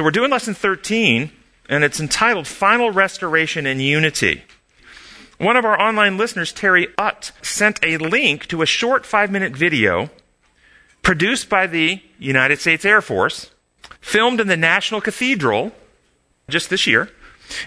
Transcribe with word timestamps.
So 0.00 0.04
we're 0.04 0.12
doing 0.12 0.30
lesson 0.30 0.54
13, 0.54 1.30
and 1.68 1.84
it's 1.84 2.00
entitled 2.00 2.46
Final 2.46 2.90
Restoration 2.90 3.66
and 3.66 3.82
Unity. 3.82 4.42
One 5.36 5.58
of 5.58 5.66
our 5.66 5.78
online 5.78 6.16
listeners, 6.16 6.54
Terry 6.54 6.88
Utt, 6.96 7.32
sent 7.42 7.78
a 7.84 7.98
link 7.98 8.46
to 8.46 8.62
a 8.62 8.66
short 8.66 9.04
five 9.04 9.30
minute 9.30 9.54
video 9.54 10.08
produced 11.02 11.50
by 11.50 11.66
the 11.66 12.02
United 12.18 12.60
States 12.60 12.86
Air 12.86 13.02
Force, 13.02 13.50
filmed 14.00 14.40
in 14.40 14.46
the 14.46 14.56
National 14.56 15.02
Cathedral 15.02 15.70
just 16.48 16.70
this 16.70 16.86
year. 16.86 17.10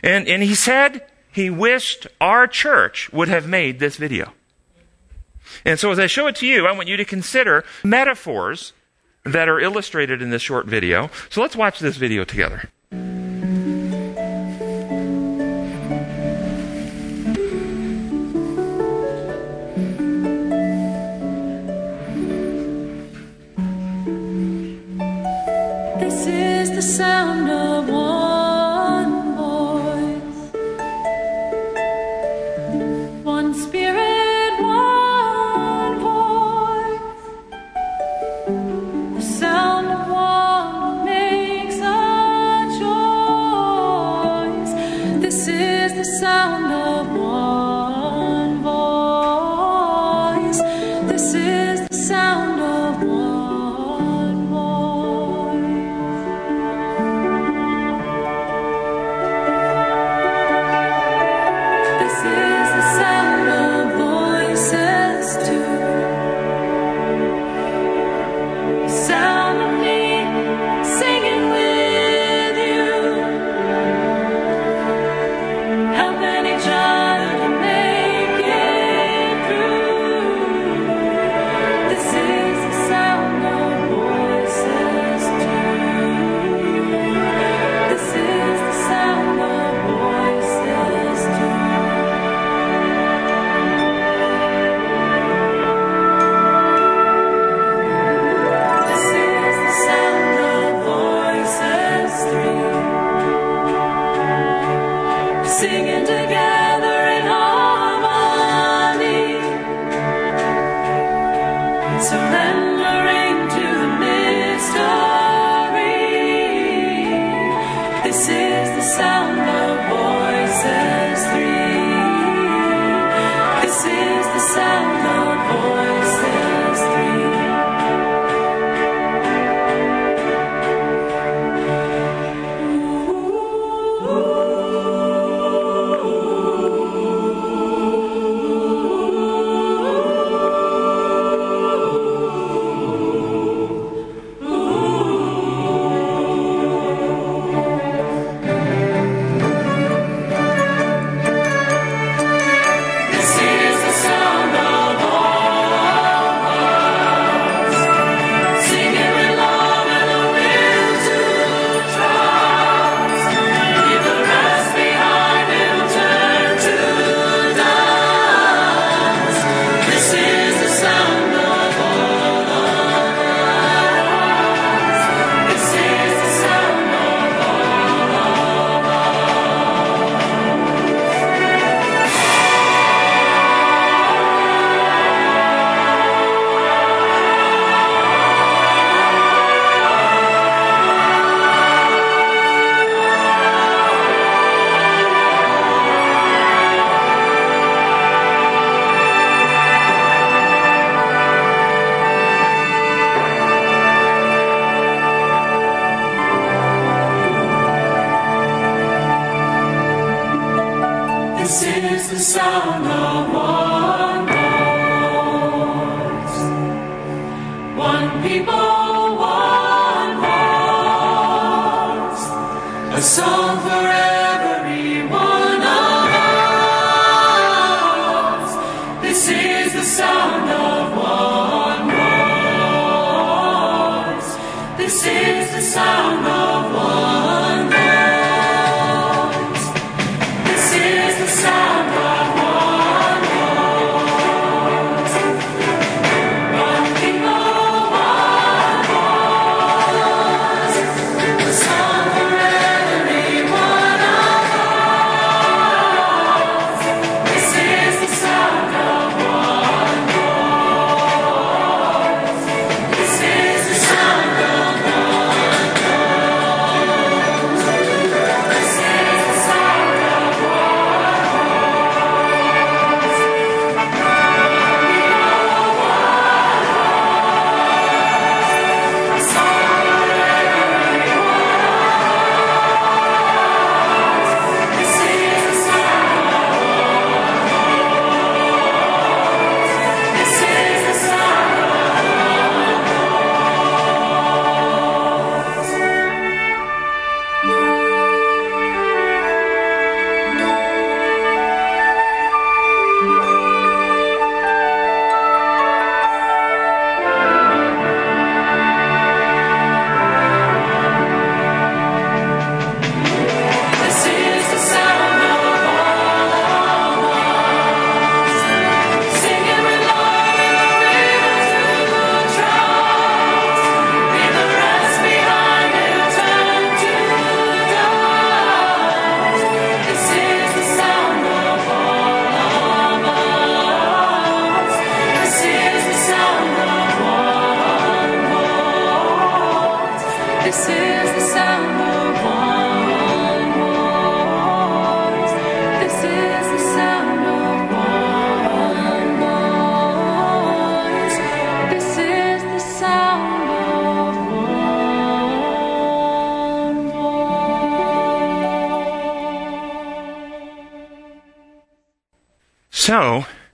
And, 0.01 0.27
and 0.27 0.41
he 0.41 0.55
said 0.55 1.05
he 1.31 1.51
wished 1.51 2.07
our 2.19 2.47
church 2.47 3.13
would 3.13 3.27
have 3.27 3.47
made 3.47 3.79
this 3.79 3.97
video. 3.97 4.33
And 5.63 5.79
so, 5.79 5.91
as 5.91 5.99
I 5.99 6.07
show 6.07 6.25
it 6.25 6.37
to 6.37 6.47
you, 6.47 6.65
I 6.65 6.71
want 6.71 6.87
you 6.87 6.97
to 6.97 7.05
consider 7.05 7.63
metaphors 7.83 8.73
that 9.25 9.47
are 9.47 9.59
illustrated 9.59 10.21
in 10.21 10.29
this 10.29 10.41
short 10.41 10.65
video. 10.65 11.09
So 11.29 11.41
let's 11.41 11.55
watch 11.55 11.79
this 11.79 11.97
video 11.97 12.23
together. 12.23 12.69
This 25.99 26.27
is 26.27 26.71
the 26.71 26.81
sound 26.81 27.42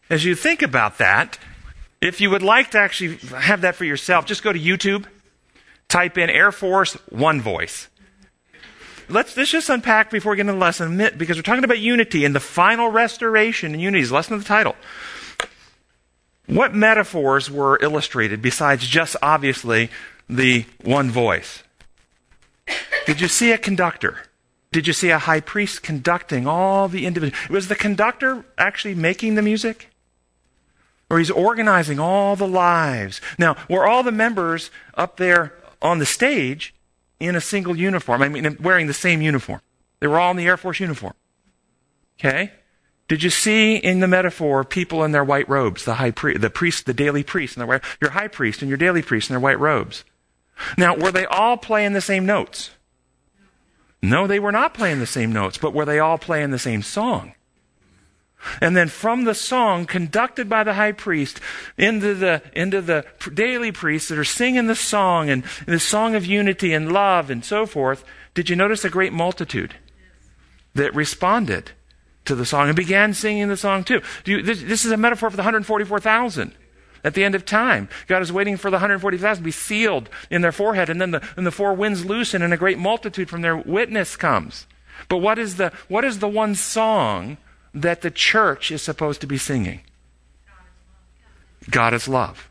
As 0.09 0.25
you 0.25 0.33
think 0.33 0.61
about 0.61 0.97
that, 0.97 1.37
if 2.01 2.19
you 2.19 2.29
would 2.29 2.41
like 2.41 2.71
to 2.71 2.79
actually 2.79 3.17
have 3.37 3.61
that 3.61 3.75
for 3.75 3.85
yourself, 3.85 4.25
just 4.25 4.43
go 4.43 4.51
to 4.51 4.59
YouTube, 4.59 5.05
type 5.87 6.17
in 6.17 6.29
Air 6.29 6.51
Force 6.51 6.93
One 7.09 7.41
Voice. 7.41 7.87
Let's, 9.07 9.35
let's 9.35 9.51
just 9.51 9.69
unpack 9.69 10.11
before 10.11 10.31
we 10.31 10.37
get 10.37 10.41
into 10.41 10.53
the 10.53 10.59
lesson, 10.59 10.97
because 11.17 11.37
we're 11.37 11.43
talking 11.43 11.63
about 11.63 11.79
unity 11.79 12.25
and 12.25 12.35
the 12.35 12.39
final 12.39 12.89
restoration 12.89 13.73
and 13.73 13.81
unity 13.81 14.01
is 14.01 14.09
the 14.09 14.15
lesson 14.15 14.35
of 14.35 14.41
the 14.41 14.47
title. 14.47 14.75
What 16.45 16.73
metaphors 16.73 17.51
were 17.51 17.77
illustrated 17.81 18.41
besides 18.41 18.87
just 18.87 19.15
obviously 19.21 19.89
the 20.27 20.65
one 20.83 21.11
voice? 21.11 21.63
Did 23.05 23.21
you 23.21 23.27
see 23.27 23.51
a 23.51 23.57
conductor? 23.57 24.23
Did 24.71 24.85
you 24.87 24.93
see 24.93 25.09
a 25.09 25.19
high 25.19 25.41
priest 25.41 25.81
conducting 25.81 26.47
all 26.47 26.87
the 26.87 27.05
individuals? 27.05 27.49
Was 27.49 27.67
the 27.67 27.75
conductor 27.75 28.45
actually 28.57 28.95
making 28.95 29.35
the 29.35 29.41
music? 29.41 29.89
Or 31.09 31.17
he's 31.17 31.31
organizing 31.31 31.99
all 31.99 32.35
the 32.35 32.47
lives. 32.47 33.19
Now, 33.37 33.55
were 33.69 33.87
all 33.87 34.03
the 34.03 34.11
members 34.11 34.69
up 34.93 35.17
there 35.17 35.53
on 35.81 35.99
the 35.99 36.05
stage 36.05 36.75
in 37.19 37.35
a 37.35 37.41
single 37.41 37.75
uniform? 37.75 38.21
I 38.21 38.29
mean, 38.29 38.57
wearing 38.61 38.87
the 38.87 38.93
same 38.93 39.21
uniform. 39.21 39.61
They 39.99 40.07
were 40.07 40.19
all 40.19 40.31
in 40.31 40.37
the 40.37 40.45
Air 40.45 40.57
Force 40.57 40.79
uniform. 40.79 41.13
Okay? 42.19 42.51
Did 43.07 43.23
you 43.23 43.31
see 43.31 43.75
in 43.75 44.01
the 44.01 44.07
metaphor 44.07 44.63
people 44.63 45.03
in 45.03 45.11
their 45.11 45.23
white 45.23 45.49
robes, 45.49 45.83
the 45.83 45.95
high 45.95 46.11
priest, 46.11 46.41
the 46.41 46.49
priest, 46.51 46.85
the 46.85 46.93
daily 46.93 47.23
priest, 47.23 47.57
and 47.57 47.67
their 47.67 47.81
your 47.99 48.11
high 48.11 48.27
priest 48.27 48.61
and 48.61 48.69
your 48.69 48.77
daily 48.77 49.01
priest 49.01 49.29
in 49.29 49.33
their 49.33 49.39
white 49.39 49.59
robes? 49.59 50.03
Now, 50.77 50.95
were 50.95 51.11
they 51.11 51.25
all 51.25 51.57
playing 51.57 51.93
the 51.93 52.01
same 52.01 52.25
notes? 52.25 52.69
No, 54.01 54.27
they 54.27 54.39
were 54.39 54.51
not 54.51 54.75
playing 54.75 54.99
the 54.99 55.07
same 55.07 55.33
notes, 55.33 55.57
but 55.57 55.73
were 55.73 55.85
they 55.85 55.99
all 55.99 56.17
playing 56.17 56.51
the 56.51 56.59
same 56.59 56.83
song? 56.83 57.33
And 58.61 58.75
then 58.75 58.87
from 58.87 59.25
the 59.25 59.35
song 59.35 59.85
conducted 59.85 60.47
by 60.47 60.63
the 60.63 60.73
high 60.73 60.93
priest 60.93 61.39
into 61.77 62.13
the, 62.13 62.41
into 62.53 62.81
the 62.81 63.05
daily 63.33 63.71
priests 63.71 64.09
that 64.09 64.17
are 64.17 64.23
singing 64.23 64.67
the 64.67 64.75
song 64.75 65.29
and 65.29 65.43
the 65.65 65.79
song 65.79 66.15
of 66.15 66.25
unity 66.25 66.73
and 66.73 66.91
love 66.91 67.29
and 67.29 67.43
so 67.43 67.65
forth, 67.65 68.03
did 68.33 68.49
you 68.49 68.55
notice 68.55 68.85
a 68.85 68.89
great 68.89 69.13
multitude 69.13 69.75
that 70.73 70.95
responded 70.95 71.71
to 72.25 72.35
the 72.35 72.45
song 72.45 72.67
and 72.67 72.75
began 72.75 73.13
singing 73.13 73.49
the 73.49 73.57
song 73.57 73.83
too? 73.83 74.01
You, 74.25 74.41
this, 74.41 74.61
this 74.61 74.85
is 74.85 74.91
a 74.91 74.97
metaphor 74.97 75.29
for 75.29 75.37
the 75.37 75.43
144,000 75.43 76.53
at 77.03 77.13
the 77.13 77.23
end 77.23 77.35
of 77.35 77.45
time. 77.45 77.89
God 78.07 78.21
is 78.21 78.31
waiting 78.31 78.57
for 78.57 78.69
the 78.69 78.75
140,000 78.75 79.41
to 79.41 79.45
be 79.45 79.51
sealed 79.51 80.09
in 80.29 80.41
their 80.41 80.51
forehead, 80.51 80.89
and 80.89 81.01
then 81.01 81.11
the, 81.11 81.27
and 81.35 81.45
the 81.45 81.51
four 81.51 81.73
winds 81.73 82.05
loosen, 82.05 82.41
and 82.41 82.53
a 82.53 82.57
great 82.57 82.77
multitude 82.77 83.29
from 83.29 83.41
their 83.41 83.57
witness 83.57 84.15
comes. 84.15 84.67
But 85.07 85.17
what 85.17 85.39
is 85.39 85.55
the, 85.55 85.71
what 85.87 86.03
is 86.03 86.19
the 86.19 86.27
one 86.27 86.55
song 86.55 87.37
that 87.73 88.01
the 88.01 88.11
church 88.11 88.71
is 88.71 88.81
supposed 88.81 89.21
to 89.21 89.27
be 89.27 89.37
singing? 89.37 89.81
God 91.69 91.93
is 91.93 92.07
love. 92.07 92.49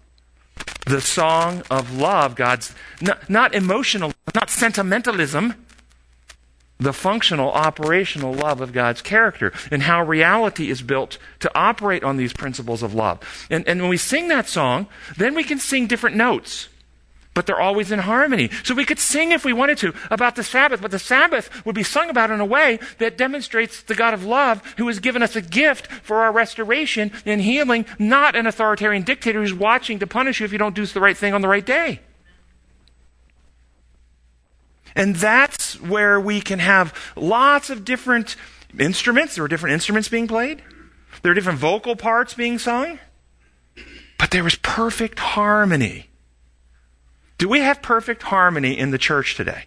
The 0.87 1.01
song 1.01 1.63
of 1.71 1.97
love, 1.97 2.35
God's 2.35 2.75
not, 3.01 3.29
not 3.29 3.55
emotional, 3.55 4.13
not 4.35 4.51
sentimentalism, 4.51 5.55
the 6.79 6.93
functional, 6.93 7.51
operational 7.51 8.33
love 8.33 8.61
of 8.61 8.73
God's 8.73 9.03
character 9.03 9.53
and 9.71 9.83
how 9.83 10.03
reality 10.03 10.71
is 10.71 10.81
built 10.81 11.19
to 11.41 11.51
operate 11.55 12.05
on 12.05 12.17
these 12.17 12.33
principles 12.33 12.83
of 12.83 12.95
love. 12.95 13.47
And, 13.51 13.67
and 13.67 13.81
when 13.81 13.91
we 13.91 13.97
sing 13.97 14.29
that 14.29 14.49
song, 14.49 14.87
then 15.17 15.35
we 15.35 15.43
can 15.43 15.59
sing 15.59 15.87
different 15.87 16.17
notes, 16.17 16.69
but 17.39 17.47
they're 17.47 17.61
always 17.61 17.93
in 17.93 18.01
harmony. 18.01 18.51
So 18.65 18.75
we 18.75 18.85
could 18.85 18.99
sing 18.99 19.31
if 19.31 19.45
we 19.45 19.53
wanted 19.53 19.79
to 19.79 19.95
about 20.11 20.35
the 20.35 20.43
Sabbath, 20.43 20.83
but 20.83 20.91
the 20.91 20.99
Sabbath 20.99 21.65
would 21.65 21.77
be 21.77 21.85
sung 21.85 22.11
about 22.11 22.33
in 22.33 22.41
a 22.41 22.45
way 22.45 22.81
that 22.99 23.17
demonstrates 23.17 23.81
the 23.81 23.95
God 23.95 24.13
of 24.13 24.25
love 24.25 24.61
who 24.77 24.89
has 24.89 24.99
given 24.99 25.23
us 25.23 25.37
a 25.37 25.41
gift 25.41 25.87
for 25.87 26.25
our 26.25 26.33
restoration 26.33 27.13
and 27.25 27.41
healing, 27.41 27.87
not 27.97 28.35
an 28.35 28.49
authoritarian 28.49 29.05
dictator 29.05 29.41
who's 29.41 29.55
watching 29.55 30.01
to 30.01 30.07
punish 30.09 30.41
you 30.41 30.47
if 30.47 30.51
you 30.51 30.59
don't 30.59 30.75
do 30.75 30.85
the 30.85 30.99
right 30.99 31.17
thing 31.17 31.33
on 31.33 31.41
the 31.41 31.47
right 31.47 31.65
day. 31.65 32.01
And 34.97 35.15
that's 35.15 35.81
where 35.81 36.19
we 36.19 36.41
can 36.41 36.59
have 36.59 36.93
lots 37.15 37.71
of 37.71 37.85
different 37.85 38.35
instruments. 38.77 39.37
There 39.37 39.45
are 39.45 39.49
different 39.49 39.75
instruments 39.75 40.09
being 40.09 40.27
played, 40.27 40.61
there 41.23 41.31
are 41.31 41.37
different 41.37 41.61
vocal 41.61 41.95
parts 41.95 42.35
being 42.35 42.59
sung, 42.59 42.99
but 44.19 44.33
there 44.33 44.45
is 44.45 44.57
perfect 44.57 45.21
harmony. 45.21 46.09
Do 47.39 47.49
we 47.49 47.61
have 47.61 47.81
perfect 47.83 48.25
harmony 48.25 48.77
in 48.77 48.91
the 48.91 48.99
church 48.99 49.37
today? 49.37 49.65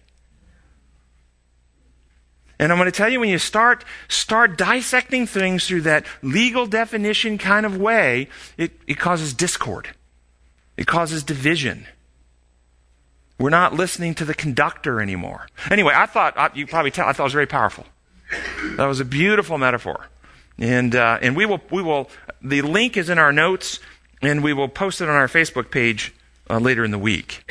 And 2.58 2.70
I'm 2.70 2.78
going 2.78 2.86
to 2.86 2.96
tell 2.96 3.08
you 3.08 3.18
when 3.18 3.30
you 3.30 3.38
start 3.38 3.84
start 4.08 4.56
dissecting 4.56 5.26
things 5.26 5.66
through 5.66 5.80
that 5.80 6.06
legal 6.22 6.66
definition 6.66 7.38
kind 7.38 7.66
of 7.66 7.76
way, 7.76 8.28
it, 8.56 8.72
it 8.86 8.98
causes 8.98 9.34
discord. 9.34 9.88
It 10.76 10.86
causes 10.86 11.24
division. 11.24 11.86
We're 13.38 13.50
not 13.50 13.74
listening 13.74 14.14
to 14.16 14.24
the 14.24 14.34
conductor 14.34 15.00
anymore. 15.00 15.48
Anyway, 15.70 15.92
I 15.96 16.06
thought, 16.06 16.56
you 16.56 16.66
probably 16.66 16.92
tell, 16.92 17.08
I 17.08 17.12
thought 17.12 17.24
it 17.24 17.24
was 17.24 17.32
very 17.32 17.46
powerful. 17.46 17.86
That 18.76 18.86
was 18.86 19.00
a 19.00 19.04
beautiful 19.04 19.58
metaphor. 19.58 20.06
And, 20.58 20.94
uh, 20.94 21.18
and 21.20 21.34
we 21.34 21.46
will, 21.46 21.60
we 21.70 21.82
will, 21.82 22.08
the 22.40 22.62
link 22.62 22.96
is 22.96 23.10
in 23.10 23.18
our 23.18 23.32
notes, 23.32 23.80
and 24.20 24.44
we 24.44 24.52
will 24.52 24.68
post 24.68 25.00
it 25.00 25.08
on 25.08 25.16
our 25.16 25.26
Facebook 25.26 25.72
page 25.72 26.14
uh, 26.50 26.58
later 26.58 26.84
in 26.84 26.90
the 26.90 26.98
week. 26.98 27.50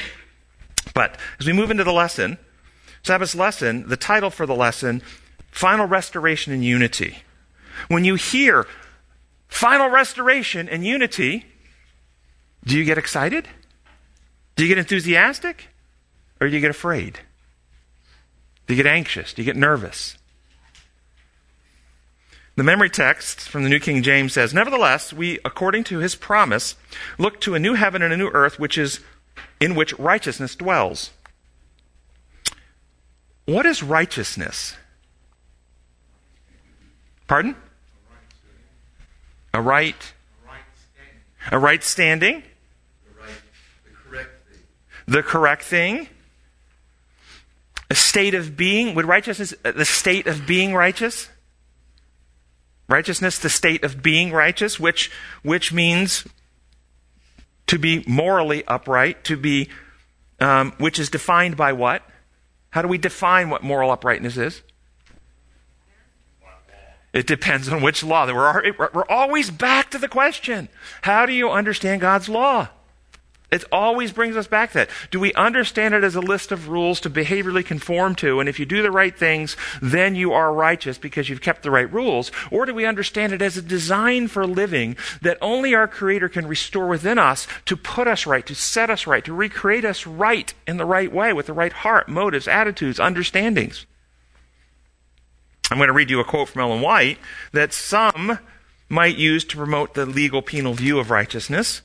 But 0.94 1.18
as 1.40 1.48
we 1.48 1.54
move 1.54 1.72
into 1.72 1.84
the 1.84 1.94
lesson, 1.94 2.38
Sabbath's 3.04 3.36
lesson, 3.36 3.88
the 3.88 3.98
title 3.98 4.30
for 4.30 4.46
the 4.46 4.56
lesson, 4.56 5.02
Final 5.52 5.86
Restoration 5.86 6.54
and 6.54 6.64
Unity. 6.64 7.20
When 7.88 8.06
you 8.06 8.16
hear 8.16 8.68
final 9.48 9.90
restoration 9.90 10.70
and 10.70 10.86
unity, 10.86 11.46
do 12.64 12.78
you 12.78 12.86
get 12.86 12.98
excited? 12.98 13.48
Do 14.56 14.64
you 14.64 14.70
get 14.70 14.78
enthusiastic? 14.78 15.68
Or 16.40 16.48
do 16.48 16.54
you 16.54 16.62
get 16.62 16.72
afraid? 16.72 17.20
Do 18.68 18.76
you 18.76 18.84
get 18.84 18.90
anxious? 18.92 19.34
Do 19.34 19.42
you 19.42 19.46
get 19.46 19.56
nervous? 19.56 20.18
The 22.62 22.66
memory 22.66 22.92
text 22.92 23.50
from 23.50 23.64
the 23.64 23.70
New 23.70 23.80
King 23.80 24.04
James 24.04 24.34
says, 24.34 24.54
Nevertheless, 24.54 25.12
we, 25.12 25.40
according 25.44 25.84
to 25.86 25.98
his 25.98 26.14
promise, 26.14 26.76
look 27.18 27.42
to 27.42 27.56
a 27.56 27.60
new 27.60 27.74
heaven 27.74 28.04
and 28.04 28.14
a 28.14 28.18
new 28.18 28.28
earth 28.28 28.60
which 28.60 28.78
is 28.78 29.00
in 29.60 29.74
which 29.74 29.98
righteousness 29.98 30.56
dwells. 30.56 31.10
What 33.46 33.66
is 33.66 33.82
righteousness? 33.82 34.76
Pardon? 37.26 37.56
A 39.56 39.60
right 39.60 40.14
a 41.50 41.58
right 41.58 41.84
standing. 41.84 42.44
The, 42.44 43.20
right, 43.20 43.30
the 43.86 43.90
correct 44.08 44.30
thing. 44.48 44.60
The 45.08 45.24
correct 45.24 45.64
thing 45.64 46.10
a 47.90 47.96
state 47.96 48.36
of 48.36 48.56
being. 48.56 48.94
Would 48.94 49.06
righteousness, 49.06 49.56
the 49.64 49.84
state 49.84 50.28
of 50.28 50.46
being 50.46 50.76
righteous? 50.76 51.28
Righteousness, 52.92 53.40
the 53.40 53.50
state 53.50 53.84
of 53.86 54.04
being 54.04 54.32
righteous, 54.32 54.80
which, 54.80 55.10
which 55.44 55.72
means 55.72 56.26
to 57.68 57.80
be 57.80 58.04
morally 58.06 58.66
upright, 58.68 59.24
to 59.24 59.38
be, 59.38 59.70
um, 60.42 60.74
which 60.78 61.00
is 61.00 61.10
defined 61.10 61.56
by 61.56 61.72
what? 61.72 62.04
How 62.72 62.82
do 62.82 62.90
we 62.90 62.98
define 62.98 63.50
what 63.50 63.64
moral 63.64 63.92
uprightness 63.92 64.36
is? 64.36 64.62
It 67.14 67.28
depends 67.28 67.70
on 67.70 67.82
which 67.82 68.04
law. 68.04 68.26
We're, 68.28 68.74
we're 68.94 69.08
always 69.10 69.52
back 69.52 69.90
to 69.92 69.98
the 69.98 70.08
question 70.10 70.68
how 71.02 71.26
do 71.26 71.32
you 71.32 71.50
understand 71.50 72.02
God's 72.02 72.28
law? 72.28 72.70
It 73.52 73.66
always 73.70 74.14
brings 74.14 74.38
us 74.38 74.48
back 74.48 74.72
to 74.72 74.78
that. 74.80 74.90
Do 75.12 75.20
we 75.20 75.34
understand 75.34 75.94
it 75.94 76.06
as 76.06 76.16
a 76.16 76.22
list 76.22 76.54
of 76.54 76.70
rules 76.70 77.02
to 77.02 77.10
behaviorally 77.10 77.66
conform 77.66 78.16
to? 78.16 78.40
And 78.40 78.48
if 78.48 78.60
you 78.60 78.66
do 78.66 78.82
the 78.82 78.92
right 78.92 79.16
things, 79.16 79.58
then 79.82 80.16
you 80.16 80.32
are 80.32 80.54
righteous 80.54 80.98
because 80.98 81.28
you've 81.28 81.42
kept 81.42 81.62
the 81.62 81.72
right 81.72 81.92
rules. 81.92 82.32
Or 82.50 82.66
do 82.66 82.74
we 82.74 82.86
understand 82.86 83.34
it 83.34 83.42
as 83.42 83.58
a 83.58 83.62
design 83.62 84.30
for 84.30 84.48
living 84.48 84.96
that 85.22 85.38
only 85.42 85.76
our 85.76 85.88
Creator 85.88 86.30
can 86.30 86.48
restore 86.48 86.88
within 86.88 87.20
us 87.20 87.46
to 87.66 87.76
put 87.76 88.08
us 88.08 88.26
right, 88.26 88.46
to 88.46 88.56
set 88.56 88.90
us 88.90 89.06
right, 89.06 89.26
to 89.26 89.34
recreate 89.34 89.84
us 89.84 90.08
right 90.08 90.54
in 90.66 90.78
the 90.78 90.86
right 90.86 91.12
way 91.12 91.34
with 91.34 91.48
the 91.48 91.54
right 91.54 91.74
heart, 91.74 92.08
motives, 92.08 92.48
attitudes, 92.48 93.02
understandings? 93.02 93.86
I'm 95.70 95.78
going 95.78 95.88
to 95.88 95.94
read 95.94 96.10
you 96.10 96.22
a 96.22 96.26
quote 96.26 96.48
from 96.48 96.62
Ellen 96.62 96.82
White 96.82 97.18
that 97.52 97.74
some 97.74 98.40
might 98.88 99.18
use 99.18 99.44
to 99.44 99.58
promote 99.58 99.94
the 99.94 100.06
legal 100.06 100.42
penal 100.42 100.74
view 100.74 101.00
of 101.00 101.10
righteousness. 101.10 101.82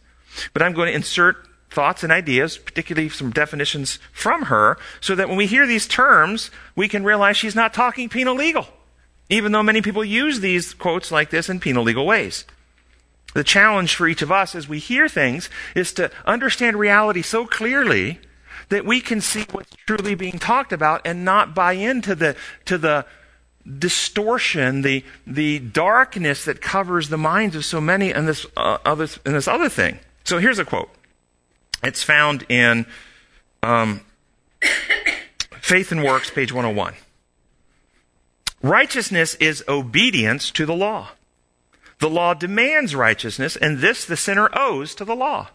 But 0.53 0.63
I'm 0.63 0.73
going 0.73 0.89
to 0.89 0.95
insert 0.95 1.37
thoughts 1.77 2.03
and 2.03 2.11
ideas, 2.11 2.57
particularly 2.57 3.11
some 3.11 3.31
definitions 3.31 3.99
from 4.11 4.45
her, 4.45 4.79
so 4.99 5.15
that 5.15 5.29
when 5.29 5.37
we 5.37 5.47
hear 5.47 5.67
these 5.67 5.87
terms, 5.87 6.51
we 6.75 6.89
can 6.89 7.05
realize 7.05 7.37
she's 7.37 7.55
not 7.55 7.75
talking 7.75 8.09
penal 8.09 8.35
legal, 8.35 8.67
even 9.29 9.53
though 9.53 9.63
many 9.63 9.83
people 9.83 10.03
use 10.03 10.41
these 10.41 10.73
quotes 10.73 11.13
like 11.13 11.29
this 11.29 11.51
in 11.51 11.61
penal 11.61 11.85
legal 11.85 12.07
ways. 12.07 12.47
The 13.35 13.45
challenge 13.45 13.95
for 13.95 14.09
each 14.09 14.23
of 14.23 14.33
us 14.33 14.55
as 14.55 14.67
we 14.67 14.79
hear 14.79 15.07
things 15.07 15.51
is 15.75 15.93
to 15.93 16.11
understand 16.25 16.79
reality 16.79 17.21
so 17.21 17.45
clearly 17.47 18.21
that 18.71 18.87
we 18.87 19.03
can 19.03 19.21
see 19.21 19.45
what's 19.53 19.77
truly 19.87 20.15
being 20.15 20.39
talked 20.39 20.73
about 20.73 21.03
and 21.05 21.27
not 21.27 21.55
buy 21.55 21.75
into 21.75 22.15
the, 22.15 22.37
to 22.65 22.79
the 22.79 23.05
distortion, 23.79 24.81
the, 24.81 25.05
the 25.27 25.59
darkness 25.59 26.47
that 26.47 26.63
covers 26.63 27.11
the 27.11 27.19
minds 27.19 27.55
of 27.55 27.67
so 27.67 27.83
many 27.83 28.13
in 28.13 28.25
this, 28.25 28.47
uh, 28.57 28.79
in 29.27 29.35
this 29.35 29.47
other 29.47 29.69
thing. 29.69 29.99
So 30.25 30.39
here's 30.39 30.59
a 30.59 30.65
quote. 30.65 30.89
It's 31.83 32.03
found 32.03 32.45
in 32.49 32.87
um, 33.63 34.01
Faith 35.61 35.93
and 35.93 36.03
Works, 36.03 36.31
page 36.31 36.53
101. 36.53 36.95
Righteousness 38.63 39.35
is 39.37 39.63
obedience 39.69 40.51
to 40.53 40.67
the 40.67 40.75
law. 40.75 41.11
The 41.99 42.11
law 42.11 42.35
demands 42.35 42.95
righteousness, 42.95 43.57
and 43.57 43.79
this 43.79 44.05
the 44.05 44.17
sinner 44.17 44.49
owes 44.53 44.95
to 44.97 45.05
the 45.05 45.17
law. 45.17 45.49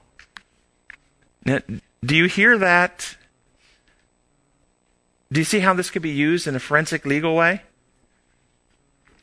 Now, 1.45 1.59
do 2.03 2.15
you 2.15 2.25
hear 2.25 2.57
that? 2.57 3.15
Do 5.31 5.39
you 5.39 5.45
see 5.45 5.59
how 5.59 5.73
this 5.73 5.89
could 5.89 6.01
be 6.01 6.09
used 6.09 6.47
in 6.47 6.55
a 6.55 6.59
forensic 6.59 7.05
legal 7.05 7.35
way? 7.35 7.61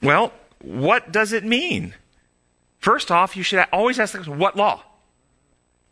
Well, 0.02 0.33
what 0.62 1.12
does 1.12 1.33
it 1.33 1.45
mean? 1.45 1.95
First 2.78 3.11
off, 3.11 3.37
you 3.37 3.43
should 3.43 3.64
always 3.73 3.99
ask 3.99 4.12
the 4.12 4.19
question, 4.19 4.38
what 4.38 4.57
law? 4.57 4.83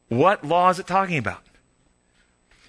What 0.08 0.44
law 0.44 0.70
is 0.70 0.78
it 0.78 0.86
talking 0.86 1.18
about? 1.18 1.42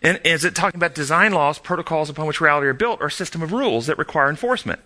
And 0.01 0.19
is 0.23 0.45
it 0.45 0.55
talking 0.55 0.77
about 0.77 0.95
design 0.95 1.33
laws, 1.33 1.59
protocols 1.59 2.09
upon 2.09 2.27
which 2.27 2.41
reality 2.41 2.67
are 2.67 2.73
built, 2.73 3.01
or 3.01 3.07
a 3.07 3.11
system 3.11 3.41
of 3.41 3.51
rules 3.51 3.87
that 3.87 3.97
require 3.97 4.29
enforcement? 4.29 4.79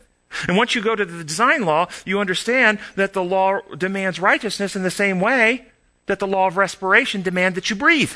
And 0.47 0.55
once 0.55 0.73
you 0.75 0.81
go 0.81 0.95
to 0.95 1.05
the 1.05 1.23
design 1.23 1.65
law, 1.65 1.87
you 2.05 2.19
understand 2.19 2.79
that 2.95 3.13
the 3.13 3.23
law 3.23 3.59
demands 3.77 4.19
righteousness 4.19 4.75
in 4.75 4.83
the 4.83 4.91
same 4.91 5.19
way 5.19 5.65
that 6.05 6.19
the 6.19 6.27
law 6.27 6.47
of 6.47 6.57
respiration 6.57 7.21
demands 7.21 7.55
that 7.55 7.69
you 7.69 7.75
breathe. 7.75 8.13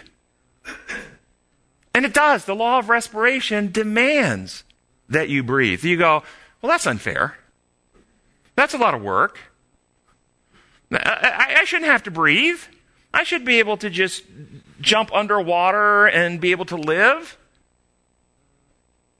And 1.94 2.06
it 2.06 2.14
does. 2.14 2.46
The 2.46 2.56
law 2.56 2.80
of 2.80 2.90
respiration 2.90 3.72
demands 3.72 4.64
that 5.10 5.30
you 5.30 5.44
breathe. 5.44 5.84
You 5.84 5.98
go, 5.98 6.24
well, 6.62 6.70
that's 6.70 6.88
unfair. 6.88 7.38
That's 8.56 8.74
a 8.74 8.78
lot 8.78 8.94
of 8.94 9.02
work. 9.02 9.40
I, 10.92 10.98
I, 10.98 11.56
I 11.60 11.64
shouldn't 11.66 11.92
have 11.92 12.04
to 12.04 12.12
breathe. 12.12 12.60
I 13.16 13.24
should 13.24 13.46
be 13.46 13.60
able 13.60 13.78
to 13.78 13.90
just 13.90 14.24
jump 14.82 15.10
underwater 15.16 16.06
and 16.06 16.42
be 16.42 16.52
able 16.52 16.66
to 16.66 16.76
live. 16.76 17.38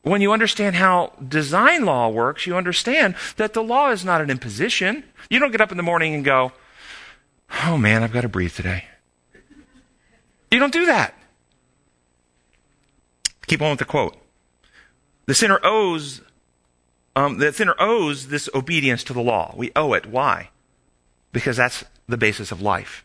When 0.02 0.20
you 0.20 0.34
understand 0.34 0.76
how 0.76 1.14
design 1.26 1.86
law 1.86 2.10
works, 2.10 2.46
you 2.46 2.58
understand 2.58 3.16
that 3.38 3.54
the 3.54 3.64
law 3.64 3.92
is 3.92 4.04
not 4.04 4.20
an 4.20 4.30
imposition. 4.30 5.06
You 5.30 5.40
don't 5.40 5.52
get 5.52 5.62
up 5.62 5.72
in 5.72 5.78
the 5.78 5.84
morning 5.84 6.14
and 6.14 6.26
go, 6.26 6.52
oh 7.64 7.78
man, 7.78 8.04
I've 8.04 8.12
got 8.12 8.22
to 8.22 8.30
breathe 8.30 8.52
today. 8.52 8.84
You 10.52 10.60
don't 10.60 10.74
do 10.74 10.86
that. 10.88 11.18
Keep 13.48 13.62
on 13.62 13.70
with 13.70 13.80
the 13.80 13.86
quote. 13.86 14.18
The 15.26 15.34
sinner 15.34 15.60
owes, 15.64 16.22
um, 17.16 17.38
the 17.38 17.54
sinner 17.54 17.76
owes 17.80 18.28
this 18.28 18.50
obedience 18.54 19.06
to 19.06 19.14
the 19.14 19.22
law. 19.22 19.54
We 19.56 19.72
owe 19.74 19.94
it. 19.94 20.06
Why? 20.06 20.50
Because 21.32 21.56
that's 21.56 21.86
the 22.10 22.18
basis 22.18 22.52
of 22.52 22.62
life. 22.62 23.05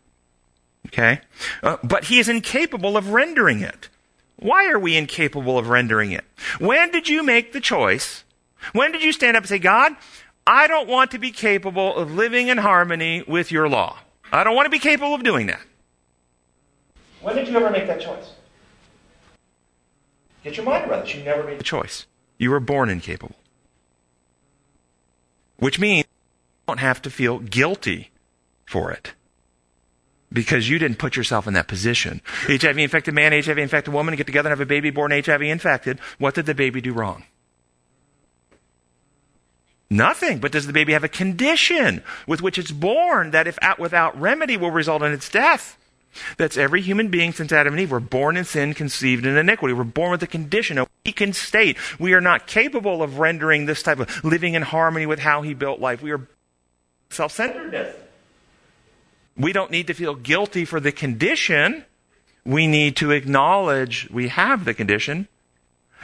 Okay? 0.92 1.20
Uh, 1.62 1.76
but 1.84 2.04
he 2.04 2.18
is 2.18 2.28
incapable 2.28 2.96
of 2.96 3.10
rendering 3.10 3.60
it. 3.60 3.88
Why 4.36 4.68
are 4.68 4.78
we 4.78 4.96
incapable 4.96 5.58
of 5.58 5.68
rendering 5.68 6.12
it? 6.12 6.24
When 6.58 6.90
did 6.90 7.08
you 7.08 7.22
make 7.22 7.52
the 7.52 7.60
choice? 7.60 8.24
When 8.72 8.90
did 8.90 9.02
you 9.02 9.12
stand 9.12 9.36
up 9.36 9.44
and 9.44 9.48
say, 9.48 9.58
God, 9.58 9.94
I 10.46 10.66
don't 10.66 10.88
want 10.88 11.12
to 11.12 11.18
be 11.18 11.30
capable 11.30 11.94
of 11.94 12.12
living 12.12 12.48
in 12.48 12.58
harmony 12.58 13.22
with 13.26 13.52
your 13.52 13.68
law. 13.68 13.98
I 14.32 14.42
don't 14.42 14.56
want 14.56 14.66
to 14.66 14.70
be 14.70 14.78
capable 14.78 15.14
of 15.14 15.22
doing 15.22 15.46
that. 15.46 15.60
When 17.20 17.36
did 17.36 17.48
you 17.48 17.56
ever 17.56 17.70
make 17.70 17.86
that 17.86 18.00
choice? 18.00 18.32
Get 20.42 20.56
your 20.56 20.64
mind 20.64 20.90
around 20.90 21.06
it. 21.06 21.14
You 21.14 21.22
never 21.22 21.44
made 21.44 21.58
the 21.58 21.64
choice. 21.64 22.06
You 22.38 22.50
were 22.50 22.60
born 22.60 22.88
incapable. 22.88 23.36
Which 25.58 25.78
means 25.78 26.06
you 26.06 26.66
don't 26.66 26.78
have 26.78 27.02
to 27.02 27.10
feel 27.10 27.38
guilty 27.38 28.10
for 28.64 28.90
it 28.90 29.12
because 30.32 30.68
you 30.68 30.78
didn't 30.78 30.98
put 30.98 31.16
yourself 31.16 31.46
in 31.46 31.54
that 31.54 31.68
position. 31.68 32.20
HIV 32.46 32.78
infected 32.78 33.14
man, 33.14 33.32
HIV 33.32 33.58
infected 33.58 33.92
woman 33.92 34.16
get 34.16 34.26
together 34.26 34.48
and 34.48 34.58
have 34.58 34.64
a 34.64 34.68
baby 34.68 34.90
born 34.90 35.10
HIV 35.10 35.42
infected. 35.42 35.98
What 36.18 36.34
did 36.34 36.46
the 36.46 36.54
baby 36.54 36.80
do 36.80 36.92
wrong? 36.92 37.24
Nothing. 39.90 40.38
But 40.38 40.52
does 40.52 40.68
the 40.68 40.72
baby 40.72 40.92
have 40.92 41.02
a 41.02 41.08
condition 41.08 42.04
with 42.26 42.40
which 42.40 42.58
it's 42.58 42.70
born 42.70 43.32
that 43.32 43.48
if 43.48 43.58
without 43.78 44.18
remedy 44.18 44.56
will 44.56 44.70
result 44.70 45.02
in 45.02 45.12
its 45.12 45.28
death? 45.28 45.76
That's 46.38 46.56
every 46.56 46.80
human 46.80 47.08
being 47.08 47.32
since 47.32 47.52
Adam 47.52 47.74
and 47.74 47.80
Eve. 47.80 47.92
We're 47.92 48.00
born 48.00 48.36
in 48.36 48.44
sin, 48.44 48.74
conceived 48.74 49.26
in 49.26 49.36
iniquity. 49.36 49.72
We're 49.72 49.84
born 49.84 50.10
with 50.10 50.22
a 50.22 50.26
condition, 50.26 50.78
a 50.78 50.86
weakened 51.04 51.36
state. 51.36 51.76
We 52.00 52.14
are 52.14 52.20
not 52.20 52.46
capable 52.46 53.02
of 53.02 53.18
rendering 53.18 53.66
this 53.66 53.82
type 53.82 54.00
of 54.00 54.24
living 54.24 54.54
in 54.54 54.62
harmony 54.62 55.06
with 55.06 55.20
how 55.20 55.42
he 55.42 55.54
built 55.54 55.80
life. 55.80 56.02
We 56.02 56.10
are 56.12 56.26
self-centeredness. 57.10 57.94
We 59.40 59.52
don't 59.52 59.70
need 59.70 59.86
to 59.86 59.94
feel 59.94 60.14
guilty 60.14 60.64
for 60.64 60.80
the 60.80 60.92
condition. 60.92 61.84
We 62.44 62.66
need 62.66 62.96
to 62.96 63.10
acknowledge 63.10 64.08
we 64.10 64.28
have 64.28 64.64
the 64.64 64.74
condition. 64.74 65.28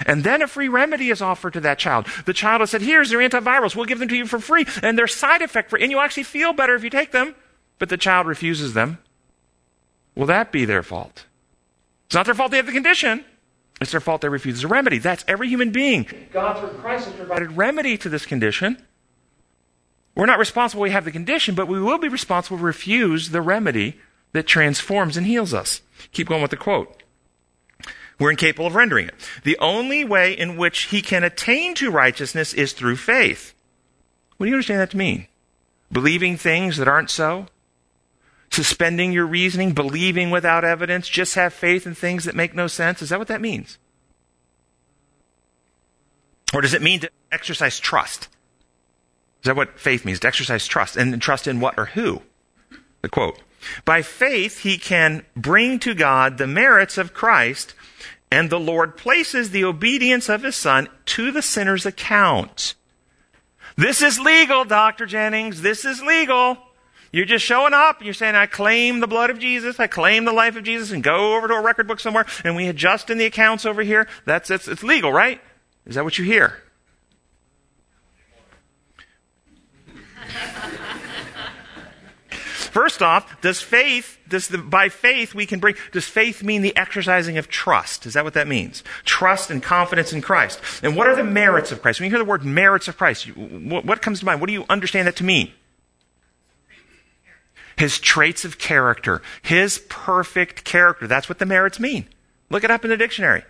And 0.07 0.25
then 0.25 0.43
a 0.43 0.47
free 0.47 0.69
remedy 0.69 1.11
is 1.11 1.23
offered 1.23 1.55
to 1.55 1.61
that 1.61 1.78
child. 1.78 2.07
The 2.26 2.35
child 2.35 2.61
has 2.61 2.71
said, 2.71 2.83
here's 2.83 3.11
their 3.11 3.21
antivirals. 3.21 3.75
We'll 3.75 3.87
give 3.87 3.99
them 3.99 4.09
to 4.09 4.16
you 4.16 4.26
for 4.26 4.38
free. 4.38 4.66
And 4.83 4.99
they're 4.99 5.07
side 5.07 5.43
effect 5.43 5.71
free. 5.71 5.83
And 5.83 5.90
you'll 5.90 6.00
actually 6.00 6.25
feel 6.25 6.52
better 6.52 6.75
if 6.75 6.85
you 6.85 6.90
take 6.90 7.12
them. 7.12 7.35
But 7.78 7.88
the 7.88 7.97
child 7.97 8.26
refuses 8.26 8.75
them. 8.75 8.99
Will 10.14 10.26
that 10.26 10.52
be 10.52 10.64
their 10.64 10.83
fault? 10.83 11.26
It's 12.07 12.14
not 12.14 12.26
their 12.26 12.35
fault 12.35 12.50
they 12.50 12.57
have 12.59 12.66
the 12.66 12.73
condition. 12.73 13.25
It's 13.81 13.90
their 13.90 14.00
fault 14.00 14.23
they 14.23 14.28
refuse 14.28 14.62
the 14.62 14.69
remedy. 14.69 14.99
That's 14.99 15.25
every 15.28 15.49
human 15.49 15.71
being. 15.71 16.07
God, 16.33 16.59
through 16.59 16.78
Christ, 16.81 17.07
has 17.07 17.14
provided 17.14 17.52
remedy 17.57 17.99
to 17.99 18.09
this 18.09 18.25
condition. 18.25 18.83
We're 20.16 20.26
not 20.26 20.38
responsible 20.38 20.82
we 20.82 20.90
have 20.90 21.04
the 21.04 21.12
condition, 21.12 21.54
but 21.54 21.68
we 21.68 21.80
will 21.80 21.99
be 21.99 22.08
responsible 22.08 22.56
refuse 22.56 23.30
the 23.30 23.42
remedy 23.42 24.00
that 24.32 24.46
transforms 24.46 25.16
and 25.16 25.26
heals 25.26 25.52
us. 25.52 25.82
Keep 26.11 26.28
going 26.28 26.42
with 26.42 26.50
the 26.50 26.56
quote. 26.56 27.02
We're 28.18 28.30
incapable 28.30 28.66
of 28.66 28.75
rendering 28.75 29.08
it. 29.08 29.14
The 29.44 29.58
only 29.58 30.04
way 30.04 30.32
in 30.32 30.56
which 30.56 30.85
he 30.85 31.02
can 31.02 31.23
attain 31.23 31.75
to 31.76 31.90
righteousness 31.90 32.54
is 32.54 32.73
through 32.73 32.96
faith. 32.96 33.52
What 34.37 34.46
do 34.46 34.49
you 34.49 34.56
understand 34.56 34.80
that 34.80 34.90
to 34.92 34.96
mean? 34.96 35.26
Believing 35.92 36.38
things 36.38 36.78
that 36.78 36.88
aren't 36.88 37.11
so? 37.11 37.46
Suspending 38.50 39.12
your 39.12 39.26
reasoning, 39.26 39.73
believing 39.73 40.30
without 40.30 40.64
evidence, 40.64 41.08
just 41.08 41.35
have 41.35 41.52
faith 41.52 41.87
in 41.87 41.94
things 41.94 42.25
that 42.25 42.35
make 42.35 42.54
no 42.54 42.68
sense? 42.68 43.02
Is 43.02 43.11
that 43.11 43.18
what 43.18 43.28
that 43.28 43.42
means? 43.42 43.76
Or 46.54 46.62
does 46.62 46.73
it 46.73 46.80
mean 46.80 47.00
to 47.00 47.11
exercise 47.30 47.78
trust? 47.78 48.28
Is 49.46 49.48
that 49.48 49.54
what 49.54 49.78
faith 49.78 50.04
means? 50.04 50.18
To 50.18 50.26
exercise 50.26 50.66
trust. 50.66 50.96
And 50.96 51.22
trust 51.22 51.46
in 51.46 51.60
what 51.60 51.78
or 51.78 51.84
who? 51.84 52.22
The 53.02 53.08
quote. 53.08 53.38
By 53.84 54.02
faith, 54.02 54.62
he 54.62 54.76
can 54.76 55.24
bring 55.36 55.78
to 55.78 55.94
God 55.94 56.36
the 56.36 56.48
merits 56.48 56.98
of 56.98 57.14
Christ, 57.14 57.72
and 58.28 58.50
the 58.50 58.58
Lord 58.58 58.96
places 58.96 59.52
the 59.52 59.62
obedience 59.62 60.28
of 60.28 60.42
his 60.42 60.56
Son 60.56 60.88
to 61.04 61.30
the 61.30 61.42
sinner's 61.42 61.86
account. 61.86 62.74
This 63.76 64.02
is 64.02 64.18
legal, 64.18 64.64
Dr. 64.64 65.06
Jennings. 65.06 65.62
This 65.62 65.84
is 65.84 66.02
legal. 66.02 66.58
You're 67.12 67.24
just 67.24 67.44
showing 67.44 67.72
up. 67.72 68.02
You're 68.02 68.14
saying, 68.14 68.34
I 68.34 68.46
claim 68.46 68.98
the 68.98 69.06
blood 69.06 69.30
of 69.30 69.38
Jesus. 69.38 69.78
I 69.78 69.86
claim 69.86 70.24
the 70.24 70.32
life 70.32 70.56
of 70.56 70.64
Jesus 70.64 70.90
and 70.90 71.04
go 71.04 71.36
over 71.36 71.46
to 71.46 71.54
a 71.54 71.62
record 71.62 71.86
book 71.86 72.00
somewhere 72.00 72.26
and 72.42 72.56
we 72.56 72.66
adjust 72.66 73.10
in 73.10 73.18
the 73.18 73.26
accounts 73.26 73.64
over 73.64 73.84
here. 73.84 74.08
That's, 74.24 74.50
it's, 74.50 74.66
it's 74.66 74.82
legal, 74.82 75.12
right? 75.12 75.40
Is 75.86 75.94
that 75.94 76.02
what 76.02 76.18
you 76.18 76.24
hear? 76.24 76.64
First 82.76 83.00
off, 83.00 83.40
does 83.40 83.62
faith, 83.62 84.18
does 84.28 84.49
the, 84.49 84.59
by 84.59 84.90
faith 84.90 85.35
we 85.35 85.47
can 85.47 85.61
bring, 85.61 85.76
does 85.92 86.04
faith 86.06 86.42
mean 86.42 86.61
the 86.61 86.76
exercising 86.76 87.38
of 87.38 87.49
trust? 87.49 88.04
Is 88.04 88.12
that 88.12 88.23
what 88.23 88.35
that 88.35 88.47
means? 88.47 88.85
Trust 89.06 89.50
and 89.50 89.62
confidence 89.62 90.12
in 90.12 90.21
Christ. 90.21 90.61
And 90.83 90.95
what 90.95 91.06
are 91.06 91.16
the 91.16 91.25
merits 91.25 91.73
of 91.73 91.80
Christ? 91.80 92.00
When 92.00 92.04
you 92.04 92.11
hear 92.11 92.23
the 92.23 92.28
word 92.28 92.45
merits 92.45 92.87
of 92.87 92.99
Christ, 92.99 93.35
what, 93.35 94.02
comes 94.02 94.21
to 94.21 94.26
mind? 94.26 94.42
What 94.42 94.49
do 94.49 94.52
you 94.52 94.66
understand 94.68 95.09
that 95.09 95.16
to 95.16 95.25
mean? 95.25 95.52
His 97.78 97.99
traits 97.99 98.45
of 98.45 98.59
character. 98.59 99.23
His 99.40 99.78
perfect 99.88 100.64
character. 100.64 101.06
That's 101.06 101.30
what 101.30 101.38
the 101.38 101.47
merits 101.47 101.80
mean. 101.80 102.04
Look 102.50 102.62
it 102.62 102.71
up 102.71 102.85
in 102.85 102.90
the 102.90 102.99
dictionary. 102.99 103.45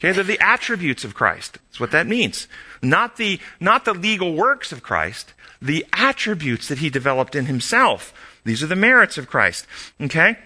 Okay, 0.00 0.12
they're 0.12 0.24
the 0.24 0.40
attributes 0.40 1.04
of 1.04 1.12
Christ. 1.12 1.58
That's 1.68 1.80
what 1.80 1.90
that 1.90 2.06
means. 2.06 2.48
Not 2.80 3.18
the, 3.18 3.40
not 3.60 3.84
the 3.84 3.92
legal 3.92 4.32
works 4.32 4.72
of 4.72 4.82
Christ, 4.82 5.34
the 5.60 5.84
attributes 5.92 6.68
that 6.68 6.78
he 6.78 6.88
developed 6.88 7.34
in 7.34 7.44
himself. 7.44 8.14
These 8.44 8.62
are 8.62 8.66
the 8.66 8.76
merits 8.76 9.18
of 9.18 9.26
Christ. 9.26 9.66
Okay? 10.00 10.38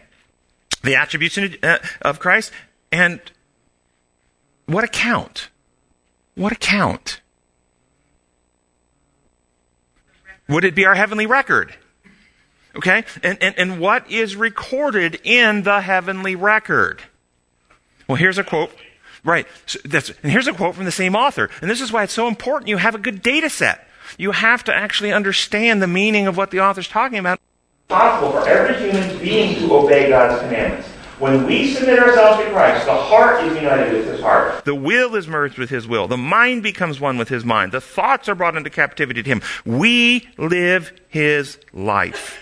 The 0.83 0.95
attributes 0.95 1.37
uh, 1.37 1.79
of 2.03 2.19
Christ. 2.19 2.53
And 2.91 3.21
what 4.67 4.85
account? 4.85 5.51
What 6.35 6.53
account? 6.53 7.21
Would 10.49 10.65
it 10.65 10.75
be 10.75 10.87
our 10.87 10.95
heavenly 10.95 11.27
record? 11.27 11.75
Okay? 12.77 13.05
And, 13.23 13.43
and, 13.43 13.59
and 13.59 13.81
what 13.81 14.11
is 14.11 14.37
recorded 14.37 15.21
in 15.25 15.63
the 15.65 15.81
heavenly 15.81 16.37
record? 16.37 17.03
Well, 18.07 18.17
here's 18.17 18.39
a 18.39 18.45
quote. 18.45 18.71
Right. 19.25 19.47
So 19.67 19.79
and 20.23 20.33
here's 20.33 20.47
a 20.47 20.53
quote 20.53 20.77
from 20.77 20.85
the 20.85 20.93
same 20.93 21.17
author. 21.17 21.51
And 21.61 21.69
this 21.69 21.81
is 21.81 21.93
why 21.93 22.05
it's 22.05 22.13
so 22.13 22.29
important 22.29 22.69
you 22.69 22.77
have 22.77 22.95
a 22.95 22.99
good 22.99 23.21
data 23.21 23.51
set. 23.51 23.87
You 24.17 24.31
have 24.31 24.65
to 24.65 24.75
actually 24.75 25.13
understand 25.13 25.83
the 25.83 25.87
meaning 25.87 26.27
of 26.27 26.37
what 26.37 26.51
the 26.51 26.61
author's 26.61 26.89
talking 26.89 27.19
about. 27.19 27.41
Possible 27.89 28.33
for 28.33 28.47
every 28.47 28.77
human 28.77 29.19
being 29.19 29.59
to 29.61 29.75
obey 29.75 30.11
God's 30.11 30.43
commandments. 30.43 30.87
When 31.19 31.47
we 31.47 31.73
submit 31.73 31.99
ourselves 31.99 32.45
to 32.45 32.51
Christ, 32.51 32.85
the 32.85 32.95
heart 32.95 33.43
is 33.45 33.57
united 33.57 33.95
with 33.95 34.07
his 34.07 34.21
heart. 34.21 34.63
The 34.67 34.75
will 34.75 35.17
is 35.17 35.27
merged 35.27 35.57
with 35.57 35.71
his 35.71 35.89
will. 35.89 36.07
The 36.07 36.19
mind 36.19 36.63
becomes 36.63 37.01
one 37.01 37.17
with 37.17 37.31
his 37.31 37.47
mind. 37.47 37.73
The 37.73 37.81
thoughts 37.81 38.29
are 38.29 38.35
brought 38.35 38.57
into 38.57 38.69
captivity 38.69 39.23
to 39.23 39.29
him. 39.31 39.43
We 39.65 40.29
live 40.37 40.93
his 41.09 41.59
life. 41.73 42.39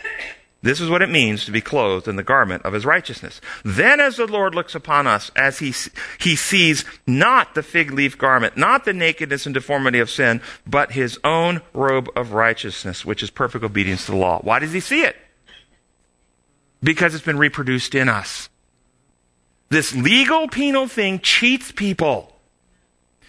This 0.63 0.81
is 0.81 0.91
what 0.91 1.01
it 1.01 1.11
means 1.11 1.45
to 1.45 1.53
be 1.53 1.61
clothed 1.61 2.09
in 2.09 2.17
the 2.17 2.25
garment 2.25 2.65
of 2.65 2.73
his 2.73 2.85
righteousness. 2.85 3.41
Then 3.65 4.01
as 4.01 4.17
the 4.17 4.27
Lord 4.27 4.53
looks 4.53 4.75
upon 4.75 5.07
us, 5.07 5.31
as 5.37 5.61
he, 5.61 5.73
he 6.19 6.35
sees 6.35 6.85
not 7.07 7.55
the 7.55 7.63
fig 7.63 7.93
leaf 7.93 8.19
garment, 8.19 8.57
not 8.57 8.85
the 8.85 8.93
nakedness 8.93 9.47
and 9.47 9.55
deformity 9.55 10.01
of 10.01 10.11
sin, 10.11 10.41
but 10.67 10.91
his 10.91 11.21
own 11.23 11.63
robe 11.73 12.09
of 12.17 12.33
righteousness, 12.33 13.05
which 13.05 13.23
is 13.23 13.31
perfect 13.31 13.65
obedience 13.65 14.07
to 14.07 14.11
the 14.11 14.19
law. 14.19 14.41
Why 14.41 14.59
does 14.59 14.73
he 14.73 14.81
see 14.81 15.03
it? 15.03 15.15
Because 16.83 17.15
it's 17.15 17.25
been 17.25 17.39
reproduced 17.39 17.95
in 17.95 18.09
us. 18.09 18.49
This 19.69 19.95
legal 19.95 20.49
penal 20.49 20.87
thing 20.87 21.19
cheats 21.21 21.73
people. 21.73 22.33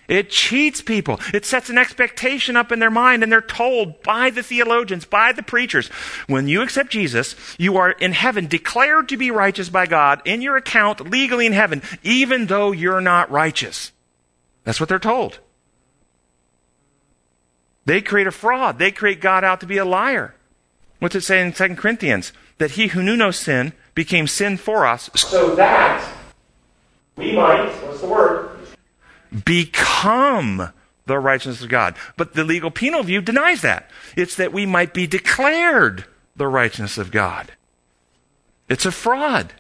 It 0.08 0.30
cheats 0.30 0.82
people. 0.82 1.20
It 1.34 1.46
sets 1.46 1.70
an 1.70 1.77
expectation 1.77 2.56
up 2.56 2.72
in 2.72 2.80
their 2.80 2.92
mind, 2.92 3.24
and 3.24 3.32
they're 3.32 3.42
told 3.42 4.01
by 4.04 4.30
the 4.30 4.44
theologians, 4.44 5.04
by 5.04 5.34
the 5.34 5.44
preachers, 5.44 5.89
when 6.28 6.48
you 6.48 6.62
accept 6.62 6.91
Jesus, 6.91 7.36
you 7.58 7.76
are 7.78 7.91
in 7.91 8.13
heaven 8.13 8.48
declared 8.48 9.10
to 9.10 9.17
be 9.17 9.32
righteous 9.32 9.67
by 9.69 9.86
God 9.86 10.21
in 10.24 10.41
your 10.41 10.56
account 10.56 11.10
legally 11.10 11.45
in 11.45 11.54
heaven, 11.54 11.82
even 12.04 12.45
though 12.45 12.71
you're 12.71 13.02
not 13.02 13.30
righteous. 13.30 13.91
That's 14.63 14.80
what 14.80 14.88
they're 14.88 15.00
told. 15.00 15.39
They 17.86 18.02
create 18.02 18.28
a 18.28 18.32
fraud. 18.32 18.80
They 18.80 18.91
create 18.91 19.19
God 19.19 19.43
out 19.43 19.60
to 19.62 19.65
be 19.65 19.78
a 19.78 19.86
liar. 19.86 20.36
What's 21.00 21.15
it 21.15 21.21
say 21.21 21.41
in 21.41 21.54
2 21.54 21.76
Corinthians? 21.76 22.32
That 22.58 22.72
he 22.72 22.88
who 22.88 23.04
knew 23.04 23.15
no 23.15 23.32
sin 23.32 23.74
became 23.93 24.28
sin 24.28 24.58
for 24.58 24.86
us 24.86 25.10
so 25.15 25.56
that 25.56 26.08
we 27.15 27.34
might, 27.34 27.70
what's 27.84 28.02
the 28.02 28.08
word? 28.08 28.50
Become 29.46 30.72
the 31.06 31.20
righteousness 31.20 31.63
of 31.63 31.70
God. 31.70 31.96
But 32.15 32.34
the 32.34 32.43
legal 32.43 32.72
penal 32.72 33.04
view 33.04 33.22
denies 33.22 33.62
that. 33.62 33.89
It's 34.15 34.36
that 34.36 34.54
we 34.54 34.65
might 34.65 34.93
be 34.93 35.08
declared 35.08 36.06
the 36.36 36.48
righteousness 36.48 36.98
of 36.98 37.12
God. 37.12 37.54
It's 38.70 38.86
a 38.86 38.91
fraud. 38.91 39.54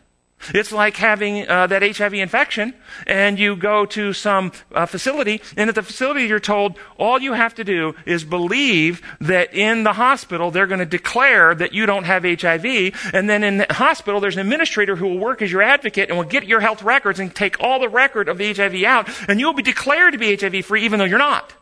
It's 0.53 0.71
like 0.71 0.95
having 0.95 1.47
uh, 1.49 1.67
that 1.67 1.81
HIV 1.83 2.13
infection, 2.13 2.73
and 3.05 3.37
you 3.39 3.55
go 3.55 3.85
to 3.87 4.13
some 4.13 4.51
uh, 4.73 4.85
facility, 4.85 5.41
and 5.57 5.67
at 5.67 5.75
the 5.75 5.83
facility 5.83 6.25
you're 6.25 6.39
told 6.39 6.77
all 6.97 7.19
you 7.19 7.33
have 7.33 7.55
to 7.55 7.63
do 7.63 7.95
is 8.05 8.23
believe 8.23 9.01
that 9.19 9.53
in 9.53 9.83
the 9.83 9.93
hospital 9.93 10.51
they're 10.51 10.67
going 10.67 10.79
to 10.79 10.85
declare 10.85 11.53
that 11.55 11.73
you 11.73 11.85
don't 11.85 12.05
have 12.05 12.23
HIV, 12.23 12.65
and 13.13 13.29
then 13.29 13.43
in 13.43 13.57
the 13.57 13.67
hospital 13.71 14.19
there's 14.19 14.35
an 14.35 14.41
administrator 14.41 14.95
who 14.95 15.07
will 15.07 15.19
work 15.19 15.41
as 15.41 15.51
your 15.51 15.61
advocate 15.61 16.09
and 16.09 16.17
will 16.17 16.25
get 16.25 16.45
your 16.45 16.61
health 16.61 16.83
records 16.83 17.19
and 17.19 17.35
take 17.35 17.59
all 17.59 17.79
the 17.79 17.89
record 17.89 18.29
of 18.29 18.37
the 18.37 18.53
HIV 18.53 18.83
out, 18.83 19.09
and 19.27 19.39
you'll 19.39 19.53
be 19.53 19.63
declared 19.63 20.13
to 20.13 20.19
be 20.19 20.35
HIV 20.35 20.65
free 20.65 20.85
even 20.85 20.99
though 20.99 21.05
you're 21.05 21.17
not. 21.17 21.53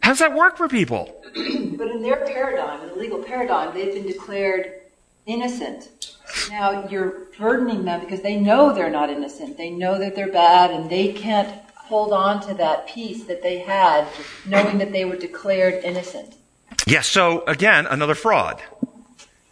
How 0.00 0.12
does 0.12 0.20
that 0.20 0.34
work 0.34 0.56
for 0.56 0.68
people? 0.68 1.12
But 1.76 1.88
in 1.88 2.00
their 2.00 2.24
paradigm, 2.24 2.80
in 2.82 2.88
the 2.88 2.94
legal 2.94 3.22
paradigm, 3.22 3.74
they've 3.74 3.92
been 3.92 4.06
declared 4.06 4.85
innocent. 5.26 6.16
Now 6.50 6.88
you're 6.88 7.26
burdening 7.38 7.84
them 7.84 8.00
because 8.00 8.22
they 8.22 8.36
know 8.36 8.72
they're 8.72 8.90
not 8.90 9.10
innocent. 9.10 9.56
They 9.56 9.70
know 9.70 9.98
that 9.98 10.14
they're 10.14 10.32
bad 10.32 10.70
and 10.70 10.88
they 10.88 11.12
can't 11.12 11.62
hold 11.74 12.12
on 12.12 12.40
to 12.48 12.54
that 12.54 12.86
peace 12.88 13.24
that 13.24 13.42
they 13.42 13.58
had 13.58 14.06
knowing 14.44 14.78
that 14.78 14.92
they 14.92 15.04
were 15.04 15.16
declared 15.16 15.84
innocent. 15.84 16.34
Yes, 16.86 17.06
so 17.06 17.44
again, 17.46 17.86
another 17.86 18.14
fraud. 18.14 18.60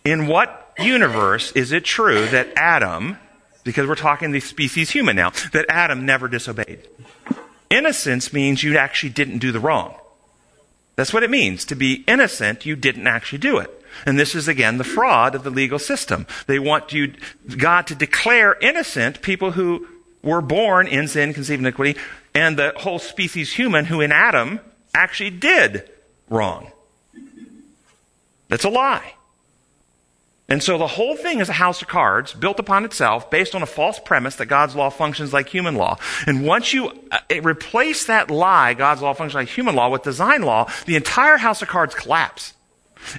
In 0.04 0.26
what 0.26 0.72
universe 0.78 1.52
is 1.52 1.72
it 1.72 1.84
true 1.84 2.26
that 2.26 2.48
Adam, 2.56 3.18
because 3.62 3.88
we're 3.88 3.94
talking 3.94 4.32
the 4.32 4.40
species 4.40 4.90
human 4.90 5.16
now, 5.16 5.30
that 5.52 5.66
Adam 5.68 6.04
never 6.04 6.28
disobeyed? 6.28 6.88
Innocence 7.70 8.32
means 8.32 8.62
you 8.62 8.76
actually 8.76 9.10
didn't 9.10 9.38
do 9.38 9.50
the 9.52 9.60
wrong. 9.60 9.94
That's 10.96 11.12
what 11.12 11.22
it 11.22 11.30
means. 11.30 11.64
To 11.66 11.74
be 11.74 12.04
innocent, 12.06 12.66
you 12.66 12.76
didn't 12.76 13.06
actually 13.06 13.38
do 13.38 13.58
it. 13.58 13.84
And 14.07 14.18
this 14.18 14.35
is 14.35 14.48
again 14.48 14.78
the 14.78 14.85
fraud 14.85 15.35
of 15.35 15.44
the 15.44 15.50
legal 15.50 15.78
system. 15.78 16.26
They 16.46 16.59
want 16.59 16.92
you, 16.92 17.14
God 17.57 17.87
to 17.88 17.94
declare 17.94 18.57
innocent 18.61 19.22
people 19.22 19.52
who 19.52 19.87
were 20.22 20.40
born 20.40 20.87
in 20.87 21.09
sin, 21.09 21.35
conceived 21.35 21.61
iniquity, 21.61 21.98
and 22.35 22.59
the 22.59 22.72
whole 22.76 22.98
species 22.98 23.52
human 23.52 23.85
who 23.85 24.00
in 24.00 24.12
Adam 24.12 24.61
actually 24.94 25.30
did 25.30 25.88
wrong. 26.28 26.70
That's 28.48 28.64
a 28.64 28.70
lie. 28.70 29.14
And 30.48 30.62
so 30.62 30.76
the 30.76 30.87
whole 30.87 31.16
thing 31.16 31.40
is 31.40 31.48
a 31.48 31.54
house 31.54 31.80
of 31.80 31.88
cards 31.88 32.35
built 32.35 32.61
upon 32.61 32.85
itself 32.85 33.30
based 33.30 33.54
on 33.54 33.62
a 33.62 33.66
false 33.66 33.98
premise 33.98 34.37
that 34.37 34.46
God's 34.46 34.76
law 34.76 34.90
functions 34.90 35.33
like 35.33 35.48
human 35.48 35.74
law. 35.74 35.98
And 36.26 36.44
once 36.44 36.72
you 36.74 36.92
uh, 37.11 37.18
replace 37.42 38.04
that 38.07 38.30
lie, 38.30 38.74
God's 38.74 39.00
law 39.00 39.14
functions 39.14 39.35
like 39.35 39.48
human 39.48 39.74
law, 39.74 39.88
with 39.88 40.02
design 40.02 40.42
law, 40.42 40.70
the 40.85 40.96
entire 40.96 41.38
house 41.38 41.62
of 41.62 41.68
cards 41.68 41.94
collapse. 41.94 42.52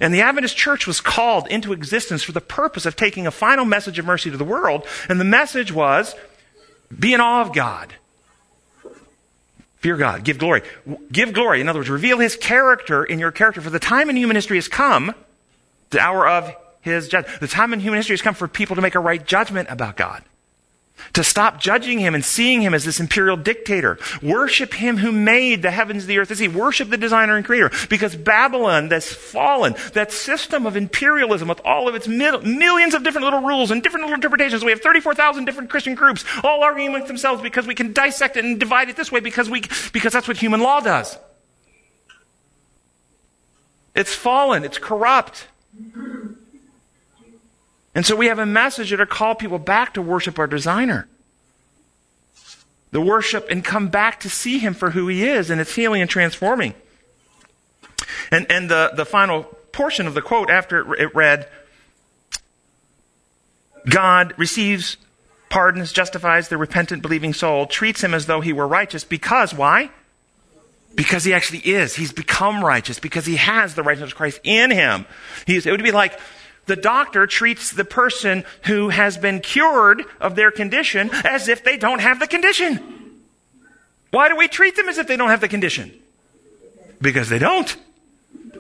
And 0.02 0.14
the 0.14 0.22
Adventist 0.22 0.56
church 0.58 0.88
was 0.88 1.02
called 1.02 1.48
into 1.48 1.74
existence 1.74 2.24
for 2.24 2.32
the 2.32 2.42
purpose 2.42 2.86
of 2.86 2.96
taking 2.96 3.28
a 3.28 3.32
final 3.32 3.66
message 3.66 4.00
of 4.00 4.06
mercy 4.06 4.32
to 4.32 4.38
the 4.38 4.44
world. 4.44 4.86
And 5.10 5.20
the 5.20 5.26
message 5.26 5.72
was 5.72 6.16
be 6.98 7.14
in 7.14 7.22
awe 7.22 7.42
of 7.42 7.54
God. 7.54 7.94
Fear 9.78 9.98
God. 9.98 10.24
Give 10.24 10.40
glory. 10.40 10.64
Give 11.12 11.32
glory. 11.32 11.62
In 11.62 11.70
other 11.70 11.80
words, 11.80 11.90
reveal 11.90 12.18
his 12.18 12.36
character 12.36 13.04
in 13.04 13.20
your 13.20 13.32
character. 13.32 13.62
For 13.62 13.70
the 13.70 13.80
time 13.80 14.10
in 14.10 14.16
human 14.16 14.36
history 14.36 14.58
has 14.58 14.68
come, 14.68 15.14
the 15.92 16.00
hour 16.00 16.28
of 16.28 16.52
his 16.82 17.08
judgment. 17.08 17.40
The 17.40 17.48
time 17.48 17.74
in 17.74 17.80
human 17.80 17.98
history 17.98 18.14
has 18.14 18.22
come 18.22 18.34
for 18.34 18.48
people 18.48 18.76
to 18.78 18.82
make 18.82 18.96
a 18.96 19.00
right 19.00 19.24
judgment 19.24 19.70
about 19.70 19.96
God. 19.96 20.24
To 21.14 21.24
stop 21.24 21.60
judging 21.60 22.00
him 22.00 22.16
and 22.16 22.24
seeing 22.24 22.62
him 22.62 22.74
as 22.74 22.86
this 22.86 23.00
imperial 23.00 23.38
dictator. 23.38 23.98
Worship 24.22 24.74
him 24.74 24.98
who 24.98 25.12
made 25.12 25.62
the 25.62 25.72
heavens, 25.72 26.06
the 26.06 26.18
earth, 26.18 26.30
the 26.30 26.36
sea. 26.36 26.48
Worship 26.48 26.90
the 26.90 26.98
designer 26.98 27.36
and 27.36 27.46
creator. 27.46 27.70
Because 27.90 28.16
Babylon, 28.16 28.90
that's 28.90 29.14
fallen, 29.14 29.76
that 29.94 30.12
system 30.12 30.66
of 30.66 30.76
imperialism 30.76 31.48
with 31.48 31.62
all 31.66 31.88
of 31.88 31.96
its 31.96 32.08
mil- 32.08 32.42
millions 32.42 32.94
of 32.94 33.04
different 33.04 33.26
little 33.26 33.42
rules 33.42 33.72
and 33.72 33.84
different 33.84 34.06
little 34.06 34.16
interpretations. 34.16 34.64
We 34.64 34.72
have 34.72 34.82
34,000 34.82 35.46
different 35.46 35.70
Christian 35.70 35.96
groups 35.96 36.24
all 36.44 36.64
arguing 36.64 36.94
with 36.94 37.08
themselves 37.08 37.42
because 37.42 37.68
we 37.68 37.76
can 37.76 37.94
dissect 37.94 38.38
it 38.38 38.46
and 38.46 38.60
divide 38.60 38.90
it 38.90 38.96
this 38.96 39.12
way 39.12 39.20
because 39.20 39.50
we, 39.50 39.64
because 39.94 40.14
that's 40.14 40.28
what 40.28 40.38
human 40.38 40.62
law 40.62 40.80
does. 40.80 41.18
It's 43.96 44.14
fallen. 44.14 44.64
It's 44.64 44.78
corrupt. 44.78 45.48
And 47.96 48.06
so 48.06 48.16
we 48.16 48.28
have 48.28 48.40
a 48.40 48.46
message 48.46 48.92
that 48.92 48.98
to 48.98 49.06
call 49.06 49.34
people 49.36 49.58
back 49.58 49.94
to 49.94 50.02
worship 50.02 50.38
our 50.38 50.48
designer. 50.48 51.08
The 52.92 53.00
worship 53.02 53.48
and 53.50 53.64
come 53.64 53.88
back 53.88 54.20
to 54.22 54.30
see 54.30 54.60
him 54.60 54.74
for 54.74 54.92
who 54.92 55.08
he 55.08 55.26
is, 55.26 55.50
and 55.50 55.60
it's 55.60 55.74
healing 55.74 56.02
and 56.02 56.10
transforming. 56.10 56.76
And, 58.32 58.46
and 58.52 58.70
the, 58.70 58.92
the 58.96 59.06
final 59.06 59.44
portion 59.72 60.08
of 60.08 60.14
the 60.14 60.22
quote 60.22 60.50
after 60.50 60.94
it 60.96 61.16
read, 61.16 61.48
God 63.90 64.34
receives, 64.38 64.98
pardons, 65.50 65.92
justifies 65.92 66.50
the 66.50 66.58
repentant, 66.58 67.02
believing 67.02 67.34
soul, 67.34 67.66
treats 67.66 68.04
him 68.04 68.14
as 68.14 68.26
though 68.26 68.42
he 68.42 68.52
were 68.52 68.68
righteous 68.68 69.04
because 69.04 69.54
why? 69.54 69.90
Because 70.96 71.24
he 71.24 71.34
actually 71.34 71.60
is. 71.60 71.96
He's 71.96 72.14
become 72.14 72.64
righteous 72.64 73.00
because 73.00 73.26
he 73.26 73.36
has 73.36 73.76
the 73.76 73.84
righteousness 73.84 74.12
of 74.12 74.18
Christ 74.18 74.40
in 74.44 74.72
him. 74.72 75.06
He's, 75.46 75.66
it 75.66 75.72
would 75.72 75.84
be 75.84 75.92
like 75.92 76.20
the 76.66 76.76
doctor 76.76 77.28
treats 77.28 77.72
the 77.72 77.86
person 77.86 78.44
who 78.64 78.90
has 78.90 79.18
been 79.18 79.40
cured 79.40 80.04
of 80.20 80.36
their 80.36 80.52
condition 80.52 81.10
as 81.24 81.48
if 81.48 81.64
they 81.64 81.78
don't 81.78 82.00
have 82.00 82.20
the 82.20 82.28
condition. 82.28 83.22
Why 84.12 84.30
do 84.30 84.36
we 84.36 84.48
treat 84.48 84.76
them 84.76 84.90
as 84.90 84.98
if 84.98 85.08
they 85.08 85.18
don't 85.18 85.30
have 85.30 85.42
the 85.42 85.48
condition? 85.48 85.92
Because 87.02 87.30
they 87.30 87.40
don't. 87.40 87.76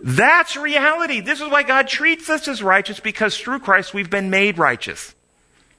That's 0.04 0.56
reality. 0.56 1.20
This 1.20 1.42
is 1.42 1.50
why 1.50 1.64
God 1.64 1.88
treats 1.88 2.30
us 2.30 2.48
as 2.48 2.62
righteous 2.62 3.00
because 3.00 3.38
through 3.38 3.60
Christ 3.60 3.94
we've 3.94 4.10
been 4.10 4.30
made 4.30 4.58
righteous. 4.58 5.16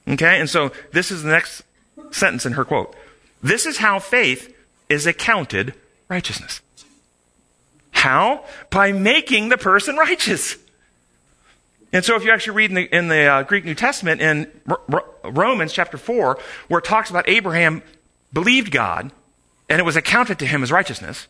Okay? 0.07 0.39
And 0.39 0.49
so 0.49 0.71
this 0.91 1.11
is 1.11 1.23
the 1.23 1.29
next 1.29 1.63
sentence 2.11 2.45
in 2.45 2.53
her 2.53 2.65
quote. 2.65 2.95
This 3.41 3.65
is 3.65 3.77
how 3.77 3.99
faith 3.99 4.53
is 4.89 5.05
accounted 5.05 5.73
righteousness. 6.09 6.61
How? 7.91 8.43
By 8.69 8.91
making 8.91 9.49
the 9.49 9.57
person 9.57 9.95
righteous. 9.95 10.57
And 11.93 12.03
so, 12.03 12.15
if 12.15 12.25
you 12.25 12.31
actually 12.31 12.55
read 12.57 12.71
in 12.71 12.75
the, 12.75 12.95
in 12.95 13.07
the 13.07 13.21
uh, 13.25 13.43
Greek 13.43 13.63
New 13.63 13.75
Testament 13.75 14.21
in 14.21 14.51
R- 14.67 14.81
R- 14.91 15.31
Romans 15.31 15.71
chapter 15.71 15.97
4, 15.97 16.37
where 16.67 16.79
it 16.79 16.85
talks 16.85 17.09
about 17.09 17.27
Abraham 17.29 17.81
believed 18.33 18.71
God 18.71 19.11
and 19.69 19.79
it 19.79 19.83
was 19.83 19.95
accounted 19.95 20.39
to 20.39 20.45
him 20.45 20.63
as 20.63 20.71
righteousness, 20.71 21.27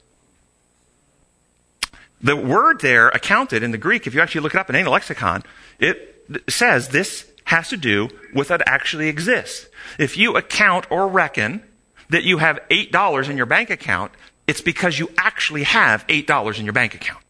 the 2.21 2.35
word 2.35 2.81
there, 2.81 3.09
accounted 3.09 3.61
in 3.61 3.71
the 3.71 3.77
Greek, 3.77 4.07
if 4.07 4.15
you 4.15 4.21
actually 4.21 4.41
look 4.41 4.55
it 4.55 4.59
up 4.59 4.69
in 4.69 4.75
any 4.75 4.89
lexicon, 4.89 5.43
it 5.79 6.43
says 6.49 6.89
this 6.89 7.27
has 7.45 7.69
to 7.69 7.77
do 7.77 8.09
with 8.33 8.49
what 8.49 8.61
actually 8.67 9.07
exists. 9.07 9.67
If 9.97 10.17
you 10.17 10.35
account 10.35 10.89
or 10.91 11.07
reckon 11.07 11.63
that 12.09 12.23
you 12.23 12.39
have 12.39 12.59
$8 12.69 13.29
in 13.29 13.37
your 13.37 13.45
bank 13.45 13.69
account, 13.69 14.11
it's 14.47 14.61
because 14.61 14.97
you 14.97 15.09
actually 15.17 15.63
have 15.63 16.05
$8 16.07 16.59
in 16.59 16.65
your 16.65 16.73
bank 16.73 16.95
account. 16.95 17.23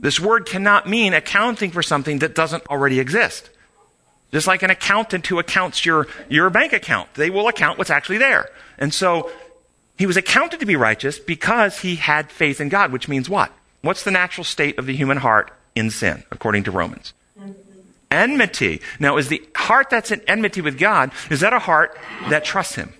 This 0.00 0.18
word 0.18 0.46
cannot 0.46 0.88
mean 0.88 1.12
accounting 1.12 1.70
for 1.70 1.82
something 1.82 2.20
that 2.20 2.34
doesn't 2.34 2.66
already 2.68 2.98
exist. 2.98 3.50
Just 4.32 4.46
like 4.46 4.62
an 4.62 4.70
accountant 4.70 5.26
who 5.26 5.38
accounts 5.38 5.84
your, 5.84 6.06
your 6.28 6.48
bank 6.50 6.72
account, 6.72 7.12
they 7.14 7.30
will 7.30 7.48
account 7.48 7.78
what's 7.78 7.90
actually 7.90 8.18
there. 8.18 8.48
And 8.78 8.94
so 8.94 9.30
he 9.98 10.06
was 10.06 10.16
accounted 10.16 10.60
to 10.60 10.66
be 10.66 10.76
righteous 10.76 11.18
because 11.18 11.80
he 11.80 11.96
had 11.96 12.30
faith 12.30 12.60
in 12.60 12.70
God, 12.70 12.92
which 12.92 13.08
means 13.08 13.28
what? 13.28 13.52
What's 13.82 14.04
the 14.04 14.10
natural 14.10 14.44
state 14.44 14.78
of 14.78 14.86
the 14.86 14.96
human 14.96 15.18
heart 15.18 15.52
in 15.74 15.90
sin, 15.90 16.24
according 16.30 16.64
to 16.64 16.70
Romans? 16.70 17.12
Enmity. 18.10 18.80
Now, 18.98 19.18
is 19.18 19.28
the 19.28 19.42
heart 19.54 19.90
that's 19.90 20.10
in 20.10 20.20
enmity 20.26 20.62
with 20.62 20.78
God, 20.78 21.12
is 21.30 21.40
that 21.40 21.52
a 21.52 21.58
heart 21.58 21.96
that 22.28 22.44
trusts 22.44 22.74
him? 22.74 22.94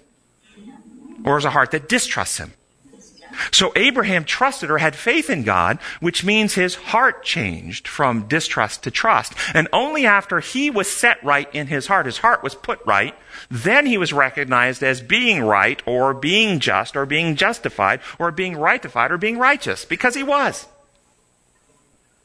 Or 1.25 1.39
is 1.39 1.45
a 1.45 1.51
heart 1.51 1.71
that 1.71 1.89
distrusts 1.89 2.39
him? 2.39 2.53
So 3.51 3.73
Abraham 3.77 4.25
trusted 4.25 4.71
or 4.71 4.79
had 4.79 4.97
faith 4.97 5.31
in 5.31 5.43
God, 5.43 5.79
which 6.01 6.25
means 6.25 6.55
his 6.55 6.75
heart 6.75 7.23
changed 7.25 7.89
from 7.89 8.29
distrust 8.29 8.83
to 8.85 8.91
trust. 8.91 9.35
And 9.55 9.69
only 9.73 10.07
after 10.07 10.41
he 10.41 10.71
was 10.71 10.91
set 10.91 11.23
right 11.25 11.53
in 11.55 11.69
his 11.69 11.87
heart, 11.87 12.07
his 12.07 12.19
heart 12.19 12.43
was 12.43 12.55
put 12.55 12.81
right, 12.85 13.15
then 13.51 13.87
he 13.87 13.99
was 13.99 14.13
recognized 14.13 14.83
as 14.83 15.01
being 15.01 15.43
right 15.43 15.83
or 15.87 16.15
being 16.15 16.61
just 16.61 16.97
or 16.97 17.07
being 17.07 17.37
justified 17.37 18.01
or 18.19 18.31
being 18.31 18.55
rightified 18.55 19.11
or 19.11 19.19
being 19.19 19.39
righteous 19.39 19.85
because 19.85 20.15
he 20.15 20.23
was. 20.23 20.67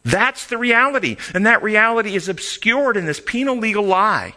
That's 0.04 0.46
the 0.46 0.58
reality. 0.58 1.18
And 1.34 1.46
that 1.48 1.64
reality 1.64 2.16
is 2.16 2.30
obscured 2.30 2.96
in 2.96 3.06
this 3.06 3.20
penal 3.20 3.58
legal 3.58 3.84
lie. 3.84 4.36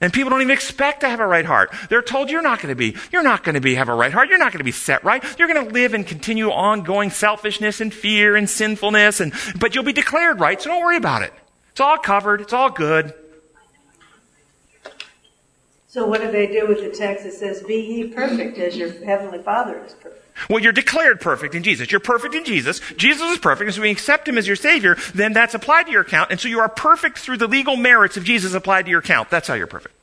And 0.00 0.12
people 0.12 0.30
don't 0.30 0.40
even 0.40 0.52
expect 0.52 1.00
to 1.00 1.08
have 1.08 1.20
a 1.20 1.26
right 1.26 1.44
heart. 1.44 1.74
They're 1.88 2.00
told 2.02 2.30
you're 2.30 2.40
not 2.40 2.60
going 2.60 2.70
to 2.70 2.74
be, 2.74 2.96
you're 3.12 3.22
not 3.22 3.44
going 3.44 3.54
to 3.54 3.60
be, 3.60 3.74
have 3.74 3.88
a 3.88 3.94
right 3.94 4.12
heart. 4.12 4.28
You're 4.28 4.38
not 4.38 4.52
going 4.52 4.58
to 4.60 4.64
be 4.64 4.72
set 4.72 5.04
right. 5.04 5.22
You're 5.38 5.52
going 5.52 5.66
to 5.66 5.72
live 5.72 5.92
and 5.92 6.06
continue 6.06 6.50
ongoing 6.50 7.10
selfishness 7.10 7.80
and 7.80 7.92
fear 7.92 8.34
and 8.34 8.48
sinfulness 8.48 9.20
and, 9.20 9.32
but 9.58 9.74
you'll 9.74 9.84
be 9.84 9.92
declared 9.92 10.40
right, 10.40 10.60
so 10.60 10.70
don't 10.70 10.82
worry 10.82 10.96
about 10.96 11.22
it. 11.22 11.32
It's 11.70 11.80
all 11.80 11.98
covered. 11.98 12.40
It's 12.40 12.52
all 12.52 12.70
good. 12.70 13.14
So 15.86 16.06
what 16.06 16.20
do 16.20 16.30
they 16.30 16.46
do 16.46 16.66
with 16.68 16.80
the 16.82 16.90
text 16.90 17.24
that 17.24 17.32
says, 17.32 17.62
"Be 17.64 17.74
ye 17.74 18.08
perfect 18.08 18.58
as 18.58 18.76
your 18.76 18.92
heavenly 19.04 19.42
Father 19.42 19.82
is 19.84 19.92
perfect"? 19.94 20.19
Well, 20.48 20.62
you're 20.62 20.72
declared 20.72 21.20
perfect 21.20 21.54
in 21.54 21.62
Jesus. 21.62 21.90
You're 21.90 22.00
perfect 22.00 22.34
in 22.34 22.44
Jesus. 22.44 22.80
Jesus 22.96 23.32
is 23.32 23.38
perfect, 23.38 23.66
and 23.68 23.74
so 23.74 23.82
we 23.82 23.90
accept 23.90 24.28
him 24.28 24.38
as 24.38 24.46
your 24.46 24.56
Savior, 24.56 24.96
then 25.14 25.32
that's 25.32 25.54
applied 25.54 25.84
to 25.84 25.92
your 25.92 26.02
account, 26.02 26.30
and 26.30 26.40
so 26.40 26.48
you 26.48 26.60
are 26.60 26.68
perfect 26.68 27.18
through 27.18 27.36
the 27.36 27.46
legal 27.46 27.76
merits 27.76 28.16
of 28.16 28.24
Jesus 28.24 28.54
applied 28.54 28.86
to 28.86 28.90
your 28.90 29.00
account. 29.00 29.30
That's 29.30 29.48
how 29.48 29.54
you're 29.54 29.66
perfect. 29.66 29.94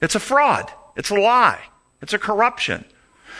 It's 0.00 0.14
a 0.14 0.20
fraud. 0.20 0.70
It's 0.96 1.10
a 1.10 1.14
lie. 1.14 1.60
It's 2.02 2.12
a 2.12 2.18
corruption. 2.18 2.84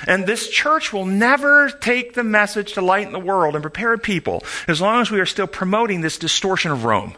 And 0.06 0.26
this 0.26 0.48
church 0.48 0.92
will 0.92 1.06
never 1.06 1.70
take 1.70 2.14
the 2.14 2.22
message 2.22 2.74
to 2.74 2.80
lighten 2.80 3.12
the 3.12 3.18
world 3.18 3.54
and 3.54 3.62
prepare 3.62 3.98
people 3.98 4.44
as 4.68 4.80
long 4.80 5.00
as 5.00 5.10
we 5.10 5.18
are 5.18 5.26
still 5.26 5.48
promoting 5.48 6.00
this 6.00 6.18
distortion 6.18 6.70
of 6.70 6.84
Rome. 6.84 7.16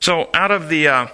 So, 0.00 0.30
out 0.32 0.50
of 0.50 0.68
the. 0.68 0.88
Uh, 0.88 1.06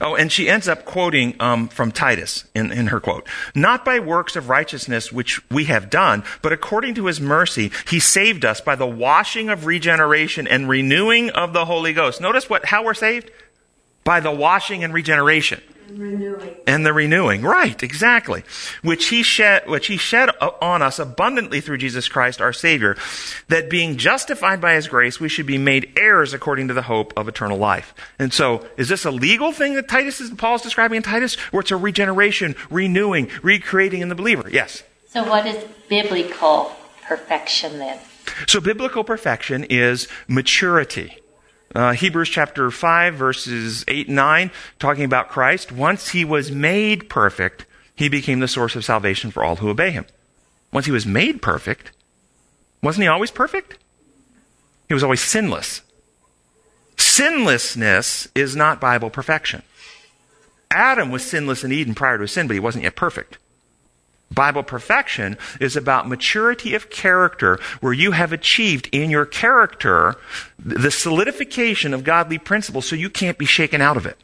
oh, 0.00 0.14
and 0.14 0.30
she 0.30 0.48
ends 0.48 0.68
up 0.68 0.84
quoting 0.84 1.34
um, 1.40 1.68
from 1.68 1.92
Titus 1.92 2.44
in, 2.54 2.72
in 2.72 2.88
her 2.88 3.00
quote 3.00 3.26
Not 3.54 3.84
by 3.84 3.98
works 3.98 4.36
of 4.36 4.48
righteousness 4.48 5.12
which 5.12 5.40
we 5.50 5.64
have 5.64 5.90
done, 5.90 6.24
but 6.42 6.52
according 6.52 6.94
to 6.94 7.06
his 7.06 7.20
mercy, 7.20 7.70
he 7.88 8.00
saved 8.00 8.44
us 8.44 8.60
by 8.60 8.76
the 8.76 8.86
washing 8.86 9.48
of 9.48 9.66
regeneration 9.66 10.46
and 10.46 10.68
renewing 10.68 11.30
of 11.30 11.52
the 11.52 11.64
Holy 11.64 11.92
Ghost. 11.92 12.20
Notice 12.20 12.48
what, 12.48 12.66
how 12.66 12.84
we're 12.84 12.94
saved? 12.94 13.30
By 14.04 14.20
the 14.20 14.30
washing 14.30 14.82
and 14.82 14.94
regeneration 14.94 15.62
Renewing. 15.90 16.56
and 16.66 16.86
the 16.86 16.92
renewing. 16.92 17.42
Right 17.42 17.82
exactly. 17.82 18.44
Which 18.82 19.08
he 19.08 19.22
shed 19.22 19.68
which 19.68 19.86
he 19.86 19.96
shed 19.96 20.30
on 20.40 20.82
us 20.82 20.98
abundantly 20.98 21.60
through 21.60 21.78
jesus 21.78 22.08
christ 22.08 22.40
our 22.40 22.52
savior 22.52 22.96
that 23.48 23.70
being 23.70 23.96
justified 23.96 24.60
by 24.60 24.74
his 24.74 24.88
grace 24.88 25.20
we 25.20 25.28
should 25.28 25.46
be 25.46 25.58
made 25.58 25.92
heirs 25.98 26.32
according 26.32 26.68
to 26.68 26.74
the 26.74 26.82
hope 26.82 27.12
of 27.16 27.28
eternal 27.28 27.58
life. 27.58 27.94
And 28.18 28.32
so 28.32 28.66
is 28.76 28.88
this 28.88 29.04
a 29.04 29.10
legal 29.10 29.52
thing 29.52 29.74
that 29.74 29.88
titus 29.88 30.20
is 30.20 30.30
paul's 30.30 30.62
describing 30.62 30.96
in 30.96 31.02
titus? 31.02 31.36
Or 31.52 31.60
it's 31.60 31.70
a 31.70 31.76
regeneration 31.76 32.54
renewing 32.70 33.28
recreating 33.42 34.00
in 34.00 34.08
the 34.08 34.14
believer? 34.14 34.48
Yes. 34.50 34.82
So, 35.08 35.28
what 35.28 35.46
is 35.46 35.64
biblical 35.88 36.72
perfection 37.02 37.78
then? 37.78 37.98
so 38.46 38.60
biblical 38.60 39.04
perfection 39.04 39.64
is 39.64 40.08
maturity 40.28 41.16
uh, 41.74 41.92
Hebrews 41.92 42.28
chapter 42.28 42.70
5, 42.70 43.14
verses 43.14 43.84
8 43.86 44.08
and 44.08 44.16
9, 44.16 44.50
talking 44.78 45.04
about 45.04 45.28
Christ. 45.28 45.70
Once 45.70 46.10
he 46.10 46.24
was 46.24 46.50
made 46.50 47.08
perfect, 47.08 47.64
he 47.94 48.08
became 48.08 48.40
the 48.40 48.48
source 48.48 48.74
of 48.74 48.84
salvation 48.84 49.30
for 49.30 49.44
all 49.44 49.56
who 49.56 49.68
obey 49.68 49.90
him. 49.90 50.06
Once 50.72 50.86
he 50.86 50.92
was 50.92 51.06
made 51.06 51.42
perfect, 51.42 51.92
wasn't 52.82 53.02
he 53.02 53.08
always 53.08 53.30
perfect? 53.30 53.78
He 54.88 54.94
was 54.94 55.04
always 55.04 55.20
sinless. 55.20 55.82
Sinlessness 56.96 58.28
is 58.34 58.56
not 58.56 58.80
Bible 58.80 59.10
perfection. 59.10 59.62
Adam 60.70 61.10
was 61.10 61.24
sinless 61.24 61.64
in 61.64 61.72
Eden 61.72 61.94
prior 61.94 62.16
to 62.16 62.22
his 62.22 62.32
sin, 62.32 62.46
but 62.46 62.54
he 62.54 62.60
wasn't 62.60 62.84
yet 62.84 62.96
perfect. 62.96 63.38
Bible 64.32 64.62
perfection 64.62 65.36
is 65.60 65.76
about 65.76 66.08
maturity 66.08 66.74
of 66.74 66.88
character, 66.88 67.58
where 67.80 67.92
you 67.92 68.12
have 68.12 68.32
achieved 68.32 68.88
in 68.92 69.10
your 69.10 69.26
character 69.26 70.16
the 70.58 70.90
solidification 70.90 71.92
of 71.92 72.04
godly 72.04 72.38
principles 72.38 72.86
so 72.86 72.94
you 72.94 73.10
can't 73.10 73.38
be 73.38 73.46
shaken 73.46 73.80
out 73.80 73.96
of 73.96 74.06
it. 74.06 74.16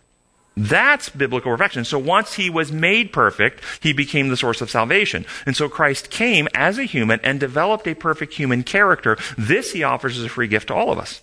That's 0.56 1.10
biblical 1.10 1.52
perfection. 1.52 1.84
So 1.84 1.98
once 1.98 2.34
he 2.34 2.48
was 2.48 2.72
made 2.72 3.12
perfect, 3.12 3.62
he 3.80 3.92
became 3.92 4.28
the 4.28 4.38
source 4.38 4.62
of 4.62 4.70
salvation. 4.70 5.26
And 5.44 5.54
so 5.54 5.68
Christ 5.68 6.08
came 6.08 6.48
as 6.54 6.78
a 6.78 6.84
human 6.84 7.20
and 7.22 7.38
developed 7.38 7.86
a 7.86 7.94
perfect 7.94 8.34
human 8.34 8.62
character. 8.62 9.18
This 9.36 9.72
he 9.72 9.82
offers 9.82 10.16
as 10.16 10.24
a 10.24 10.30
free 10.30 10.48
gift 10.48 10.68
to 10.68 10.74
all 10.74 10.90
of 10.90 10.98
us. 10.98 11.20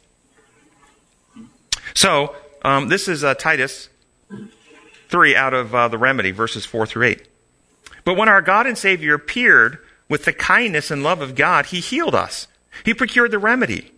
So, 1.96 2.36
um, 2.64 2.90
this 2.90 3.08
is 3.08 3.24
uh, 3.24 3.34
Titus 3.34 3.90
3 5.10 5.36
out 5.36 5.54
of 5.54 5.74
uh, 5.74 5.88
the 5.88 5.98
remedy, 5.98 6.32
verses 6.32 6.66
4 6.66 6.86
through 6.86 7.08
8. 7.08 7.28
But 8.04 8.18
when 8.18 8.30
our 8.30 8.42
God 8.42 8.68
and 8.68 8.78
Savior 8.78 9.16
appeared 9.16 9.80
with 10.10 10.26
the 10.26 10.34
kindness 10.34 10.92
and 10.92 11.04
love 11.04 11.22
of 11.22 11.36
God, 11.36 11.68
He 11.68 11.80
healed 11.80 12.16
us. 12.16 12.48
He 12.84 12.94
procured 12.94 13.32
the 13.32 13.40
remedy. 13.40 13.92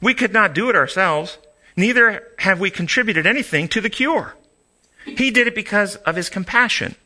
We 0.00 0.14
could 0.14 0.32
not 0.32 0.54
do 0.54 0.68
it 0.68 0.76
ourselves, 0.76 1.38
neither 1.76 2.24
have 2.38 2.58
we 2.60 2.70
contributed 2.70 3.26
anything 3.26 3.68
to 3.68 3.80
the 3.80 3.90
cure. 3.90 4.34
He 5.04 5.30
did 5.30 5.46
it 5.46 5.54
because 5.54 5.96
of 5.96 6.16
His 6.16 6.28
compassion. 6.28 6.96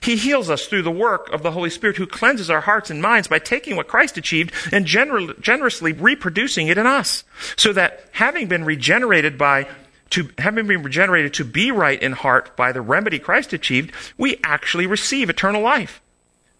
He 0.00 0.16
heals 0.16 0.48
us 0.48 0.66
through 0.66 0.82
the 0.82 0.90
work 0.90 1.32
of 1.32 1.42
the 1.42 1.50
Holy 1.50 1.70
Spirit 1.70 1.96
who 1.96 2.06
cleanses 2.06 2.48
our 2.48 2.60
hearts 2.60 2.90
and 2.90 3.02
minds 3.02 3.26
by 3.26 3.40
taking 3.40 3.76
what 3.76 3.88
Christ 3.88 4.16
achieved 4.16 4.52
and 4.72 4.86
gener- 4.86 5.38
generously 5.40 5.92
reproducing 5.92 6.68
it 6.68 6.78
in 6.78 6.86
us. 6.86 7.24
So 7.56 7.72
that 7.72 8.04
having 8.12 8.46
been 8.46 8.64
regenerated 8.64 9.36
by 9.36 9.66
to 10.10 10.30
having 10.38 10.66
been 10.66 10.82
regenerated 10.82 11.34
to 11.34 11.44
be 11.44 11.70
right 11.70 12.00
in 12.00 12.12
heart 12.12 12.56
by 12.56 12.72
the 12.72 12.80
remedy 12.80 13.18
Christ 13.18 13.52
achieved, 13.52 13.92
we 14.18 14.38
actually 14.44 14.86
receive 14.86 15.30
eternal 15.30 15.62
life. 15.62 16.00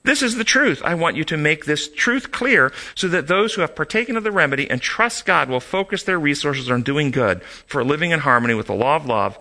This 0.02 0.22
is 0.22 0.36
the 0.36 0.44
truth. 0.44 0.80
I 0.82 0.94
want 0.94 1.16
you 1.16 1.24
to 1.24 1.36
make 1.36 1.66
this 1.66 1.90
truth 1.90 2.30
clear 2.30 2.72
so 2.94 3.06
that 3.08 3.26
those 3.26 3.54
who 3.54 3.60
have 3.60 3.76
partaken 3.76 4.16
of 4.16 4.24
the 4.24 4.32
remedy 4.32 4.70
and 4.70 4.80
trust 4.80 5.26
God 5.26 5.50
will 5.50 5.60
focus 5.60 6.02
their 6.02 6.18
resources 6.18 6.70
on 6.70 6.82
doing 6.82 7.10
good 7.10 7.42
for 7.42 7.84
living 7.84 8.10
in 8.10 8.20
harmony 8.20 8.54
with 8.54 8.66
the 8.66 8.74
law 8.74 8.96
of 8.96 9.04
love. 9.04 9.38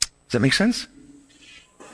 Does 0.00 0.32
that 0.32 0.40
make 0.40 0.52
sense? 0.52 0.88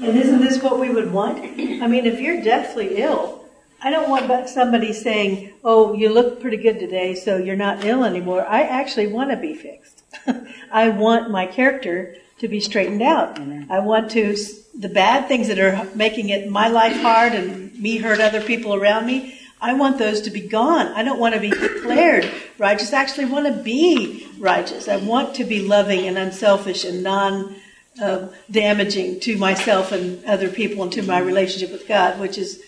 And 0.01 0.17
isn't 0.17 0.41
this 0.41 0.63
what 0.63 0.81
we 0.81 0.91
would 0.91 1.13
want? 1.13 1.39
I 1.39 1.87
mean, 1.87 2.07
if 2.07 2.21
you're 2.21 2.43
deathly 2.43 2.99
ill, 2.99 3.38
I 3.81 3.91
don't 3.91 4.11
want 4.11 4.49
somebody 4.49 4.93
saying, 4.93 5.53
"Oh, 5.63 5.95
you 5.95 6.09
look 6.09 6.41
pretty 6.41 6.57
good 6.57 6.81
today, 6.81 7.15
so 7.15 7.37
you're 7.37 7.57
not 7.57 7.85
ill 7.85 8.05
anymore." 8.05 8.45
I 8.47 8.63
actually 8.63 9.07
want 9.07 9.31
to 9.31 9.37
be 9.37 9.55
fixed. 9.55 10.03
I 10.73 10.89
want 10.89 11.31
my 11.31 11.47
character 11.47 12.17
to 12.41 12.49
be 12.49 12.61
straightened 12.61 13.03
out. 13.03 13.39
I 13.71 13.81
want 13.81 14.11
to 14.13 14.37
the 14.79 14.89
bad 14.89 15.27
things 15.27 15.49
that 15.49 15.59
are 15.59 15.89
making 15.95 16.29
it 16.29 16.49
my 16.49 16.69
life 16.69 17.01
hard 17.01 17.33
and 17.33 17.77
me 17.79 17.99
hurt 17.99 18.21
other 18.21 18.41
people 18.41 18.75
around 18.75 19.07
me. 19.07 19.39
I 19.61 19.75
want 19.75 19.99
those 19.99 20.21
to 20.23 20.31
be 20.31 20.41
gone. 20.41 20.87
I 20.89 21.03
don't 21.03 21.19
want 21.19 21.35
to 21.35 21.41
be 21.41 21.51
declared 21.51 22.31
righteous. 22.59 22.93
I 22.93 23.03
actually 23.03 23.27
want 23.27 23.47
to 23.47 23.63
be 23.63 24.29
righteous. 24.39 24.89
I 24.89 24.97
want 24.97 25.35
to 25.37 25.45
be 25.45 25.61
loving 25.67 26.07
and 26.07 26.17
unselfish 26.17 26.85
and 26.85 27.03
non 27.03 27.57
uh, 28.01 28.29
damaging 28.51 29.19
to 29.19 29.37
myself 29.37 29.91
and 29.91 30.25
other 30.25 30.49
people 30.49 30.85
and 30.85 30.93
to 30.93 31.03
my 31.03 31.19
relationship 31.19 31.73
with 31.73 31.89
God, 31.89 32.21
which 32.21 32.39
is 32.39 32.63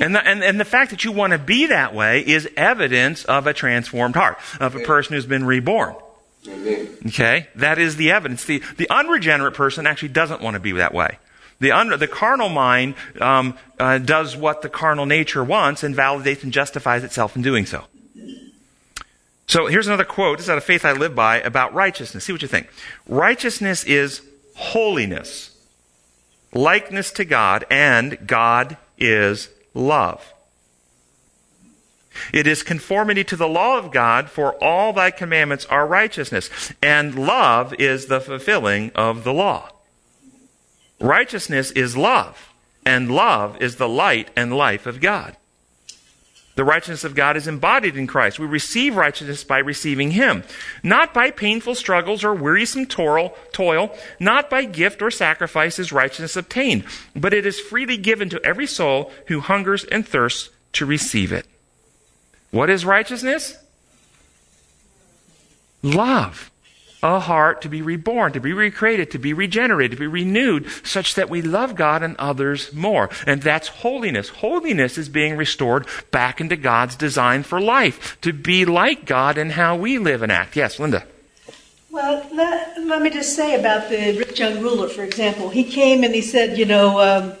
And 0.00 0.14
the, 0.14 0.26
and, 0.26 0.44
and 0.44 0.60
the 0.60 0.64
fact 0.64 0.90
that 0.90 1.04
you 1.04 1.12
want 1.12 1.32
to 1.32 1.38
be 1.38 1.66
that 1.66 1.94
way 1.94 2.20
is 2.20 2.48
evidence 2.56 3.24
of 3.24 3.46
a 3.46 3.52
transformed 3.52 4.14
heart, 4.14 4.38
of 4.60 4.76
a 4.76 4.80
person 4.80 5.14
who's 5.14 5.26
been 5.26 5.44
reborn. 5.44 5.96
Okay? 7.06 7.48
That 7.56 7.78
is 7.78 7.96
the 7.96 8.12
evidence. 8.12 8.44
The, 8.44 8.62
the 8.76 8.88
unregenerate 8.90 9.54
person 9.54 9.86
actually 9.86 10.10
doesn't 10.10 10.40
want 10.40 10.54
to 10.54 10.60
be 10.60 10.72
that 10.72 10.94
way. 10.94 11.18
The, 11.58 11.72
un, 11.72 11.88
the 11.98 12.06
carnal 12.06 12.48
mind 12.48 12.94
um, 13.20 13.56
uh, 13.78 13.98
does 13.98 14.36
what 14.36 14.62
the 14.62 14.68
carnal 14.68 15.06
nature 15.06 15.42
wants 15.42 15.82
and 15.82 15.94
validates 15.94 16.42
and 16.42 16.52
justifies 16.52 17.02
itself 17.02 17.34
in 17.34 17.42
doing 17.42 17.66
so. 17.66 17.84
So 19.48 19.66
here's 19.66 19.86
another 19.86 20.04
quote. 20.04 20.38
This 20.38 20.46
is 20.46 20.50
out 20.50 20.58
of 20.58 20.64
Faith 20.64 20.84
I 20.84 20.92
Live 20.92 21.14
By 21.14 21.40
about 21.40 21.72
righteousness. 21.72 22.24
See 22.24 22.32
what 22.32 22.42
you 22.42 22.48
think. 22.48 22.68
Righteousness 23.08 23.84
is 23.84 24.20
holiness 24.54 25.56
likeness 26.56 27.12
to 27.12 27.24
God, 27.24 27.64
and 27.70 28.26
God 28.26 28.76
is 28.98 29.48
love. 29.76 30.32
It 32.32 32.46
is 32.46 32.62
conformity 32.62 33.24
to 33.24 33.36
the 33.36 33.48
law 33.48 33.78
of 33.78 33.92
God, 33.92 34.30
for 34.30 34.54
all 34.54 34.92
thy 34.92 35.10
commandments 35.10 35.66
are 35.66 35.86
righteousness, 35.86 36.72
and 36.82 37.14
love 37.14 37.74
is 37.74 38.06
the 38.06 38.20
fulfilling 38.20 38.90
of 38.94 39.22
the 39.22 39.34
law. 39.34 39.70
Righteousness 40.98 41.70
is 41.72 41.96
love, 41.96 42.54
and 42.86 43.10
love 43.10 43.60
is 43.60 43.76
the 43.76 43.88
light 43.88 44.30
and 44.34 44.56
life 44.56 44.86
of 44.86 45.00
God. 45.00 45.36
The 46.56 46.64
righteousness 46.64 47.04
of 47.04 47.14
God 47.14 47.36
is 47.36 47.46
embodied 47.46 47.96
in 47.96 48.06
Christ. 48.06 48.38
We 48.38 48.46
receive 48.46 48.96
righteousness 48.96 49.44
by 49.44 49.58
receiving 49.58 50.12
Him, 50.12 50.42
not 50.82 51.12
by 51.12 51.30
painful 51.30 51.74
struggles 51.74 52.24
or 52.24 52.34
wearisome 52.34 52.86
toil, 52.86 53.94
not 54.18 54.48
by 54.48 54.64
gift 54.64 55.02
or 55.02 55.10
sacrifice 55.10 55.78
is 55.78 55.92
righteousness 55.92 56.34
obtained, 56.34 56.84
but 57.14 57.34
it 57.34 57.44
is 57.44 57.60
freely 57.60 57.98
given 57.98 58.30
to 58.30 58.42
every 58.44 58.66
soul 58.66 59.12
who 59.26 59.40
hungers 59.40 59.84
and 59.84 60.08
thirsts 60.08 60.48
to 60.72 60.86
receive 60.86 61.30
it. 61.30 61.46
What 62.50 62.70
is 62.70 62.86
righteousness? 62.86 63.58
Love. 65.82 66.50
A 67.02 67.20
heart 67.20 67.62
to 67.62 67.68
be 67.68 67.82
reborn, 67.82 68.32
to 68.32 68.40
be 68.40 68.52
recreated, 68.52 69.10
to 69.10 69.18
be 69.18 69.32
regenerated, 69.32 69.92
to 69.92 70.00
be 70.00 70.06
renewed, 70.06 70.66
such 70.82 71.14
that 71.14 71.28
we 71.28 71.42
love 71.42 71.74
God 71.74 72.02
and 72.02 72.16
others 72.16 72.72
more. 72.72 73.10
And 73.26 73.42
that's 73.42 73.68
holiness. 73.68 74.30
Holiness 74.30 74.96
is 74.96 75.08
being 75.08 75.36
restored 75.36 75.86
back 76.10 76.40
into 76.40 76.56
God's 76.56 76.96
design 76.96 77.42
for 77.42 77.60
life, 77.60 78.18
to 78.22 78.32
be 78.32 78.64
like 78.64 79.04
God 79.04 79.36
in 79.38 79.50
how 79.50 79.76
we 79.76 79.98
live 79.98 80.22
and 80.22 80.32
act. 80.32 80.56
Yes, 80.56 80.78
Linda. 80.80 81.04
Well, 81.90 82.26
let, 82.34 82.82
let 82.84 83.02
me 83.02 83.10
just 83.10 83.36
say 83.36 83.58
about 83.58 83.88
the 83.88 84.18
rich 84.18 84.38
young 84.38 84.60
ruler, 84.60 84.88
for 84.88 85.02
example. 85.02 85.48
He 85.48 85.64
came 85.64 86.04
and 86.04 86.14
he 86.14 86.22
said, 86.22 86.58
you 86.58 86.66
know, 86.66 87.00
um, 87.00 87.32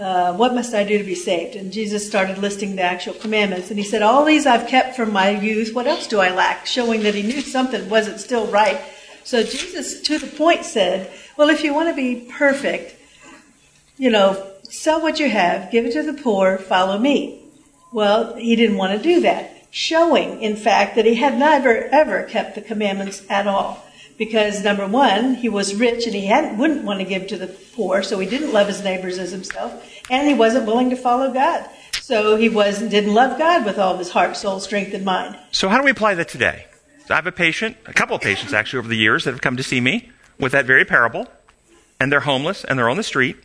uh, 0.00 0.34
what 0.34 0.54
must 0.54 0.74
I 0.74 0.84
do 0.84 0.98
to 0.98 1.04
be 1.04 1.14
saved? 1.14 1.56
And 1.56 1.72
Jesus 1.72 2.06
started 2.06 2.38
listing 2.38 2.76
the 2.76 2.82
actual 2.82 3.14
commandments. 3.14 3.70
And 3.70 3.78
he 3.78 3.84
said, 3.84 4.02
All 4.02 4.24
these 4.24 4.46
I've 4.46 4.68
kept 4.68 4.96
from 4.96 5.12
my 5.12 5.30
youth. 5.30 5.74
What 5.74 5.86
else 5.86 6.06
do 6.06 6.20
I 6.20 6.30
lack? 6.30 6.66
Showing 6.66 7.02
that 7.02 7.14
he 7.14 7.22
knew 7.22 7.40
something 7.40 7.88
wasn't 7.88 8.20
still 8.20 8.46
right. 8.46 8.80
So 9.24 9.42
Jesus, 9.42 10.00
to 10.02 10.18
the 10.18 10.26
point, 10.26 10.64
said, 10.64 11.10
Well, 11.36 11.48
if 11.48 11.64
you 11.64 11.72
want 11.72 11.88
to 11.88 11.94
be 11.94 12.30
perfect, 12.30 12.94
you 13.96 14.10
know, 14.10 14.52
sell 14.64 15.00
what 15.00 15.18
you 15.18 15.30
have, 15.30 15.70
give 15.70 15.86
it 15.86 15.92
to 15.92 16.02
the 16.02 16.20
poor, 16.20 16.58
follow 16.58 16.98
me. 16.98 17.42
Well, 17.92 18.34
he 18.34 18.56
didn't 18.56 18.76
want 18.76 18.96
to 18.96 19.02
do 19.02 19.20
that. 19.22 19.52
Showing, 19.70 20.42
in 20.42 20.56
fact, 20.56 20.96
that 20.96 21.06
he 21.06 21.14
had 21.14 21.38
never, 21.38 21.84
ever 21.86 22.24
kept 22.24 22.54
the 22.54 22.60
commandments 22.60 23.22
at 23.28 23.46
all 23.46 23.85
because 24.16 24.62
number 24.64 24.86
one, 24.86 25.34
he 25.34 25.48
was 25.48 25.74
rich 25.74 26.06
and 26.06 26.14
he 26.14 26.26
hadn't, 26.26 26.58
wouldn't 26.58 26.84
want 26.84 27.00
to 27.00 27.04
give 27.04 27.26
to 27.28 27.36
the 27.36 27.46
poor, 27.46 28.02
so 28.02 28.18
he 28.18 28.28
didn't 28.28 28.52
love 28.52 28.66
his 28.66 28.82
neighbors 28.82 29.18
as 29.18 29.30
himself, 29.30 29.72
and 30.10 30.26
he 30.26 30.34
wasn't 30.34 30.66
willing 30.66 30.90
to 30.90 30.96
follow 30.96 31.32
God. 31.32 31.68
So 32.00 32.36
he 32.36 32.48
was 32.48 32.78
didn't 32.78 33.14
love 33.14 33.38
God 33.38 33.66
with 33.66 33.78
all 33.78 33.92
of 33.92 33.98
his 33.98 34.10
heart, 34.10 34.36
soul, 34.36 34.60
strength, 34.60 34.94
and 34.94 35.04
mind. 35.04 35.36
So, 35.50 35.68
how 35.68 35.78
do 35.78 35.84
we 35.84 35.90
apply 35.90 36.14
that 36.14 36.28
today? 36.28 36.66
I 37.10 37.14
have 37.14 37.26
a 37.26 37.32
patient, 37.32 37.76
a 37.86 37.92
couple 37.92 38.16
of 38.16 38.22
patients 38.22 38.52
actually 38.52 38.80
over 38.80 38.88
the 38.88 38.96
years 38.96 39.24
that 39.24 39.32
have 39.32 39.40
come 39.40 39.56
to 39.56 39.62
see 39.62 39.80
me 39.80 40.10
with 40.38 40.52
that 40.52 40.66
very 40.66 40.84
parable, 40.84 41.26
and 42.00 42.10
they're 42.10 42.20
homeless 42.20 42.64
and 42.64 42.78
they're 42.78 42.88
on 42.88 42.96
the 42.96 43.02
street. 43.02 43.36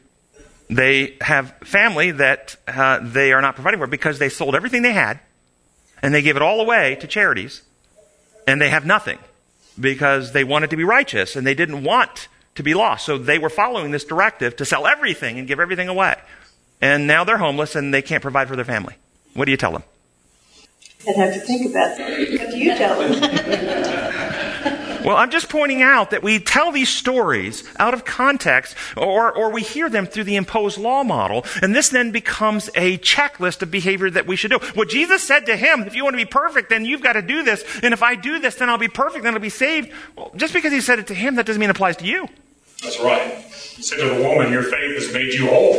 They 0.69 1.17
have 1.21 1.53
family 1.63 2.11
that 2.11 2.55
uh, 2.67 2.99
they 3.01 3.33
are 3.33 3.41
not 3.41 3.55
providing 3.55 3.79
for 3.79 3.87
because 3.87 4.19
they 4.19 4.29
sold 4.29 4.55
everything 4.55 4.83
they 4.83 4.93
had 4.93 5.19
and 6.01 6.13
they 6.13 6.21
give 6.21 6.35
it 6.35 6.41
all 6.41 6.61
away 6.61 6.95
to 7.01 7.07
charities 7.07 7.61
and 8.47 8.61
they 8.61 8.69
have 8.69 8.85
nothing 8.85 9.19
because 9.79 10.31
they 10.31 10.43
wanted 10.43 10.69
to 10.69 10.77
be 10.77 10.83
righteous 10.83 11.35
and 11.35 11.45
they 11.45 11.53
didn't 11.53 11.83
want 11.83 12.27
to 12.55 12.63
be 12.63 12.73
lost. 12.73 13.05
So 13.05 13.17
they 13.17 13.39
were 13.39 13.49
following 13.49 13.91
this 13.91 14.03
directive 14.03 14.55
to 14.57 14.65
sell 14.65 14.87
everything 14.87 15.39
and 15.39 15.47
give 15.47 15.59
everything 15.59 15.87
away. 15.87 16.19
And 16.81 17.07
now 17.07 17.23
they're 17.23 17.37
homeless 17.37 17.75
and 17.75 17.93
they 17.93 18.01
can't 18.01 18.21
provide 18.21 18.47
for 18.47 18.55
their 18.55 18.65
family. 18.65 18.95
What 19.33 19.45
do 19.45 19.51
you 19.51 19.57
tell 19.57 19.71
them? 19.71 19.83
I'd 21.07 21.15
have 21.15 21.33
to 21.33 21.39
think 21.39 21.69
about 21.71 21.97
that. 21.97 22.09
What 22.09 22.51
do 22.51 22.57
you 22.57 22.75
tell 22.75 22.99
them? 22.99 23.97
Well, 25.03 25.17
I'm 25.17 25.31
just 25.31 25.49
pointing 25.49 25.81
out 25.81 26.11
that 26.11 26.21
we 26.21 26.39
tell 26.39 26.71
these 26.71 26.89
stories 26.89 27.63
out 27.79 27.93
of 27.93 28.05
context, 28.05 28.75
or, 28.95 29.31
or 29.31 29.51
we 29.51 29.61
hear 29.63 29.89
them 29.89 30.05
through 30.05 30.25
the 30.25 30.35
imposed 30.35 30.77
law 30.77 31.03
model, 31.03 31.45
and 31.61 31.75
this 31.75 31.89
then 31.89 32.11
becomes 32.11 32.69
a 32.75 32.97
checklist 32.99 33.61
of 33.61 33.71
behavior 33.71 34.09
that 34.11 34.27
we 34.27 34.35
should 34.35 34.51
do. 34.51 34.59
What 34.75 34.89
Jesus 34.89 35.23
said 35.23 35.47
to 35.47 35.57
him, 35.57 35.81
if 35.83 35.95
you 35.95 36.03
want 36.03 36.13
to 36.13 36.17
be 36.17 36.29
perfect, 36.29 36.69
then 36.69 36.85
you've 36.85 37.01
got 37.01 37.13
to 37.13 37.21
do 37.21 37.43
this, 37.43 37.63
and 37.81 37.93
if 37.93 38.03
I 38.03 38.15
do 38.15 38.39
this, 38.39 38.55
then 38.55 38.69
I'll 38.69 38.77
be 38.77 38.87
perfect, 38.87 39.23
then 39.23 39.33
I'll 39.33 39.39
be 39.39 39.49
saved. 39.49 39.91
Well, 40.15 40.31
just 40.35 40.53
because 40.53 40.71
he 40.71 40.81
said 40.81 40.99
it 40.99 41.07
to 41.07 41.15
him, 41.15 41.35
that 41.35 41.45
doesn't 41.45 41.59
mean 41.59 41.69
it 41.69 41.75
applies 41.75 41.97
to 41.97 42.05
you. 42.05 42.27
That's 42.83 42.99
right. 42.99 43.37
He 43.43 43.81
said 43.81 43.97
to 43.97 44.15
the 44.15 44.23
woman, 44.23 44.51
Your 44.51 44.63
faith 44.63 44.95
has 44.95 45.13
made 45.13 45.33
you 45.33 45.47
whole. 45.47 45.75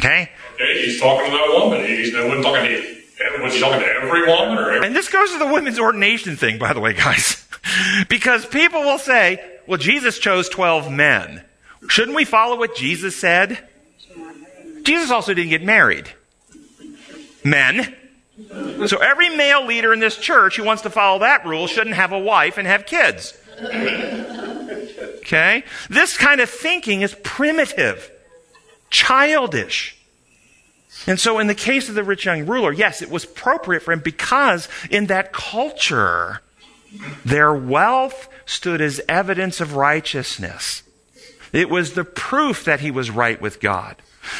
Okay? 0.00 0.30
Okay, 0.54 0.84
he's 0.84 1.00
talking 1.00 1.30
to 1.30 1.36
that 1.36 1.54
woman. 1.56 1.84
He's 1.84 2.12
no 2.12 2.26
one 2.26 2.42
talking 2.42 2.64
to 2.64 3.00
was 3.42 3.54
he 3.54 3.60
talking 3.60 3.80
to 3.80 3.86
every 3.86 4.26
woman 4.26 4.58
or 4.58 4.70
every, 4.70 4.86
And 4.86 4.96
this 4.96 5.08
goes 5.08 5.32
to 5.32 5.38
the 5.38 5.46
women's 5.46 5.78
ordination 5.78 6.36
thing, 6.36 6.58
by 6.58 6.72
the 6.72 6.80
way, 6.80 6.92
guys. 6.92 7.46
because 8.08 8.46
people 8.46 8.80
will 8.80 8.98
say, 8.98 9.44
well, 9.66 9.78
Jesus 9.78 10.18
chose 10.18 10.48
12 10.48 10.90
men. 10.90 11.44
Shouldn't 11.88 12.16
we 12.16 12.24
follow 12.24 12.58
what 12.58 12.76
Jesus 12.76 13.16
said? 13.16 13.58
Jesus 14.82 15.10
also 15.10 15.34
didn't 15.34 15.50
get 15.50 15.62
married. 15.62 16.10
Men. 17.44 17.94
So 18.86 18.98
every 18.98 19.28
male 19.36 19.66
leader 19.66 19.92
in 19.92 20.00
this 20.00 20.16
church 20.16 20.56
who 20.56 20.64
wants 20.64 20.82
to 20.82 20.90
follow 20.90 21.20
that 21.20 21.46
rule 21.46 21.66
shouldn't 21.66 21.96
have 21.96 22.12
a 22.12 22.18
wife 22.18 22.58
and 22.58 22.66
have 22.66 22.86
kids. 22.86 23.36
Okay? 25.18 25.64
This 25.88 26.16
kind 26.16 26.40
of 26.40 26.48
thinking 26.48 27.02
is 27.02 27.14
primitive, 27.22 28.10
childish. 28.90 29.96
And 31.06 31.20
so, 31.20 31.38
in 31.38 31.46
the 31.46 31.54
case 31.54 31.88
of 31.88 31.94
the 31.94 32.04
rich 32.04 32.26
young 32.26 32.46
ruler, 32.46 32.72
yes, 32.72 33.00
it 33.00 33.10
was 33.10 33.24
appropriate 33.24 33.80
for 33.80 33.92
him 33.92 34.00
because 34.00 34.68
in 34.90 35.06
that 35.06 35.32
culture, 35.32 36.42
their 37.24 37.54
wealth 37.54 38.28
stood 38.46 38.80
as 38.80 39.00
evidence 39.08 39.60
of 39.60 39.76
righteousness. 39.76 40.82
It 41.52 41.68
was 41.68 41.94
the 41.94 42.04
proof 42.04 42.64
that 42.64 42.80
he 42.80 42.90
was 42.90 43.10
right 43.10 43.40
with 43.40 43.60
God. 43.60 43.96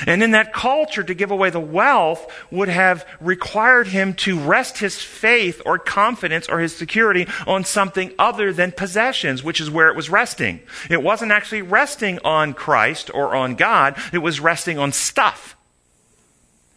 And 0.06 0.22
in 0.22 0.32
that 0.32 0.52
culture, 0.52 1.02
to 1.02 1.14
give 1.14 1.30
away 1.30 1.50
the 1.50 1.58
wealth 1.58 2.30
would 2.50 2.68
have 2.68 3.06
required 3.20 3.88
him 3.88 4.14
to 4.14 4.38
rest 4.38 4.78
his 4.78 5.00
faith 5.00 5.62
or 5.64 5.78
confidence 5.78 6.48
or 6.48 6.60
his 6.60 6.76
security 6.76 7.26
on 7.46 7.64
something 7.64 8.12
other 8.18 8.52
than 8.52 8.72
possessions, 8.72 9.42
which 9.42 9.60
is 9.60 9.70
where 9.70 9.88
it 9.88 9.96
was 9.96 10.10
resting. 10.10 10.60
It 10.90 11.02
wasn't 11.02 11.32
actually 11.32 11.62
resting 11.62 12.18
on 12.24 12.52
Christ 12.52 13.10
or 13.12 13.34
on 13.34 13.54
God, 13.54 13.96
it 14.12 14.18
was 14.18 14.38
resting 14.38 14.78
on 14.78 14.92
stuff. 14.92 15.56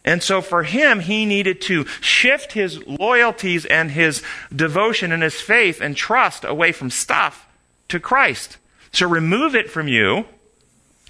And 0.04 0.22
so 0.22 0.42
for 0.42 0.64
him, 0.64 1.00
he 1.00 1.24
needed 1.24 1.60
to 1.62 1.86
shift 2.00 2.52
his 2.52 2.86
loyalties 2.86 3.64
and 3.64 3.90
his 3.90 4.22
devotion 4.54 5.12
and 5.12 5.22
his 5.22 5.40
faith 5.40 5.80
and 5.80 5.96
trust 5.96 6.44
away 6.44 6.72
from 6.72 6.90
stuff 6.90 7.48
to 7.88 7.98
Christ. 7.98 8.58
So 8.92 9.08
remove 9.08 9.54
it 9.54 9.70
from 9.70 9.88
you. 9.88 10.26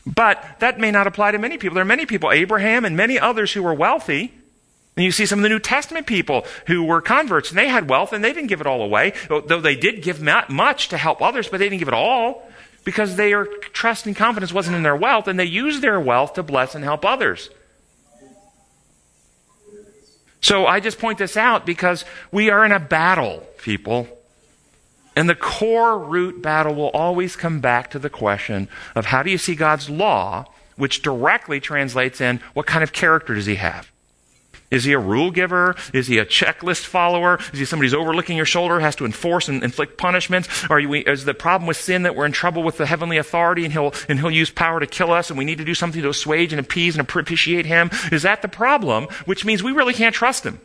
But 0.07 0.44
that 0.61 0.78
may 0.78 0.90
not 0.90 1.07
apply 1.07 1.33
to 1.33 1.38
many 1.38 1.59
people. 1.59 1.74
There 1.74 1.83
are 1.83 1.87
many 1.87 2.07
people, 2.07 2.30
Abraham 2.30 2.85
and 2.85 2.96
many 2.96 3.18
others 3.18 3.52
who 3.52 3.62
were 3.62 3.74
wealthy. 3.74 4.33
And 4.96 5.04
you 5.04 5.11
see 5.11 5.26
some 5.26 5.40
of 5.40 5.42
the 5.42 5.48
New 5.48 5.59
Testament 5.59 6.07
people 6.07 6.46
who 6.66 6.85
were 6.85 7.00
converts 7.00 7.48
and 7.48 7.59
they 7.59 7.68
had 7.68 7.88
wealth 7.88 8.12
and 8.12 8.22
they 8.22 8.33
didn't 8.33 8.48
give 8.48 8.61
it 8.61 8.66
all 8.66 8.83
away, 8.83 9.12
though 9.28 9.61
they 9.61 9.74
did 9.74 10.02
give 10.02 10.22
much 10.22 10.88
to 10.88 10.98
help 10.98 11.20
others, 11.20 11.48
but 11.48 11.59
they 11.59 11.68
didn't 11.68 11.80
give 11.80 11.88
it 11.88 11.94
all 11.94 12.48
because 12.85 13.16
their 13.16 13.46
trust 13.46 14.07
and 14.07 14.14
confidence 14.14 14.52
wasn't 14.52 14.76
in 14.76 14.85
their 14.85 14.94
wealth 14.94 15.26
and 15.26 15.38
they 15.38 15.44
used 15.44 15.83
their 15.83 15.98
wealth 15.98 16.35
to 16.35 16.44
bless 16.44 16.76
and 16.76 16.85
help 16.85 17.04
others. 17.04 17.50
So 20.44 20.66
I 20.66 20.78
just 20.78 20.98
point 20.98 21.16
this 21.16 21.38
out 21.38 21.64
because 21.64 22.04
we 22.30 22.50
are 22.50 22.66
in 22.66 22.72
a 22.72 22.78
battle, 22.78 23.46
people. 23.57 24.07
And 25.16 25.26
the 25.26 25.35
core 25.35 25.98
root 25.98 26.42
battle 26.42 26.74
will 26.74 26.90
always 26.90 27.35
come 27.35 27.61
back 27.61 27.90
to 27.92 27.98
the 27.98 28.11
question 28.11 28.68
of 28.94 29.07
how 29.07 29.22
do 29.22 29.30
you 29.30 29.38
see 29.38 29.54
God's 29.54 29.88
law, 29.88 30.44
which 30.76 31.00
directly 31.00 31.61
translates 31.61 32.20
in 32.20 32.40
what 32.52 32.66
kind 32.66 32.85
of 32.85 32.92
character 32.92 33.35
does 33.35 33.46
he 33.46 33.54
have? 33.54 33.90
Is 34.70 34.85
he 34.85 34.92
a 34.92 34.98
rule 34.98 35.31
giver? 35.31 35.77
Is 35.92 36.07
he 36.07 36.18
a 36.18 36.27
checklist 36.27 36.85
follower? 36.85 37.38
Is 37.53 37.59
he 37.59 37.64
somebody 37.64 37.88
who's 37.88 37.94
overlooking 37.94 38.37
your 38.37 38.46
shoulder, 38.46 38.81
has 38.81 38.96
to 38.96 39.05
enforce 39.05 39.48
and 39.48 39.62
inflict 39.62 39.98
punishments? 39.98 40.48
Are 40.68 40.81
you, 40.81 40.92
is 40.94 41.24
the 41.24 41.35
problem 41.35 41.66
with 41.66 41.77
sin 41.77 42.03
that 42.03 42.16
we're 42.16 42.27
in 42.27 42.33
trouble 42.33 42.62
with 42.62 42.79
the 42.79 42.87
heavenly 42.87 43.18
authority 43.18 43.64
and 43.64 43.72
he'll, 43.72 43.92
and 44.09 44.18
he'll 44.18 44.31
use 44.31 44.50
power 44.50 44.81
to 44.81 44.87
kill 44.87 45.12
us 45.12 45.31
and 45.31 45.38
we 45.38 45.44
need 45.44 45.59
to 45.59 45.64
do 45.64 45.74
something 45.74 46.03
to 46.03 46.09
assuage 46.09 46.53
and 46.53 46.61
appease 46.61 46.96
and 46.96 47.07
propitiate 47.07 47.66
him? 47.66 47.90
Is 48.11 48.22
that 48.22 48.42
the 48.42 48.48
problem? 48.48 49.05
Which 49.27 49.44
means 49.44 49.62
we 49.62 49.72
really 49.72 49.94
can't 49.94 50.14
trust 50.14 50.44
him. 50.44 50.61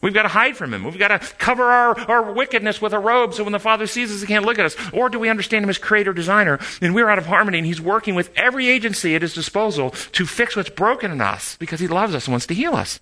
We've 0.00 0.14
got 0.14 0.22
to 0.22 0.28
hide 0.28 0.56
from 0.56 0.72
him. 0.72 0.84
We've 0.84 0.98
got 0.98 1.08
to 1.08 1.18
cover 1.18 1.64
our, 1.64 1.98
our 2.08 2.32
wickedness 2.32 2.80
with 2.80 2.92
a 2.92 2.98
robe 3.00 3.34
so 3.34 3.42
when 3.42 3.52
the 3.52 3.58
Father 3.58 3.88
sees 3.88 4.12
us, 4.12 4.20
he 4.20 4.28
can't 4.28 4.44
look 4.44 4.58
at 4.58 4.64
us. 4.64 4.76
Or 4.92 5.08
do 5.08 5.18
we 5.18 5.28
understand 5.28 5.64
him 5.64 5.70
as 5.70 5.78
creator 5.78 6.12
designer 6.12 6.60
and 6.80 6.94
we're 6.94 7.08
out 7.08 7.18
of 7.18 7.26
harmony 7.26 7.58
and 7.58 7.66
he's 7.66 7.80
working 7.80 8.14
with 8.14 8.30
every 8.36 8.68
agency 8.68 9.16
at 9.16 9.22
his 9.22 9.34
disposal 9.34 9.90
to 9.90 10.24
fix 10.24 10.54
what's 10.54 10.70
broken 10.70 11.10
in 11.10 11.20
us 11.20 11.56
because 11.56 11.80
he 11.80 11.88
loves 11.88 12.14
us 12.14 12.26
and 12.26 12.32
wants 12.32 12.46
to 12.46 12.54
heal 12.54 12.74
us? 12.74 13.00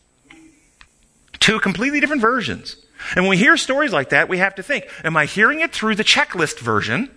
Two 1.41 1.61
completely 1.61 2.01
different 2.01 2.23
versions. 2.23 2.77
And 3.15 3.25
when 3.25 3.31
we 3.31 3.37
hear 3.37 3.57
stories 3.57 3.93
like 3.93 4.11
that, 4.11 4.29
we 4.29 4.39
have 4.39 4.55
to 4.57 4.63
think, 4.63 4.89
am 5.05 5.17
I 5.17 5.27
hearing 5.27 5.61
it 5.61 5.73
through 5.73 5.95
the 5.95 6.05
checklist 6.05 6.61
version? 6.61 7.11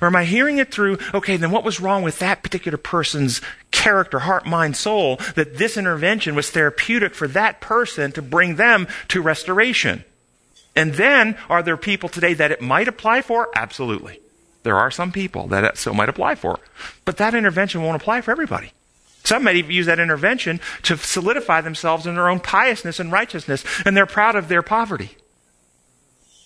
Or 0.00 0.08
am 0.08 0.16
I 0.16 0.24
hearing 0.24 0.58
it 0.58 0.72
through, 0.72 0.98
okay, 1.12 1.36
then 1.36 1.50
what 1.50 1.64
was 1.64 1.80
wrong 1.80 2.02
with 2.02 2.18
that 2.20 2.42
particular 2.42 2.78
person's 2.78 3.42
character, 3.70 4.20
heart, 4.20 4.46
mind, 4.46 4.76
soul, 4.76 5.16
that 5.34 5.58
this 5.58 5.76
intervention 5.76 6.34
was 6.34 6.50
therapeutic 6.50 7.14
for 7.14 7.28
that 7.28 7.60
person 7.60 8.10
to 8.12 8.22
bring 8.22 8.56
them 8.56 8.88
to 9.08 9.20
restoration? 9.20 10.04
And 10.74 10.94
then, 10.94 11.36
are 11.50 11.62
there 11.62 11.76
people 11.76 12.08
today 12.08 12.32
that 12.34 12.50
it 12.50 12.62
might 12.62 12.88
apply 12.88 13.20
for? 13.20 13.50
Absolutely. 13.54 14.20
There 14.62 14.78
are 14.78 14.90
some 14.90 15.12
people 15.12 15.46
that 15.48 15.64
it 15.64 15.76
still 15.76 15.94
might 15.94 16.08
apply 16.08 16.36
for. 16.36 16.58
But 17.04 17.18
that 17.18 17.34
intervention 17.34 17.82
won't 17.82 18.00
apply 18.00 18.22
for 18.22 18.30
everybody. 18.30 18.72
Some 19.24 19.44
may 19.44 19.54
even 19.54 19.70
use 19.70 19.86
that 19.86 20.00
intervention 20.00 20.60
to 20.82 20.96
solidify 20.96 21.60
themselves 21.60 22.06
in 22.06 22.14
their 22.14 22.28
own 22.28 22.40
piousness 22.40 22.98
and 22.98 23.12
righteousness, 23.12 23.64
and 23.84 23.96
they're 23.96 24.06
proud 24.06 24.34
of 24.34 24.48
their 24.48 24.62
poverty. 24.62 25.16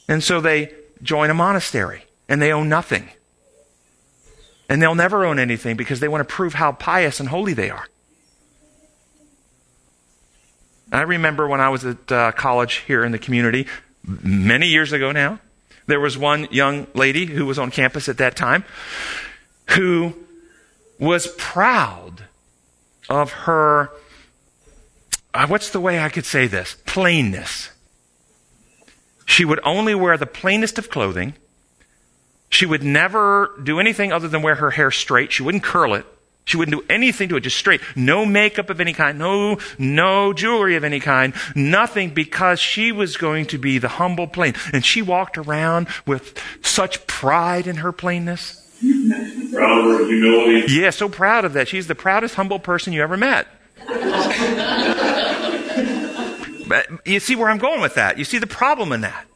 And 0.08 0.22
so 0.22 0.40
they 0.40 0.72
join 1.02 1.30
a 1.30 1.34
monastery, 1.34 2.04
and 2.28 2.40
they 2.40 2.52
own 2.52 2.68
nothing. 2.68 3.10
And 4.68 4.82
they'll 4.82 4.94
never 4.94 5.24
own 5.24 5.38
anything 5.38 5.76
because 5.76 6.00
they 6.00 6.08
want 6.08 6.26
to 6.26 6.34
prove 6.34 6.54
how 6.54 6.72
pious 6.72 7.20
and 7.20 7.28
holy 7.28 7.54
they 7.54 7.70
are. 7.70 7.86
I 10.92 11.02
remember 11.02 11.48
when 11.48 11.60
I 11.60 11.68
was 11.68 11.84
at 11.84 12.12
uh, 12.12 12.32
college 12.32 12.76
here 12.86 13.04
in 13.04 13.12
the 13.12 13.18
community, 13.18 13.66
many 14.04 14.68
years 14.68 14.92
ago 14.92 15.12
now, 15.12 15.40
there 15.86 16.00
was 16.00 16.18
one 16.18 16.48
young 16.50 16.86
lady 16.94 17.26
who 17.26 17.46
was 17.46 17.58
on 17.58 17.70
campus 17.70 18.08
at 18.08 18.18
that 18.18 18.36
time 18.36 18.64
who 19.70 20.14
was 20.98 21.26
proud 21.36 22.25
of 23.08 23.32
her, 23.32 23.90
uh, 25.34 25.46
what's 25.46 25.70
the 25.70 25.80
way 25.80 25.98
I 26.00 26.08
could 26.08 26.24
say 26.24 26.46
this? 26.46 26.76
Plainness. 26.86 27.70
She 29.24 29.44
would 29.44 29.60
only 29.64 29.94
wear 29.94 30.16
the 30.16 30.26
plainest 30.26 30.78
of 30.78 30.88
clothing. 30.88 31.34
She 32.48 32.64
would 32.64 32.82
never 32.82 33.50
do 33.62 33.80
anything 33.80 34.12
other 34.12 34.28
than 34.28 34.42
wear 34.42 34.54
her 34.54 34.70
hair 34.70 34.90
straight. 34.90 35.32
She 35.32 35.42
wouldn't 35.42 35.64
curl 35.64 35.94
it. 35.94 36.06
She 36.46 36.56
wouldn't 36.56 36.80
do 36.80 36.86
anything 36.88 37.28
to 37.30 37.36
it, 37.36 37.40
just 37.40 37.56
straight. 37.56 37.80
No 37.96 38.24
makeup 38.24 38.70
of 38.70 38.80
any 38.80 38.92
kind, 38.92 39.18
no, 39.18 39.58
no 39.78 40.32
jewelry 40.32 40.76
of 40.76 40.84
any 40.84 41.00
kind, 41.00 41.34
nothing 41.56 42.10
because 42.10 42.60
she 42.60 42.92
was 42.92 43.16
going 43.16 43.46
to 43.46 43.58
be 43.58 43.78
the 43.78 43.88
humble 43.88 44.28
plain. 44.28 44.54
And 44.72 44.84
she 44.84 45.02
walked 45.02 45.36
around 45.36 45.88
with 46.06 46.40
such 46.62 47.04
pride 47.08 47.66
in 47.66 47.76
her 47.78 47.90
plainness. 47.90 48.62
Proud 49.52 49.78
of 49.78 49.98
her 49.98 50.06
humility. 50.06 50.72
Yeah, 50.72 50.90
so 50.90 51.08
proud 51.08 51.44
of 51.44 51.54
that. 51.54 51.68
She's 51.68 51.86
the 51.86 51.94
proudest, 51.94 52.34
humble 52.34 52.58
person 52.58 52.92
you 52.92 53.02
ever 53.02 53.16
met. 53.16 53.46
but 56.68 56.86
you 57.06 57.20
see 57.20 57.36
where 57.36 57.48
I'm 57.48 57.58
going 57.58 57.80
with 57.80 57.94
that. 57.94 58.18
You 58.18 58.24
see 58.24 58.38
the 58.38 58.46
problem 58.46 58.92
in 58.92 59.00
that. 59.02 59.26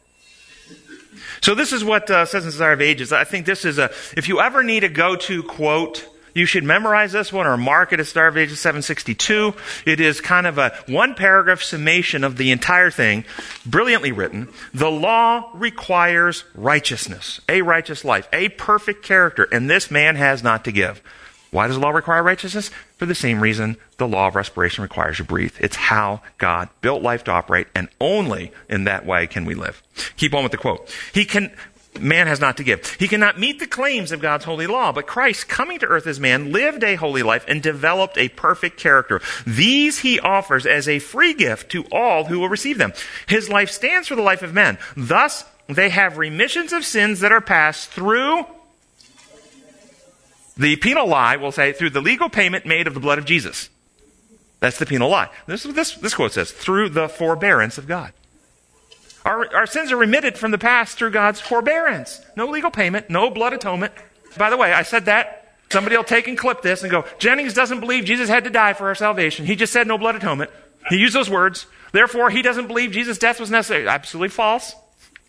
So 1.40 1.54
this 1.54 1.72
is 1.72 1.82
what 1.82 2.10
uh, 2.10 2.26
says 2.26 2.44
in 2.44 2.50
Desire 2.50 2.72
of 2.72 2.82
Ages. 2.82 3.12
I 3.12 3.24
think 3.24 3.46
this 3.46 3.64
is 3.64 3.78
a, 3.78 3.90
if 4.16 4.28
you 4.28 4.40
ever 4.40 4.62
need 4.62 4.84
a 4.84 4.88
go-to 4.88 5.42
quote, 5.42 6.06
you 6.34 6.46
should 6.46 6.64
memorize 6.64 7.12
this 7.12 7.32
one 7.32 7.46
or 7.46 7.56
mark 7.56 7.92
it 7.92 8.00
as 8.00 8.08
Desire 8.08 8.28
of 8.28 8.36
Ages 8.36 8.60
762. 8.60 9.54
It 9.86 10.00
is 10.00 10.20
kind 10.20 10.46
of 10.46 10.58
a 10.58 10.74
one 10.88 11.14
paragraph 11.14 11.62
summation 11.62 12.24
of 12.24 12.36
the 12.36 12.50
entire 12.50 12.90
thing, 12.90 13.24
brilliantly 13.64 14.12
written. 14.12 14.48
The 14.72 14.90
law 14.90 15.50
requires 15.54 16.44
righteousness, 16.54 17.40
a 17.48 17.62
righteous 17.62 18.04
life, 18.04 18.28
a 18.32 18.48
perfect 18.50 19.02
character, 19.02 19.48
and 19.52 19.68
this 19.68 19.90
man 19.90 20.16
has 20.16 20.42
not 20.42 20.64
to 20.64 20.72
give. 20.72 21.02
Why 21.50 21.66
does 21.66 21.76
the 21.76 21.82
law 21.82 21.90
require 21.90 22.22
righteousness? 22.22 22.70
For 22.96 23.06
the 23.06 23.14
same 23.14 23.42
reason 23.42 23.76
the 23.96 24.06
law 24.06 24.28
of 24.28 24.36
respiration 24.36 24.82
requires 24.82 25.18
you 25.18 25.24
breathe. 25.24 25.54
It's 25.58 25.74
how 25.74 26.20
God 26.38 26.68
built 26.80 27.02
life 27.02 27.24
to 27.24 27.32
operate, 27.32 27.66
and 27.74 27.88
only 28.00 28.52
in 28.68 28.84
that 28.84 29.04
way 29.04 29.26
can 29.26 29.44
we 29.44 29.54
live. 29.54 29.82
Keep 30.16 30.34
on 30.34 30.44
with 30.44 30.52
the 30.52 30.58
quote. 30.58 30.94
He 31.12 31.24
can, 31.24 31.50
man 31.98 32.26
has 32.26 32.40
not 32.40 32.56
to 32.58 32.64
give. 32.64 32.94
He 32.94 33.08
cannot 33.08 33.38
meet 33.38 33.58
the 33.58 33.66
claims 33.66 34.12
of 34.12 34.20
God's 34.20 34.44
holy 34.44 34.66
law, 34.66 34.92
but 34.92 35.06
Christ, 35.06 35.48
coming 35.48 35.78
to 35.80 35.86
earth 35.86 36.06
as 36.06 36.20
man, 36.20 36.52
lived 36.52 36.84
a 36.84 36.94
holy 36.94 37.22
life 37.22 37.44
and 37.48 37.62
developed 37.62 38.16
a 38.16 38.28
perfect 38.28 38.78
character. 38.78 39.20
These 39.46 40.00
he 40.00 40.20
offers 40.20 40.66
as 40.66 40.88
a 40.88 40.98
free 40.98 41.34
gift 41.34 41.70
to 41.72 41.84
all 41.90 42.24
who 42.24 42.38
will 42.38 42.48
receive 42.48 42.78
them. 42.78 42.92
His 43.26 43.48
life 43.48 43.70
stands 43.70 44.08
for 44.08 44.14
the 44.14 44.22
life 44.22 44.42
of 44.42 44.54
men. 44.54 44.78
Thus, 44.96 45.44
they 45.68 45.90
have 45.90 46.18
remissions 46.18 46.72
of 46.72 46.84
sins 46.84 47.20
that 47.20 47.32
are 47.32 47.40
passed 47.40 47.90
through 47.90 48.44
the 50.56 50.76
penal 50.76 51.06
lie, 51.06 51.36
we'll 51.36 51.52
say, 51.52 51.72
through 51.72 51.90
the 51.90 52.02
legal 52.02 52.28
payment 52.28 52.66
made 52.66 52.86
of 52.86 52.94
the 52.94 53.00
blood 53.00 53.18
of 53.18 53.24
Jesus. 53.24 53.70
That's 54.58 54.78
the 54.78 54.84
penal 54.84 55.08
lie. 55.08 55.30
This 55.46 55.62
this, 55.62 55.94
this 55.94 56.14
quote 56.14 56.32
says 56.32 56.52
through 56.52 56.90
the 56.90 57.08
forbearance 57.08 57.78
of 57.78 57.88
God. 57.88 58.12
Our, 59.24 59.54
our 59.54 59.66
sins 59.66 59.92
are 59.92 59.96
remitted 59.96 60.38
from 60.38 60.50
the 60.50 60.58
past 60.58 60.98
through 60.98 61.10
God's 61.10 61.40
forbearance. 61.40 62.20
No 62.36 62.46
legal 62.46 62.70
payment, 62.70 63.10
no 63.10 63.30
blood 63.30 63.52
atonement. 63.52 63.92
By 64.38 64.50
the 64.50 64.56
way, 64.56 64.72
I 64.72 64.82
said 64.82 65.06
that. 65.06 65.36
Somebody 65.70 65.96
will 65.96 66.04
take 66.04 66.26
and 66.26 66.36
clip 66.36 66.62
this 66.62 66.82
and 66.82 66.90
go, 66.90 67.04
Jennings 67.18 67.54
doesn't 67.54 67.80
believe 67.80 68.04
Jesus 68.04 68.28
had 68.28 68.44
to 68.44 68.50
die 68.50 68.72
for 68.72 68.88
our 68.88 68.94
salvation. 68.94 69.46
He 69.46 69.54
just 69.54 69.72
said 69.72 69.86
no 69.86 69.98
blood 69.98 70.16
atonement. 70.16 70.50
He 70.88 70.96
used 70.96 71.14
those 71.14 71.30
words. 71.30 71.66
Therefore, 71.92 72.30
he 72.30 72.42
doesn't 72.42 72.66
believe 72.66 72.90
Jesus' 72.90 73.18
death 73.18 73.38
was 73.38 73.50
necessary. 73.50 73.86
Absolutely 73.86 74.30
false. 74.30 74.74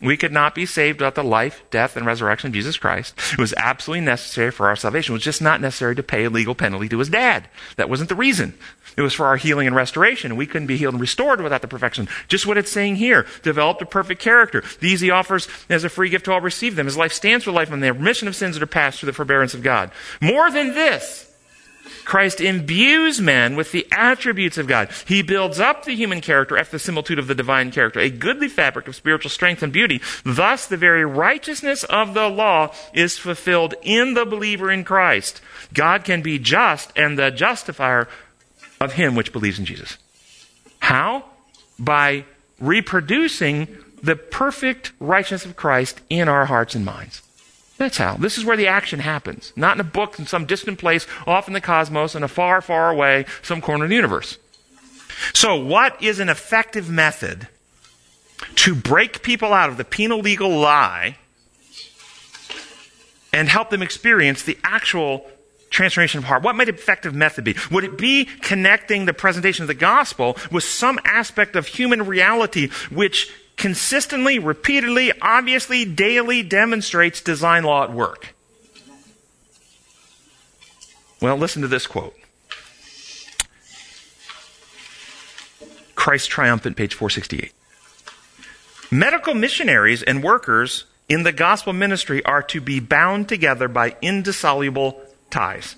We 0.01 0.17
could 0.17 0.31
not 0.31 0.55
be 0.55 0.65
saved 0.65 0.99
without 0.99 1.15
the 1.15 1.23
life, 1.23 1.63
death, 1.69 1.95
and 1.95 2.05
resurrection 2.05 2.47
of 2.47 2.53
Jesus 2.53 2.77
Christ. 2.77 3.13
It 3.33 3.39
was 3.39 3.53
absolutely 3.55 4.05
necessary 4.05 4.51
for 4.51 4.67
our 4.67 4.75
salvation. 4.75 5.13
It 5.13 5.17
was 5.17 5.23
just 5.23 5.41
not 5.41 5.61
necessary 5.61 5.95
to 5.95 6.03
pay 6.03 6.25
a 6.25 6.29
legal 6.29 6.55
penalty 6.55 6.89
to 6.89 6.99
his 6.99 7.09
dad. 7.09 7.47
That 7.75 7.89
wasn't 7.89 8.09
the 8.09 8.15
reason. 8.15 8.55
It 8.97 9.01
was 9.01 9.13
for 9.13 9.25
our 9.25 9.37
healing 9.37 9.67
and 9.67 9.75
restoration. 9.75 10.35
We 10.35 10.47
couldn't 10.47 10.67
be 10.67 10.77
healed 10.77 10.95
and 10.95 11.01
restored 11.01 11.39
without 11.39 11.61
the 11.61 11.67
perfection. 11.67 12.09
Just 12.27 12.45
what 12.45 12.57
it's 12.57 12.71
saying 12.71 12.97
here. 12.97 13.25
Developed 13.41 13.81
a 13.81 13.85
perfect 13.85 14.21
character. 14.21 14.63
These 14.79 15.01
he 15.01 15.11
offers 15.11 15.47
as 15.69 15.83
a 15.83 15.89
free 15.89 16.09
gift 16.09 16.25
to 16.25 16.33
all 16.33 16.41
receive 16.41 16.75
them. 16.75 16.87
His 16.87 16.97
life 16.97 17.13
stands 17.13 17.45
for 17.45 17.51
life 17.51 17.71
and 17.71 17.81
the 17.81 17.93
remission 17.93 18.27
of 18.27 18.35
sins 18.35 18.55
that 18.55 18.63
are 18.63 18.67
passed 18.67 18.99
through 18.99 19.07
the 19.07 19.13
forbearance 19.13 19.53
of 19.53 19.63
God. 19.63 19.91
More 20.19 20.51
than 20.51 20.73
this, 20.73 21.30
Christ 22.05 22.41
imbues 22.41 23.21
man 23.21 23.55
with 23.55 23.71
the 23.71 23.87
attributes 23.91 24.57
of 24.57 24.67
God. 24.67 24.89
He 25.05 25.21
builds 25.21 25.59
up 25.59 25.85
the 25.85 25.95
human 25.95 26.21
character 26.21 26.57
after 26.57 26.73
the 26.73 26.79
similitude 26.79 27.19
of 27.19 27.27
the 27.27 27.35
divine 27.35 27.71
character, 27.71 27.99
a 27.99 28.09
goodly 28.09 28.47
fabric 28.47 28.87
of 28.87 28.95
spiritual 28.95 29.29
strength 29.29 29.63
and 29.63 29.73
beauty. 29.73 30.01
Thus, 30.23 30.67
the 30.67 30.77
very 30.77 31.05
righteousness 31.05 31.83
of 31.85 32.13
the 32.13 32.27
law 32.27 32.73
is 32.93 33.17
fulfilled 33.17 33.75
in 33.81 34.13
the 34.13 34.25
believer 34.25 34.71
in 34.71 34.83
Christ. 34.83 35.41
God 35.73 36.03
can 36.03 36.21
be 36.21 36.39
just 36.39 36.91
and 36.95 37.17
the 37.17 37.31
justifier 37.31 38.07
of 38.79 38.93
him 38.93 39.15
which 39.15 39.31
believes 39.31 39.59
in 39.59 39.65
Jesus. 39.65 39.97
How? 40.79 41.25
By 41.77 42.25
reproducing 42.59 43.67
the 44.03 44.15
perfect 44.15 44.91
righteousness 44.99 45.45
of 45.45 45.55
Christ 45.55 46.01
in 46.09 46.27
our 46.27 46.45
hearts 46.45 46.75
and 46.75 46.83
minds. 46.83 47.21
That's 47.81 47.97
how. 47.97 48.13
This 48.13 48.37
is 48.37 48.45
where 48.45 48.55
the 48.55 48.67
action 48.67 48.99
happens. 48.99 49.53
Not 49.55 49.75
in 49.75 49.81
a 49.81 49.83
book 49.83 50.19
in 50.19 50.27
some 50.27 50.45
distant 50.45 50.77
place, 50.77 51.07
off 51.25 51.47
in 51.47 51.55
the 51.55 51.59
cosmos, 51.59 52.13
in 52.13 52.21
a 52.21 52.27
far, 52.27 52.61
far 52.61 52.91
away, 52.91 53.25
some 53.41 53.59
corner 53.59 53.85
of 53.85 53.89
the 53.89 53.95
universe. 53.95 54.37
So, 55.33 55.55
what 55.55 55.99
is 55.99 56.19
an 56.19 56.29
effective 56.29 56.91
method 56.91 57.47
to 58.57 58.75
break 58.75 59.23
people 59.23 59.51
out 59.51 59.71
of 59.71 59.77
the 59.77 59.83
penal 59.83 60.19
legal 60.19 60.51
lie 60.51 61.17
and 63.33 63.49
help 63.49 63.71
them 63.71 63.81
experience 63.81 64.43
the 64.43 64.59
actual 64.63 65.25
transformation 65.71 66.19
of 66.19 66.25
heart? 66.25 66.43
What 66.43 66.55
might 66.55 66.69
an 66.69 66.75
effective 66.75 67.15
method 67.15 67.45
be? 67.45 67.55
Would 67.71 67.83
it 67.83 67.97
be 67.97 68.25
connecting 68.25 69.05
the 69.05 69.13
presentation 69.13 69.63
of 69.63 69.67
the 69.67 69.73
gospel 69.73 70.37
with 70.51 70.63
some 70.63 70.99
aspect 71.03 71.55
of 71.55 71.65
human 71.65 72.05
reality 72.05 72.69
which 72.91 73.33
consistently, 73.61 74.39
repeatedly, 74.39 75.13
obviously, 75.21 75.85
daily 75.85 76.41
demonstrates 76.41 77.21
design 77.21 77.63
law 77.63 77.83
at 77.83 77.93
work? 77.93 78.33
Well, 81.21 81.37
listen 81.37 81.61
to 81.61 81.67
this 81.67 81.85
quote. 81.85 82.15
Christ 85.93 86.31
Triumphant, 86.31 86.75
page 86.75 86.95
468. 86.95 87.53
Medical 88.89 89.35
missionaries 89.35 90.01
and 90.01 90.23
workers 90.23 90.85
in 91.07 91.21
the 91.21 91.31
gospel 91.31 91.71
ministry 91.71 92.25
are 92.25 92.41
to 92.41 92.59
be 92.59 92.79
bound 92.79 93.29
together 93.29 93.67
by 93.67 93.95
indissoluble 94.01 94.99
ties. 95.29 95.75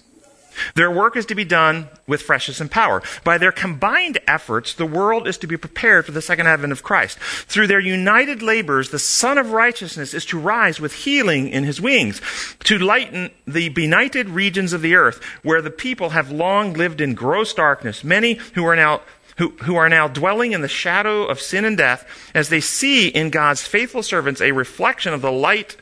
Their 0.75 0.91
work 0.91 1.15
is 1.15 1.25
to 1.27 1.35
be 1.35 1.45
done 1.45 1.87
with 2.07 2.21
freshness 2.21 2.61
and 2.61 2.69
power. 2.69 3.01
By 3.23 3.37
their 3.37 3.51
combined 3.51 4.19
efforts, 4.27 4.73
the 4.73 4.85
world 4.85 5.27
is 5.27 5.37
to 5.39 5.47
be 5.47 5.57
prepared 5.57 6.05
for 6.05 6.11
the 6.11 6.21
second 6.21 6.47
advent 6.47 6.71
of 6.71 6.83
Christ. 6.83 7.17
Through 7.19 7.67
their 7.67 7.79
united 7.79 8.41
labors, 8.41 8.89
the 8.89 8.99
Sun 8.99 9.37
of 9.37 9.51
Righteousness 9.51 10.13
is 10.13 10.25
to 10.27 10.39
rise 10.39 10.79
with 10.79 10.93
healing 10.93 11.49
in 11.49 11.63
his 11.63 11.81
wings, 11.81 12.21
to 12.65 12.77
lighten 12.77 13.31
the 13.47 13.69
benighted 13.69 14.29
regions 14.29 14.73
of 14.73 14.81
the 14.81 14.95
earth, 14.95 15.23
where 15.43 15.61
the 15.61 15.71
people 15.71 16.09
have 16.09 16.31
long 16.31 16.73
lived 16.73 17.01
in 17.01 17.13
gross 17.13 17.53
darkness. 17.53 18.03
Many 18.03 18.35
who 18.55 18.65
are 18.65 18.75
now 18.75 19.01
who, 19.37 19.49
who 19.63 19.75
are 19.75 19.89
now 19.89 20.07
dwelling 20.07 20.51
in 20.51 20.61
the 20.61 20.67
shadow 20.67 21.25
of 21.25 21.41
sin 21.41 21.65
and 21.65 21.77
death, 21.77 22.07
as 22.35 22.49
they 22.49 22.59
see 22.59 23.07
in 23.07 23.29
God's 23.29 23.63
faithful 23.63 24.03
servants 24.03 24.41
a 24.41 24.51
reflection 24.51 25.13
of 25.13 25.21
the 25.21 25.31
light 25.31 25.75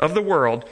of 0.00 0.14
the 0.14 0.22
world, 0.22 0.68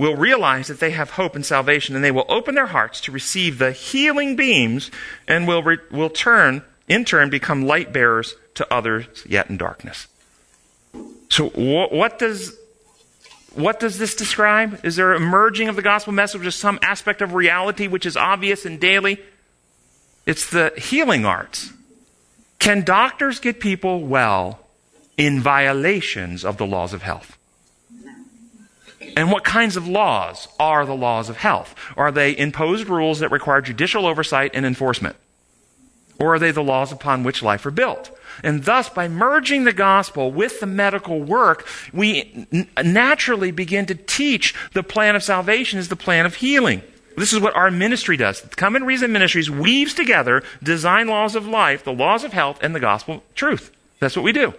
will 0.00 0.16
realize 0.16 0.68
that 0.68 0.80
they 0.80 0.92
have 0.92 1.10
hope 1.10 1.36
and 1.36 1.44
salvation, 1.44 1.94
and 1.94 2.02
they 2.02 2.10
will 2.10 2.24
open 2.30 2.54
their 2.54 2.68
hearts 2.68 3.02
to 3.02 3.12
receive 3.12 3.58
the 3.58 3.70
healing 3.70 4.34
beams 4.34 4.90
and 5.28 5.46
will, 5.46 5.62
re- 5.62 5.76
will 5.90 6.08
turn, 6.08 6.62
in 6.88 7.04
turn, 7.04 7.28
become 7.28 7.66
light 7.66 7.92
bearers 7.92 8.34
to 8.54 8.72
others 8.72 9.06
yet 9.28 9.50
in 9.50 9.58
darkness. 9.58 10.08
So, 11.28 11.50
wh- 11.50 11.92
what 11.92 12.18
does 12.18 12.56
what 13.54 13.80
does 13.80 13.98
this 13.98 14.14
describe? 14.14 14.80
Is 14.84 14.96
there 14.96 15.12
a 15.12 15.20
merging 15.20 15.68
of 15.68 15.76
the 15.76 15.82
gospel 15.82 16.12
message 16.12 16.44
with 16.44 16.54
some 16.54 16.78
aspect 16.82 17.20
of 17.20 17.34
reality 17.34 17.86
which 17.86 18.06
is 18.06 18.16
obvious 18.16 18.64
and 18.64 18.80
daily? 18.80 19.20
It's 20.24 20.48
the 20.48 20.72
healing 20.78 21.26
arts. 21.26 21.72
Can 22.58 22.84
doctors 22.84 23.40
get 23.40 23.60
people 23.60 24.06
well 24.06 24.60
in 25.18 25.40
violations 25.40 26.44
of 26.44 26.58
the 26.58 26.66
laws 26.66 26.94
of 26.94 27.02
health? 27.02 27.36
And 29.16 29.30
what 29.30 29.44
kinds 29.44 29.76
of 29.76 29.88
laws 29.88 30.48
are 30.58 30.86
the 30.86 30.94
laws 30.94 31.28
of 31.28 31.36
health? 31.36 31.74
Are 31.96 32.12
they 32.12 32.36
imposed 32.36 32.88
rules 32.88 33.20
that 33.20 33.30
require 33.30 33.60
judicial 33.60 34.06
oversight 34.06 34.52
and 34.54 34.64
enforcement? 34.64 35.16
Or 36.18 36.34
are 36.34 36.38
they 36.38 36.50
the 36.50 36.62
laws 36.62 36.92
upon 36.92 37.24
which 37.24 37.42
life 37.42 37.64
are 37.64 37.70
built? 37.70 38.10
And 38.42 38.64
thus, 38.64 38.88
by 38.88 39.08
merging 39.08 39.64
the 39.64 39.72
gospel 39.72 40.30
with 40.30 40.60
the 40.60 40.66
medical 40.66 41.20
work, 41.20 41.66
we 41.92 42.46
n- 42.52 42.68
naturally 42.82 43.50
begin 43.50 43.86
to 43.86 43.94
teach 43.94 44.54
the 44.72 44.82
plan 44.82 45.16
of 45.16 45.22
salvation 45.22 45.78
is 45.78 45.88
the 45.88 45.96
plan 45.96 46.26
of 46.26 46.36
healing. 46.36 46.82
This 47.16 47.32
is 47.32 47.40
what 47.40 47.56
our 47.56 47.70
ministry 47.70 48.16
does. 48.16 48.40
Come 48.56 48.76
and 48.76 48.86
Reason 48.86 49.12
Ministries 49.12 49.50
weaves 49.50 49.94
together 49.94 50.42
design 50.62 51.08
laws 51.08 51.34
of 51.34 51.46
life, 51.46 51.84
the 51.84 51.92
laws 51.92 52.24
of 52.24 52.32
health, 52.32 52.58
and 52.62 52.74
the 52.74 52.80
gospel 52.80 53.22
truth. 53.34 53.74
That's 53.98 54.16
what 54.16 54.24
we 54.24 54.32
do. 54.32 54.54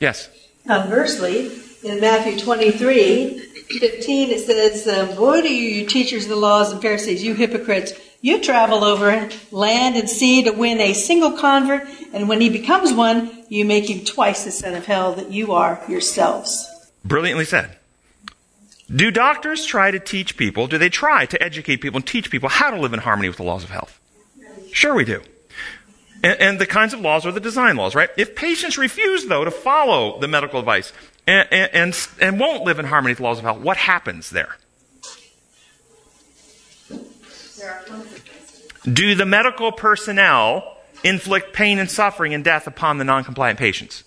Yes. 0.00 0.28
Conversely, 0.66 1.48
in 1.84 2.00
Matthew 2.00 2.38
23, 2.38 3.38
15, 3.38 4.30
it 4.30 4.40
says, 4.40 4.88
um, 4.88 5.16
Woe 5.16 5.40
to 5.40 5.48
you, 5.48 5.68
you 5.68 5.86
teachers 5.86 6.24
of 6.24 6.30
the 6.30 6.36
laws 6.36 6.72
and 6.72 6.80
Pharisees, 6.80 7.22
you 7.22 7.34
hypocrites! 7.34 7.92
You 8.22 8.40
travel 8.40 8.84
over 8.84 9.28
land 9.50 9.96
and 9.96 10.08
sea 10.08 10.44
to 10.44 10.50
win 10.50 10.80
a 10.80 10.94
single 10.94 11.32
convert, 11.32 11.86
and 12.14 12.26
when 12.26 12.40
he 12.40 12.48
becomes 12.48 12.90
one, 12.90 13.44
you 13.50 13.66
make 13.66 13.90
him 13.90 14.02
twice 14.02 14.44
the 14.44 14.50
son 14.50 14.72
of 14.72 14.86
hell 14.86 15.12
that 15.12 15.30
you 15.30 15.52
are 15.52 15.82
yourselves. 15.86 16.66
Brilliantly 17.04 17.44
said. 17.44 17.76
Do 18.94 19.10
doctors 19.10 19.66
try 19.66 19.90
to 19.90 19.98
teach 19.98 20.38
people, 20.38 20.66
do 20.66 20.78
they 20.78 20.88
try 20.88 21.26
to 21.26 21.42
educate 21.42 21.82
people 21.82 21.98
and 21.98 22.06
teach 22.06 22.30
people 22.30 22.48
how 22.48 22.70
to 22.70 22.80
live 22.80 22.94
in 22.94 23.00
harmony 23.00 23.28
with 23.28 23.36
the 23.36 23.42
laws 23.42 23.62
of 23.62 23.68
health? 23.68 24.00
Sure, 24.72 24.94
we 24.94 25.04
do. 25.04 25.20
And, 26.22 26.40
and 26.40 26.58
the 26.58 26.66
kinds 26.66 26.94
of 26.94 27.00
laws 27.00 27.26
are 27.26 27.32
the 27.32 27.40
design 27.40 27.76
laws, 27.76 27.94
right? 27.94 28.08
If 28.16 28.34
patients 28.34 28.78
refuse, 28.78 29.26
though, 29.26 29.44
to 29.44 29.50
follow 29.50 30.18
the 30.18 30.28
medical 30.28 30.58
advice 30.58 30.94
and, 31.26 31.48
and, 31.50 31.70
and, 31.72 32.08
and 32.20 32.40
won't 32.40 32.64
live 32.64 32.78
in 32.78 32.86
harmony 32.86 33.12
with 33.12 33.18
the 33.18 33.24
laws 33.24 33.38
of 33.38 33.44
health, 33.44 33.60
what 33.60 33.76
happens 33.76 34.30
there? 34.30 34.56
Do 38.90 39.14
the 39.14 39.24
medical 39.24 39.72
personnel 39.72 40.78
inflict 41.02 41.54
pain 41.54 41.78
and 41.78 41.90
suffering 41.90 42.34
and 42.34 42.44
death 42.44 42.66
upon 42.66 42.98
the 42.98 43.04
non-compliant 43.04 43.58
patients? 43.58 44.04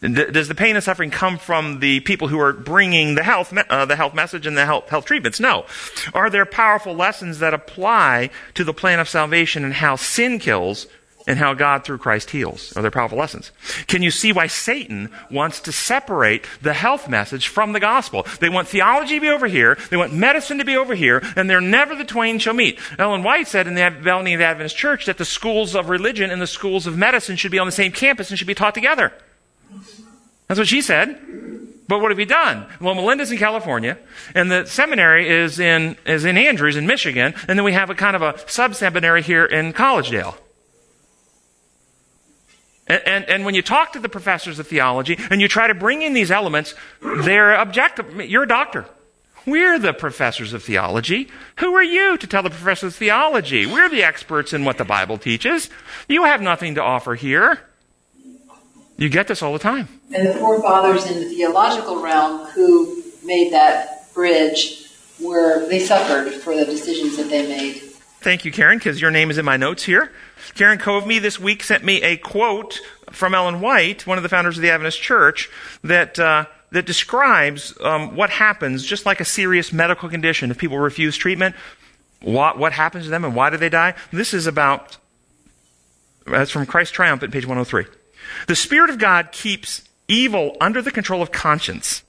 Does 0.00 0.48
the 0.48 0.54
pain 0.54 0.76
and 0.76 0.84
suffering 0.84 1.10
come 1.10 1.38
from 1.38 1.80
the 1.80 2.00
people 2.00 2.28
who 2.28 2.38
are 2.38 2.52
bringing 2.52 3.14
the 3.14 3.22
health, 3.22 3.52
uh, 3.56 3.84
the 3.86 3.96
health 3.96 4.14
message 4.14 4.46
and 4.46 4.56
the 4.56 4.66
health, 4.66 4.88
health 4.88 5.06
treatments? 5.06 5.40
No. 5.40 5.64
Are 6.12 6.28
there 6.30 6.44
powerful 6.44 6.94
lessons 6.94 7.38
that 7.38 7.54
apply 7.54 8.30
to 8.54 8.62
the 8.62 8.74
plan 8.74 9.00
of 9.00 9.08
salvation 9.08 9.64
and 9.64 9.72
how 9.72 9.96
sin 9.96 10.38
kills 10.38 10.86
and 11.26 11.38
how 11.38 11.54
God 11.54 11.84
through 11.84 11.98
Christ 11.98 12.30
heals? 12.30 12.72
Are 12.76 12.82
there 12.82 12.90
powerful 12.90 13.18
lessons? 13.18 13.50
Can 13.86 14.02
you 14.02 14.10
see 14.10 14.32
why 14.32 14.46
Satan 14.46 15.10
wants 15.30 15.60
to 15.60 15.72
separate 15.72 16.46
the 16.62 16.74
health 16.74 17.08
message 17.08 17.48
from 17.48 17.72
the 17.72 17.80
gospel? 17.80 18.26
They 18.40 18.48
want 18.48 18.68
theology 18.68 19.16
to 19.16 19.20
be 19.20 19.28
over 19.28 19.46
here, 19.46 19.76
they 19.90 19.96
want 19.96 20.12
medicine 20.12 20.58
to 20.58 20.64
be 20.64 20.76
over 20.76 20.94
here, 20.94 21.22
and 21.36 21.50
they're 21.50 21.60
never 21.60 21.94
the 21.94 22.04
twain 22.04 22.38
shall 22.38 22.54
meet. 22.54 22.78
Ellen 22.98 23.22
White 23.22 23.48
said 23.48 23.66
in 23.66 23.74
the 23.74 23.90
Valley 23.90 24.34
of 24.34 24.38
the 24.38 24.44
Adventist 24.44 24.76
Church 24.76 25.06
that 25.06 25.18
the 25.18 25.24
schools 25.24 25.74
of 25.74 25.88
religion 25.88 26.30
and 26.30 26.40
the 26.40 26.46
schools 26.46 26.86
of 26.86 26.96
medicine 26.96 27.36
should 27.36 27.52
be 27.52 27.58
on 27.58 27.66
the 27.66 27.72
same 27.72 27.92
campus 27.92 28.30
and 28.30 28.38
should 28.38 28.46
be 28.46 28.54
taught 28.54 28.74
together. 28.74 29.12
That's 30.46 30.58
what 30.58 30.68
she 30.68 30.80
said. 30.80 31.20
But 31.88 32.00
what 32.00 32.10
have 32.10 32.18
you 32.18 32.26
done? 32.26 32.66
Well, 32.80 32.94
Loma 32.94 33.06
Linda's 33.06 33.30
in 33.30 33.38
California, 33.38 33.96
and 34.34 34.50
the 34.50 34.66
seminary 34.66 35.28
is 35.28 35.60
in, 35.60 35.96
is 36.04 36.24
in 36.24 36.36
Andrews 36.36 36.76
in 36.76 36.86
Michigan, 36.86 37.34
and 37.46 37.56
then 37.56 37.64
we 37.64 37.72
have 37.72 37.90
a 37.90 37.94
kind 37.94 38.16
of 38.16 38.22
a 38.22 38.36
sub-seminary 38.48 39.22
here 39.22 39.44
in 39.44 39.72
Collegedale. 39.72 40.36
And, 42.86 43.02
and, 43.06 43.24
and 43.24 43.44
when 43.44 43.54
you 43.54 43.62
talk 43.62 43.92
to 43.92 43.98
the 43.98 44.08
professors 44.08 44.58
of 44.58 44.68
theology 44.68 45.18
and 45.30 45.40
you 45.40 45.48
try 45.48 45.66
to 45.66 45.74
bring 45.74 46.02
in 46.02 46.12
these 46.12 46.30
elements, 46.30 46.74
they're 47.02 47.54
objective. 47.54 48.14
You're 48.20 48.44
a 48.44 48.48
doctor. 48.48 48.86
We're 49.46 49.78
the 49.78 49.92
professors 49.92 50.52
of 50.52 50.62
theology. 50.64 51.28
Who 51.58 51.74
are 51.74 51.82
you 51.82 52.16
to 52.16 52.26
tell 52.26 52.42
the 52.42 52.50
professors 52.50 52.94
of 52.94 52.96
theology? 52.96 53.64
We're 53.64 53.88
the 53.88 54.02
experts 54.02 54.52
in 54.52 54.64
what 54.64 54.76
the 54.76 54.84
Bible 54.84 55.18
teaches. 55.18 55.70
You 56.08 56.24
have 56.24 56.40
nothing 56.40 56.74
to 56.74 56.82
offer 56.82 57.14
here. 57.14 57.60
You 58.98 59.08
get 59.08 59.28
this 59.28 59.42
all 59.42 59.52
the 59.52 59.58
time. 59.58 59.88
And 60.12 60.26
the 60.26 60.34
forefathers 60.34 61.08
in 61.08 61.20
the 61.20 61.28
theological 61.28 62.02
realm 62.02 62.46
who 62.48 63.02
made 63.24 63.52
that 63.52 64.12
bridge 64.14 64.90
were 65.20 65.68
they 65.68 65.80
suffered 65.80 66.32
for 66.32 66.56
the 66.56 66.64
decisions 66.64 67.16
that 67.16 67.28
they 67.28 67.46
made. 67.46 67.82
Thank 68.20 68.44
you, 68.44 68.50
Karen, 68.50 68.78
because 68.78 69.00
your 69.00 69.10
name 69.10 69.30
is 69.30 69.38
in 69.38 69.44
my 69.44 69.56
notes 69.56 69.84
here. 69.84 70.10
Karen 70.54 70.78
Coveme 70.78 71.20
this 71.20 71.38
week 71.38 71.62
sent 71.62 71.84
me 71.84 72.02
a 72.02 72.16
quote 72.16 72.80
from 73.10 73.34
Ellen 73.34 73.60
White, 73.60 74.06
one 74.06 74.18
of 74.18 74.22
the 74.22 74.28
founders 74.28 74.56
of 74.56 74.62
the 74.62 74.70
Adventist 74.70 75.00
Church, 75.00 75.50
that 75.82 76.18
uh, 76.18 76.46
that 76.72 76.86
describes 76.86 77.74
um, 77.80 78.16
what 78.16 78.30
happens, 78.30 78.84
just 78.84 79.06
like 79.06 79.20
a 79.20 79.24
serious 79.24 79.72
medical 79.72 80.08
condition. 80.08 80.50
If 80.50 80.58
people 80.58 80.78
refuse 80.78 81.16
treatment, 81.16 81.54
what 82.20 82.58
what 82.58 82.72
happens 82.72 83.04
to 83.04 83.10
them 83.10 83.24
and 83.24 83.34
why 83.34 83.50
do 83.50 83.56
they 83.56 83.68
die? 83.68 83.94
This 84.12 84.34
is 84.34 84.46
about. 84.46 84.98
That's 86.26 86.50
from 86.50 86.66
Christ 86.66 86.92
Triumphant, 86.92 87.32
page 87.32 87.46
103. 87.46 87.86
The 88.48 88.56
Spirit 88.56 88.90
of 88.90 88.98
God 88.98 89.30
keeps 89.30 89.82
evil 90.08 90.56
under 90.60 90.82
the 90.82 90.90
control 90.90 91.22
of 91.22 91.30
conscience. 91.30 92.02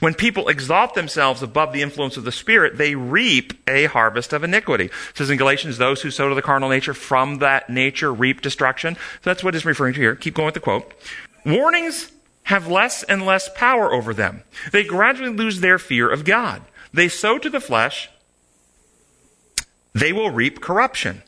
When 0.00 0.14
people 0.14 0.48
exalt 0.48 0.94
themselves 0.94 1.42
above 1.42 1.72
the 1.72 1.82
influence 1.82 2.16
of 2.16 2.24
the 2.24 2.32
Spirit, 2.32 2.76
they 2.76 2.94
reap 2.94 3.52
a 3.68 3.86
harvest 3.86 4.32
of 4.32 4.44
iniquity. 4.44 4.86
It 4.86 4.92
says 5.14 5.30
in 5.30 5.38
Galatians, 5.38 5.78
those 5.78 6.02
who 6.02 6.10
sow 6.10 6.28
to 6.28 6.34
the 6.34 6.42
carnal 6.42 6.68
nature 6.68 6.94
from 6.94 7.38
that 7.38 7.70
nature 7.70 8.12
reap 8.12 8.40
destruction. 8.40 8.94
So 8.96 9.20
that's 9.22 9.44
what 9.44 9.54
it's 9.54 9.64
referring 9.64 9.94
to 9.94 10.00
here. 10.00 10.14
Keep 10.14 10.34
going 10.34 10.46
with 10.46 10.54
the 10.54 10.60
quote. 10.60 10.92
Warnings 11.44 12.12
have 12.44 12.68
less 12.68 13.02
and 13.02 13.24
less 13.24 13.48
power 13.56 13.92
over 13.92 14.14
them. 14.14 14.42
They 14.72 14.84
gradually 14.84 15.32
lose 15.32 15.60
their 15.60 15.78
fear 15.78 16.08
of 16.10 16.24
God. 16.24 16.62
They 16.92 17.08
sow 17.08 17.38
to 17.38 17.50
the 17.50 17.60
flesh, 17.60 18.08
they 19.92 20.12
will 20.12 20.30
reap 20.30 20.60
corruption. 20.60 21.22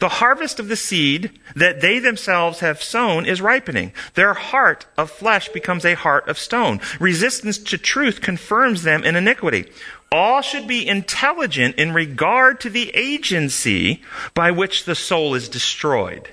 The 0.00 0.08
harvest 0.08 0.58
of 0.58 0.68
the 0.68 0.76
seed 0.76 1.38
that 1.54 1.80
they 1.80 1.98
themselves 1.98 2.60
have 2.60 2.82
sown 2.82 3.24
is 3.24 3.40
ripening. 3.40 3.92
Their 4.14 4.34
heart 4.34 4.86
of 4.96 5.10
flesh 5.10 5.48
becomes 5.48 5.84
a 5.84 5.94
heart 5.94 6.28
of 6.28 6.38
stone. 6.38 6.80
Resistance 7.00 7.58
to 7.58 7.78
truth 7.78 8.20
confirms 8.20 8.82
them 8.82 9.04
in 9.04 9.16
iniquity. 9.16 9.70
All 10.10 10.42
should 10.42 10.66
be 10.66 10.86
intelligent 10.86 11.76
in 11.76 11.92
regard 11.92 12.60
to 12.60 12.70
the 12.70 12.90
agency 12.94 14.02
by 14.34 14.50
which 14.50 14.84
the 14.84 14.94
soul 14.94 15.34
is 15.34 15.48
destroyed. 15.48 16.32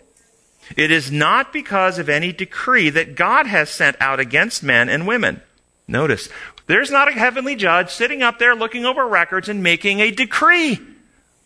It 0.75 0.89
is 0.91 1.11
not 1.11 1.53
because 1.53 1.99
of 1.99 2.09
any 2.09 2.31
decree 2.31 2.89
that 2.89 3.15
God 3.15 3.45
has 3.45 3.69
sent 3.69 3.95
out 3.99 4.19
against 4.19 4.63
men 4.63 4.89
and 4.89 5.05
women. 5.05 5.41
Notice, 5.87 6.29
there's 6.67 6.89
not 6.89 7.09
a 7.09 7.11
heavenly 7.11 7.55
judge 7.55 7.91
sitting 7.91 8.23
up 8.23 8.39
there 8.39 8.55
looking 8.55 8.85
over 8.85 9.07
records 9.07 9.49
and 9.49 9.61
making 9.61 9.99
a 9.99 10.09
decree 10.09 10.79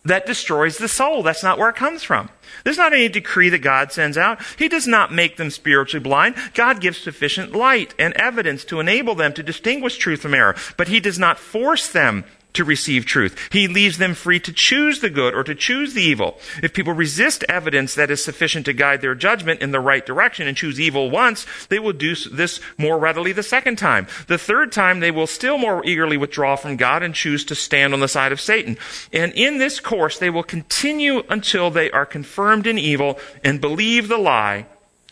that 0.04 0.26
destroys 0.26 0.78
the 0.78 0.88
soul. 0.88 1.22
That's 1.22 1.42
not 1.42 1.58
where 1.58 1.68
it 1.68 1.76
comes 1.76 2.02
from. 2.02 2.30
There's 2.64 2.78
not 2.78 2.92
any 2.92 3.08
decree 3.08 3.50
that 3.50 3.58
God 3.58 3.92
sends 3.92 4.16
out. 4.16 4.40
He 4.58 4.68
does 4.68 4.86
not 4.86 5.12
make 5.12 5.36
them 5.36 5.50
spiritually 5.50 6.02
blind. 6.02 6.36
God 6.54 6.80
gives 6.80 6.98
sufficient 6.98 7.52
light 7.52 7.94
and 7.98 8.14
evidence 8.14 8.64
to 8.66 8.80
enable 8.80 9.14
them 9.14 9.32
to 9.34 9.42
distinguish 9.42 9.98
truth 9.98 10.22
from 10.22 10.34
error, 10.34 10.56
but 10.76 10.88
He 10.88 11.00
does 11.00 11.18
not 11.18 11.38
force 11.38 11.88
them 11.88 12.24
to 12.54 12.64
receive 12.64 13.06
truth. 13.06 13.36
He 13.52 13.68
leaves 13.68 13.98
them 13.98 14.14
free 14.14 14.40
to 14.40 14.52
choose 14.52 15.00
the 15.00 15.10
good 15.10 15.34
or 15.34 15.44
to 15.44 15.54
choose 15.54 15.94
the 15.94 16.02
evil. 16.02 16.38
If 16.62 16.72
people 16.72 16.92
resist 16.92 17.44
evidence 17.48 17.94
that 17.94 18.10
is 18.10 18.22
sufficient 18.22 18.66
to 18.66 18.72
guide 18.72 19.00
their 19.00 19.14
judgment 19.14 19.60
in 19.60 19.70
the 19.70 19.80
right 19.80 20.04
direction 20.04 20.46
and 20.46 20.56
choose 20.56 20.80
evil 20.80 21.10
once, 21.10 21.46
they 21.68 21.78
will 21.78 21.92
do 21.92 22.14
this 22.14 22.60
more 22.76 22.98
readily 22.98 23.32
the 23.32 23.42
second 23.42 23.76
time. 23.76 24.06
The 24.26 24.38
third 24.38 24.72
time, 24.72 25.00
they 25.00 25.10
will 25.10 25.26
still 25.26 25.58
more 25.58 25.84
eagerly 25.84 26.16
withdraw 26.16 26.56
from 26.56 26.76
God 26.76 27.02
and 27.02 27.14
choose 27.14 27.44
to 27.46 27.54
stand 27.54 27.94
on 27.94 28.00
the 28.00 28.08
side 28.08 28.32
of 28.32 28.40
Satan. 28.40 28.76
And 29.12 29.32
in 29.32 29.58
this 29.58 29.80
course, 29.80 30.18
they 30.18 30.30
will 30.30 30.42
continue 30.42 31.22
until 31.28 31.70
they 31.70 31.90
are 31.90 32.06
confirmed 32.06 32.66
in 32.66 32.78
evil 32.78 33.18
and 33.44 33.60
believe 33.60 34.08
the 34.08 34.18
lie 34.18 34.66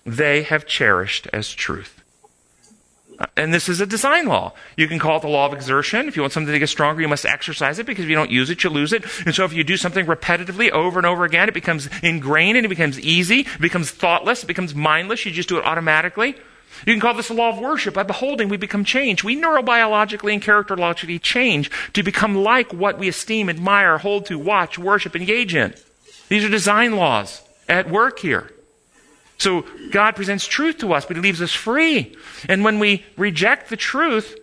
they 0.04 0.42
have 0.42 0.66
cherished 0.66 1.28
as 1.32 1.50
truth. 1.50 1.97
And 3.36 3.52
this 3.52 3.68
is 3.68 3.80
a 3.80 3.86
design 3.86 4.26
law. 4.26 4.52
You 4.76 4.86
can 4.86 4.98
call 4.98 5.16
it 5.16 5.22
the 5.22 5.28
law 5.28 5.46
of 5.46 5.52
exertion. 5.52 6.06
If 6.06 6.14
you 6.14 6.22
want 6.22 6.32
something 6.32 6.52
to 6.52 6.58
get 6.58 6.68
stronger, 6.68 7.00
you 7.00 7.08
must 7.08 7.26
exercise 7.26 7.78
it 7.78 7.86
because 7.86 8.04
if 8.04 8.10
you 8.10 8.14
don't 8.14 8.30
use 8.30 8.48
it, 8.48 8.62
you 8.62 8.70
lose 8.70 8.92
it. 8.92 9.04
And 9.26 9.34
so 9.34 9.44
if 9.44 9.52
you 9.52 9.64
do 9.64 9.76
something 9.76 10.06
repetitively 10.06 10.70
over 10.70 11.00
and 11.00 11.06
over 11.06 11.24
again, 11.24 11.48
it 11.48 11.54
becomes 11.54 11.88
ingrained 12.02 12.56
and 12.56 12.64
it 12.64 12.68
becomes 12.68 12.98
easy. 13.00 13.40
It 13.40 13.60
becomes 13.60 13.90
thoughtless. 13.90 14.44
It 14.44 14.46
becomes 14.46 14.74
mindless. 14.74 15.26
You 15.26 15.32
just 15.32 15.48
do 15.48 15.58
it 15.58 15.64
automatically. 15.64 16.36
You 16.86 16.92
can 16.92 17.00
call 17.00 17.14
this 17.14 17.28
the 17.28 17.34
law 17.34 17.48
of 17.48 17.58
worship. 17.58 17.94
By 17.94 18.04
beholding, 18.04 18.48
we 18.48 18.56
become 18.56 18.84
changed. 18.84 19.24
We 19.24 19.40
neurobiologically 19.40 20.34
and 20.34 20.42
characterologically 20.42 21.20
change 21.20 21.70
to 21.94 22.04
become 22.04 22.36
like 22.36 22.72
what 22.72 22.98
we 22.98 23.08
esteem, 23.08 23.48
admire, 23.48 23.98
hold 23.98 24.26
to, 24.26 24.38
watch, 24.38 24.78
worship, 24.78 25.16
engage 25.16 25.56
in. 25.56 25.74
These 26.28 26.44
are 26.44 26.48
design 26.48 26.94
laws 26.94 27.42
at 27.68 27.90
work 27.90 28.20
here. 28.20 28.52
So 29.38 29.64
God 29.90 30.16
presents 30.16 30.46
truth 30.46 30.78
to 30.78 30.92
us, 30.92 31.06
but 31.06 31.16
He 31.16 31.22
leaves 31.22 31.40
us 31.40 31.52
free. 31.52 32.16
And 32.48 32.64
when 32.64 32.78
we 32.78 33.04
reject 33.16 33.70
the 33.70 33.76
truth, 33.76 34.36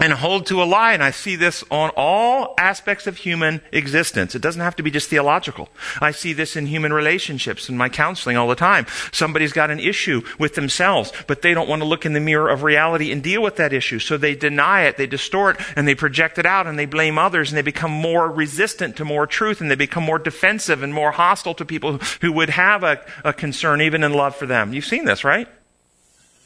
and 0.00 0.12
hold 0.12 0.46
to 0.46 0.62
a 0.62 0.64
lie. 0.64 0.92
And 0.92 1.02
I 1.02 1.10
see 1.10 1.36
this 1.36 1.64
on 1.70 1.90
all 1.96 2.54
aspects 2.58 3.06
of 3.06 3.16
human 3.16 3.60
existence. 3.72 4.34
It 4.34 4.42
doesn't 4.42 4.60
have 4.60 4.76
to 4.76 4.82
be 4.82 4.90
just 4.90 5.10
theological. 5.10 5.68
I 6.00 6.10
see 6.10 6.32
this 6.32 6.56
in 6.56 6.66
human 6.66 6.92
relationships 6.92 7.68
in 7.68 7.76
my 7.76 7.88
counseling 7.88 8.36
all 8.36 8.48
the 8.48 8.54
time. 8.54 8.86
Somebody's 9.12 9.52
got 9.52 9.70
an 9.70 9.80
issue 9.80 10.22
with 10.38 10.54
themselves, 10.54 11.12
but 11.26 11.42
they 11.42 11.54
don't 11.54 11.68
want 11.68 11.82
to 11.82 11.88
look 11.88 12.06
in 12.06 12.12
the 12.12 12.20
mirror 12.20 12.48
of 12.48 12.62
reality 12.62 13.12
and 13.12 13.22
deal 13.22 13.42
with 13.42 13.56
that 13.56 13.72
issue. 13.72 13.98
So 13.98 14.16
they 14.16 14.34
deny 14.34 14.82
it, 14.82 14.96
they 14.96 15.06
distort, 15.06 15.60
and 15.76 15.86
they 15.86 15.94
project 15.94 16.38
it 16.38 16.46
out, 16.46 16.66
and 16.66 16.78
they 16.78 16.86
blame 16.86 17.18
others, 17.18 17.50
and 17.50 17.56
they 17.56 17.62
become 17.62 17.90
more 17.90 18.30
resistant 18.30 18.96
to 18.96 19.04
more 19.04 19.26
truth, 19.26 19.60
and 19.60 19.70
they 19.70 19.76
become 19.76 20.04
more 20.04 20.18
defensive 20.18 20.82
and 20.82 20.94
more 20.94 21.10
hostile 21.10 21.54
to 21.54 21.64
people 21.64 21.98
who 22.20 22.32
would 22.32 22.50
have 22.50 22.82
a, 22.84 23.04
a 23.24 23.32
concern, 23.32 23.80
even 23.80 24.04
in 24.04 24.12
love 24.12 24.36
for 24.36 24.46
them. 24.46 24.72
You've 24.72 24.84
seen 24.84 25.04
this, 25.04 25.24
right? 25.24 25.48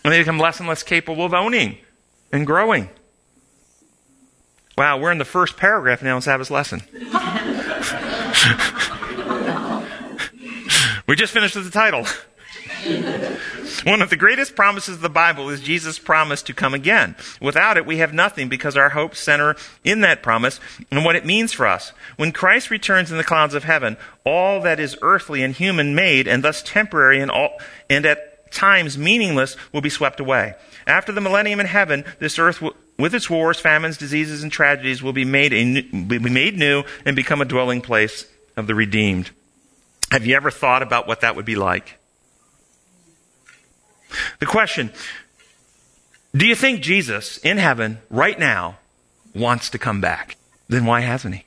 And 0.04 0.12
they 0.12 0.18
become 0.18 0.38
less 0.38 0.58
and 0.58 0.68
less 0.68 0.82
capable 0.82 1.24
of 1.24 1.34
owning 1.34 1.78
and 2.32 2.46
growing. 2.46 2.88
Wow, 4.82 4.98
we're 4.98 5.12
in 5.12 5.18
the 5.18 5.24
first 5.24 5.56
paragraph 5.56 6.02
now 6.02 6.16
in 6.16 6.22
Sabbath's 6.22 6.50
lesson. 6.50 6.82
we 11.06 11.14
just 11.14 11.32
finished 11.32 11.54
with 11.54 11.66
the 11.66 11.70
title. 11.70 12.04
One 13.84 14.02
of 14.02 14.10
the 14.10 14.16
greatest 14.16 14.56
promises 14.56 14.96
of 14.96 15.00
the 15.00 15.08
Bible 15.08 15.50
is 15.50 15.60
Jesus' 15.60 16.00
promise 16.00 16.42
to 16.42 16.52
come 16.52 16.74
again. 16.74 17.14
Without 17.40 17.76
it, 17.76 17.86
we 17.86 17.98
have 17.98 18.12
nothing 18.12 18.48
because 18.48 18.76
our 18.76 18.88
hopes 18.88 19.20
center 19.20 19.54
in 19.84 20.00
that 20.00 20.20
promise 20.20 20.58
and 20.90 21.04
what 21.04 21.14
it 21.14 21.24
means 21.24 21.52
for 21.52 21.68
us. 21.68 21.92
When 22.16 22.32
Christ 22.32 22.68
returns 22.68 23.12
in 23.12 23.18
the 23.18 23.22
clouds 23.22 23.54
of 23.54 23.62
heaven, 23.62 23.96
all 24.24 24.60
that 24.62 24.80
is 24.80 24.98
earthly 25.00 25.44
and 25.44 25.54
human 25.54 25.94
made 25.94 26.26
and 26.26 26.42
thus 26.42 26.60
temporary 26.60 27.20
and, 27.20 27.30
all, 27.30 27.56
and 27.88 28.04
at 28.04 28.50
times 28.50 28.98
meaningless 28.98 29.56
will 29.72 29.80
be 29.80 29.88
swept 29.88 30.18
away. 30.18 30.54
After 30.88 31.12
the 31.12 31.20
millennium 31.20 31.60
in 31.60 31.66
heaven, 31.66 32.04
this 32.18 32.36
earth 32.40 32.60
will, 32.60 32.74
with 33.02 33.16
its 33.16 33.28
wars, 33.28 33.58
famines, 33.58 33.96
diseases, 33.96 34.44
and 34.44 34.52
tragedies 34.52 35.02
will 35.02 35.12
be 35.12 35.24
made, 35.24 35.52
a, 35.52 35.64
new- 35.64 36.04
be 36.04 36.20
made 36.20 36.56
new 36.56 36.84
and 37.04 37.16
become 37.16 37.42
a 37.42 37.44
dwelling 37.44 37.80
place 37.80 38.26
of 38.56 38.68
the 38.68 38.76
redeemed. 38.76 39.32
Have 40.12 40.24
you 40.24 40.36
ever 40.36 40.52
thought 40.52 40.84
about 40.84 41.08
what 41.08 41.20
that 41.22 41.34
would 41.34 41.44
be 41.44 41.56
like? 41.56 41.98
The 44.38 44.46
question 44.46 44.92
Do 46.32 46.46
you 46.46 46.54
think 46.54 46.80
Jesus 46.80 47.38
in 47.38 47.56
heaven 47.56 47.98
right 48.08 48.38
now 48.38 48.78
wants 49.34 49.68
to 49.70 49.80
come 49.80 50.00
back? 50.00 50.36
Then 50.68 50.86
why 50.86 51.00
hasn't 51.00 51.34
he? 51.34 51.44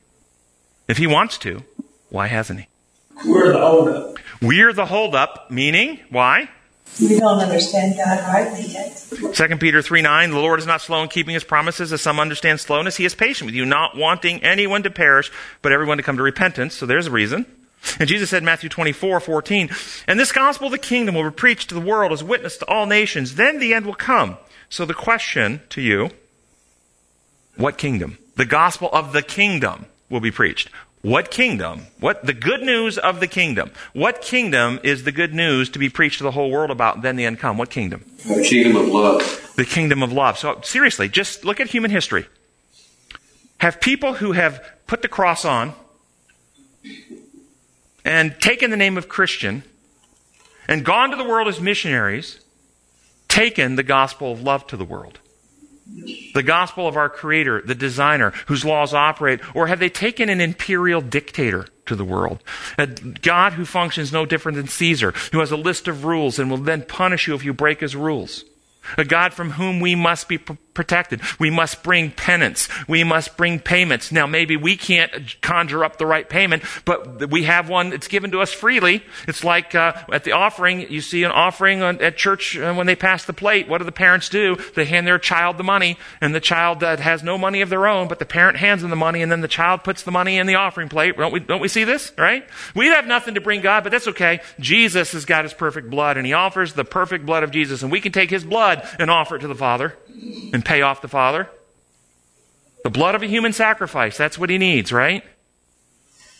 If 0.89 0.97
he 0.97 1.07
wants 1.07 1.37
to, 1.37 1.63
why 2.09 2.27
hasn't 2.27 2.59
he? 2.59 2.67
We're 3.25 3.53
the 3.53 3.59
holdup. 3.59 4.17
We're 4.41 4.73
the 4.73 4.87
holdup, 4.87 5.49
meaning, 5.49 6.01
why? 6.09 6.49
We 6.99 7.19
don't 7.19 7.39
understand 7.39 7.95
God 7.97 8.19
rightly 8.27 8.67
yet. 8.67 9.05
2 9.33 9.57
Peter 9.57 9.81
3 9.81 10.01
9, 10.01 10.31
the 10.31 10.39
Lord 10.39 10.59
is 10.59 10.65
not 10.65 10.81
slow 10.81 11.03
in 11.03 11.09
keeping 11.09 11.33
his 11.33 11.43
promises, 11.43 11.91
as 11.91 12.01
some 12.01 12.19
understand 12.19 12.59
slowness. 12.59 12.95
He 12.95 13.05
is 13.05 13.15
patient 13.15 13.47
with 13.47 13.55
you, 13.55 13.65
not 13.65 13.97
wanting 13.97 14.43
anyone 14.43 14.83
to 14.83 14.89
perish, 14.89 15.31
but 15.61 15.71
everyone 15.71 15.97
to 15.97 16.03
come 16.03 16.17
to 16.17 16.23
repentance. 16.23 16.73
So 16.73 16.85
there's 16.85 17.07
a 17.07 17.11
reason. 17.11 17.45
And 17.99 18.09
Jesus 18.09 18.29
said 18.29 18.39
in 18.39 18.45
Matthew 18.45 18.69
24 18.69 19.19
14, 19.19 19.69
And 20.07 20.19
this 20.19 20.31
gospel 20.31 20.67
of 20.67 20.71
the 20.71 20.77
kingdom 20.77 21.15
will 21.15 21.23
be 21.23 21.35
preached 21.35 21.69
to 21.69 21.75
the 21.75 21.81
world 21.81 22.11
as 22.11 22.23
witness 22.23 22.57
to 22.57 22.65
all 22.65 22.85
nations. 22.85 23.35
Then 23.35 23.59
the 23.59 23.73
end 23.73 23.85
will 23.85 23.93
come. 23.93 24.37
So 24.69 24.85
the 24.85 24.93
question 24.93 25.61
to 25.69 25.81
you, 25.81 26.09
what 27.55 27.77
kingdom? 27.77 28.17
The 28.35 28.45
gospel 28.45 28.89
of 28.91 29.13
the 29.13 29.21
kingdom 29.21 29.85
will 30.09 30.19
be 30.19 30.31
preached. 30.31 30.69
What 31.05 31.29
kingdom? 31.29 31.85
What 31.99 32.25
the 32.25 32.33
good 32.33 32.63
news 32.63 32.97
of 32.97 33.19
the 33.19 33.27
kingdom? 33.27 33.69
What 33.93 34.23
kingdom 34.23 34.79
is 34.83 35.03
the 35.03 35.11
good 35.11 35.35
news 35.35 35.69
to 35.69 35.77
be 35.77 35.87
preached 35.87 36.17
to 36.17 36.23
the 36.23 36.31
whole 36.31 36.49
world 36.49 36.71
about? 36.71 37.03
Then 37.03 37.15
the 37.15 37.25
end 37.25 37.37
come. 37.37 37.59
What 37.59 37.69
kingdom? 37.69 38.03
The 38.23 38.43
kingdom 38.43 38.75
of 38.75 38.87
love. 38.87 39.53
the 39.55 39.65
kingdom 39.65 40.01
of 40.01 40.11
love. 40.11 40.39
So 40.39 40.59
seriously, 40.63 41.07
just 41.07 41.45
look 41.45 41.59
at 41.59 41.67
human 41.67 41.91
history. 41.91 42.25
Have 43.59 43.79
people 43.79 44.15
who 44.15 44.31
have 44.31 44.67
put 44.87 45.03
the 45.03 45.07
cross 45.07 45.45
on 45.45 45.75
and 48.03 48.33
taken 48.41 48.71
the 48.71 48.77
name 48.77 48.97
of 48.97 49.07
Christian 49.07 49.61
and 50.67 50.83
gone 50.83 51.11
to 51.11 51.17
the 51.17 51.23
world 51.23 51.47
as 51.47 51.61
missionaries 51.61 52.39
taken 53.27 53.75
the 53.75 53.83
gospel 53.83 54.31
of 54.31 54.41
love 54.41 54.65
to 54.65 54.75
the 54.75 54.83
world? 54.83 55.19
The 56.33 56.43
gospel 56.43 56.87
of 56.87 56.97
our 56.97 57.09
creator, 57.09 57.61
the 57.61 57.75
designer, 57.75 58.31
whose 58.47 58.65
laws 58.65 58.93
operate, 58.93 59.39
or 59.55 59.67
have 59.67 59.79
they 59.79 59.89
taken 59.89 60.29
an 60.29 60.41
imperial 60.41 61.01
dictator 61.01 61.67
to 61.85 61.95
the 61.95 62.03
world? 62.03 62.43
A 62.77 62.87
God 62.87 63.53
who 63.53 63.65
functions 63.65 64.11
no 64.11 64.25
different 64.25 64.57
than 64.57 64.67
Caesar, 64.67 65.11
who 65.31 65.39
has 65.39 65.51
a 65.51 65.57
list 65.57 65.87
of 65.87 66.03
rules 66.03 66.37
and 66.37 66.49
will 66.49 66.57
then 66.57 66.83
punish 66.83 67.27
you 67.27 67.35
if 67.35 67.45
you 67.45 67.53
break 67.53 67.79
his 67.79 67.95
rules. 67.95 68.43
A 68.97 69.05
God 69.05 69.33
from 69.33 69.51
whom 69.51 69.79
we 69.79 69.95
must 69.95 70.27
be 70.27 70.37
protected. 70.75 71.21
We 71.39 71.49
must 71.49 71.81
bring 71.81 72.11
penance. 72.11 72.69
We 72.87 73.03
must 73.03 73.35
bring 73.37 73.59
payments. 73.59 74.11
Now, 74.11 74.27
maybe 74.27 74.57
we 74.57 74.77
can't 74.77 75.41
conjure 75.41 75.83
up 75.83 75.97
the 75.97 76.05
right 76.05 76.29
payment, 76.29 76.63
but 76.85 77.31
we 77.31 77.43
have 77.43 77.67
one 77.69 77.89
that's 77.89 78.07
given 78.07 78.31
to 78.31 78.41
us 78.41 78.53
freely. 78.53 79.03
It's 79.27 79.43
like 79.43 79.73
uh, 79.73 79.93
at 80.13 80.23
the 80.23 80.33
offering, 80.33 80.91
you 80.91 81.01
see 81.01 81.23
an 81.23 81.31
offering 81.31 81.81
on, 81.81 82.01
at 82.01 82.17
church 82.17 82.57
uh, 82.57 82.73
when 82.73 82.85
they 82.85 82.95
pass 82.95 83.25
the 83.25 83.33
plate. 83.33 83.67
What 83.67 83.79
do 83.79 83.85
the 83.85 83.91
parents 83.91 84.29
do? 84.29 84.57
They 84.75 84.85
hand 84.85 85.07
their 85.07 85.17
child 85.17 85.57
the 85.57 85.63
money, 85.63 85.97
and 86.21 86.35
the 86.35 86.39
child 86.39 86.83
uh, 86.83 86.97
has 86.97 87.23
no 87.23 87.37
money 87.37 87.61
of 87.61 87.69
their 87.69 87.87
own, 87.87 88.07
but 88.07 88.19
the 88.19 88.25
parent 88.25 88.57
hands 88.57 88.81
them 88.81 88.89
the 88.89 88.95
money, 88.95 89.21
and 89.21 89.31
then 89.31 89.41
the 89.41 89.47
child 89.47 89.83
puts 89.83 90.03
the 90.03 90.11
money 90.11 90.37
in 90.37 90.45
the 90.47 90.55
offering 90.55 90.89
plate. 90.89 91.17
Don't 91.17 91.33
we, 91.33 91.39
don't 91.39 91.61
we 91.61 91.67
see 91.67 91.83
this, 91.83 92.11
right? 92.17 92.47
We 92.75 92.87
have 92.87 93.07
nothing 93.07 93.35
to 93.35 93.41
bring 93.41 93.61
God, 93.61 93.83
but 93.83 93.91
that's 93.91 94.07
okay. 94.09 94.41
Jesus 94.59 95.13
has 95.13 95.25
got 95.25 95.45
his 95.45 95.53
perfect 95.53 95.89
blood, 95.89 96.17
and 96.17 96.25
he 96.25 96.33
offers 96.33 96.73
the 96.73 96.85
perfect 96.85 97.25
blood 97.25 97.43
of 97.43 97.51
Jesus, 97.51 97.81
and 97.81 97.91
we 97.91 98.01
can 98.01 98.11
take 98.11 98.29
his 98.29 98.43
blood 98.43 98.87
and 98.99 99.09
offer 99.09 99.37
it 99.37 99.39
to 99.39 99.47
the 99.47 99.55
Father 99.55 99.95
and 100.53 100.63
pay 100.63 100.81
off 100.81 101.01
the 101.01 101.07
Father. 101.07 101.49
The 102.83 102.89
blood 102.89 103.15
of 103.15 103.23
a 103.23 103.27
human 103.27 103.53
sacrifice, 103.53 104.17
that's 104.17 104.37
what 104.37 104.49
he 104.49 104.57
needs, 104.57 104.91
right? 104.91 105.23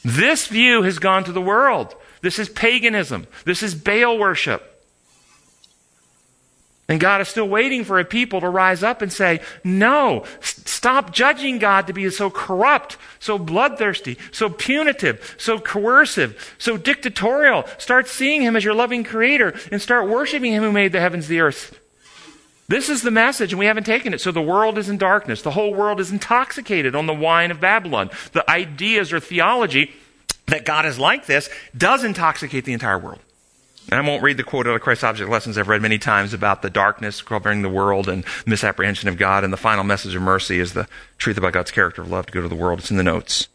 This 0.04 0.48
view 0.48 0.84
has 0.84 1.00
gone 1.00 1.24
to 1.24 1.32
the 1.32 1.42
world. 1.42 1.96
This 2.22 2.38
is 2.38 2.50
paganism. 2.50 3.26
This 3.46 3.64
is 3.64 3.74
Baal 3.74 4.20
worship. 4.20 4.72
And 6.88 7.00
God 7.00 7.20
is 7.22 7.28
still 7.28 7.50
waiting 7.50 7.84
for 7.84 8.00
a 8.00 8.06
people 8.06 8.42
to 8.42 8.50
rise 8.50 8.84
up 8.84 9.02
and 9.02 9.12
say, 9.12 9.42
no, 9.64 10.24
stop 10.42 11.12
judging 11.12 11.58
God 11.58 11.88
to 11.88 11.94
be 11.94 12.08
so 12.12 12.30
corrupt, 12.30 12.98
so 13.20 13.40
bloodthirsty, 13.40 14.20
so 14.32 14.50
punitive, 14.50 15.36
so 15.40 15.58
coercive, 15.58 16.56
so 16.60 16.78
dictatorial. 16.78 17.66
Start 17.80 18.08
seeing 18.08 18.44
Him 18.44 18.56
as 18.56 18.64
your 18.64 18.76
loving 18.76 19.04
creator 19.04 19.56
and 19.72 19.82
start 19.82 20.08
worshiping 20.08 20.54
Him 20.54 20.62
who 20.62 20.72
made 20.72 20.92
the 20.92 21.00
heavens, 21.00 21.28
the 21.28 21.40
earth. 21.40 21.80
This 22.68 22.90
is 22.90 23.04
the 23.04 23.12
message, 23.12 23.54
and 23.54 23.60
we 23.60 23.68
haven't 23.68 23.84
taken 23.84 24.14
it. 24.14 24.22
So 24.22 24.32
the 24.32 24.42
world 24.42 24.78
is 24.78 24.90
in 24.90 24.98
darkness. 24.98 25.42
The 25.42 25.52
whole 25.52 25.74
world 25.74 26.00
is 26.00 26.12
intoxicated 26.12 26.96
on 26.96 27.06
the 27.06 27.14
wine 27.14 27.52
of 27.52 27.60
Babylon. 27.60 28.10
The 28.32 28.50
ideas 28.50 29.14
or 29.14 29.20
theology 29.20 29.92
that 30.48 30.66
God 30.66 30.86
is 30.86 30.98
like 30.98 31.26
this 31.26 31.50
does 31.78 32.04
intoxicate 32.04 32.66
the 32.66 32.74
entire 32.74 32.98
world. 32.98 33.20
And 33.92 34.00
I 34.00 34.08
won't 34.08 34.24
read 34.24 34.38
the 34.38 34.44
quote 34.44 34.66
out 34.66 34.76
of 34.76 34.82
Christ's 34.82 35.04
Object 35.04 35.30
Lessons 35.30 35.60
I've 35.60 35.68
read 35.68 35.82
many 35.82 36.00
times 36.00 36.34
about 36.34 36.64
the 36.64 36.72
darkness 36.72 37.22
covering 37.22 37.62
the 37.62 37.70
world 37.70 38.10
and 38.10 38.26
misapprehension 38.48 39.10
of 39.10 39.18
God. 39.18 39.44
And 39.44 39.54
the 39.54 39.58
final 39.58 39.84
message 39.84 40.16
of 40.16 40.24
mercy 40.24 40.60
is 40.60 40.74
the 40.74 40.88
truth 41.20 41.38
about 41.38 41.54
God's 41.54 41.70
character 41.70 42.02
of 42.02 42.10
love 42.10 42.26
to 42.26 42.34
go 42.34 42.42
to 42.42 42.48
the 42.48 42.56
world. 42.56 42.80
It's 42.80 42.90
in 42.90 42.98
the 42.98 43.04
notes. 43.04 43.48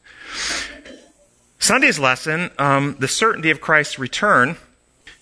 Sunday's 1.58 1.98
lesson, 1.98 2.50
um, 2.58 2.96
the 3.00 3.08
certainty 3.08 3.50
of 3.50 3.60
Christ's 3.60 3.98
return, 3.98 4.56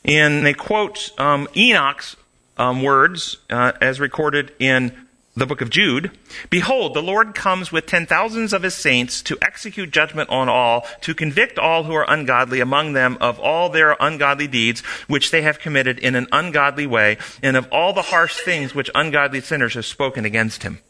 and 0.04 0.44
they 0.44 0.52
quote 0.52 1.10
um, 1.18 1.48
Enoch's 1.56 2.16
um, 2.58 2.82
words 2.82 3.38
uh, 3.50 3.72
as 3.80 4.00
recorded 4.00 4.52
in 4.58 4.92
the 5.38 5.46
book 5.46 5.60
of 5.60 5.70
Jude 5.70 6.10
Behold, 6.50 6.94
the 6.94 7.02
Lord 7.02 7.34
comes 7.34 7.70
with 7.70 7.86
ten 7.86 8.06
thousands 8.06 8.52
of 8.52 8.62
his 8.62 8.74
saints 8.74 9.22
to 9.22 9.38
execute 9.40 9.90
judgment 9.90 10.28
on 10.30 10.48
all, 10.48 10.84
to 11.02 11.14
convict 11.14 11.58
all 11.58 11.84
who 11.84 11.94
are 11.94 12.10
ungodly 12.10 12.60
among 12.60 12.92
them 12.92 13.16
of 13.20 13.38
all 13.38 13.68
their 13.68 13.96
ungodly 14.00 14.46
deeds 14.46 14.80
which 15.06 15.30
they 15.30 15.42
have 15.42 15.58
committed 15.58 15.98
in 15.98 16.14
an 16.14 16.26
ungodly 16.32 16.86
way, 16.86 17.18
and 17.42 17.56
of 17.56 17.68
all 17.70 17.92
the 17.92 18.02
harsh 18.02 18.36
things 18.40 18.74
which 18.74 18.90
ungodly 18.94 19.40
sinners 19.40 19.74
have 19.74 19.86
spoken 19.86 20.24
against 20.24 20.62
him. 20.62 20.80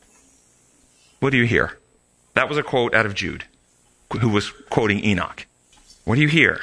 What 1.21 1.31
do 1.31 1.37
you 1.37 1.47
hear? 1.47 1.79
That 2.35 2.49
was 2.49 2.59
a 2.59 2.62
quote 2.62 2.95
out 2.95 3.07
of 3.07 3.14
Jude, 3.14 3.45
who 4.21 4.29
was 4.29 4.51
quoting 4.71 5.05
Enoch. 5.05 5.47
What 6.05 6.14
do 6.14 6.23
you 6.23 6.29
hear? 6.29 6.61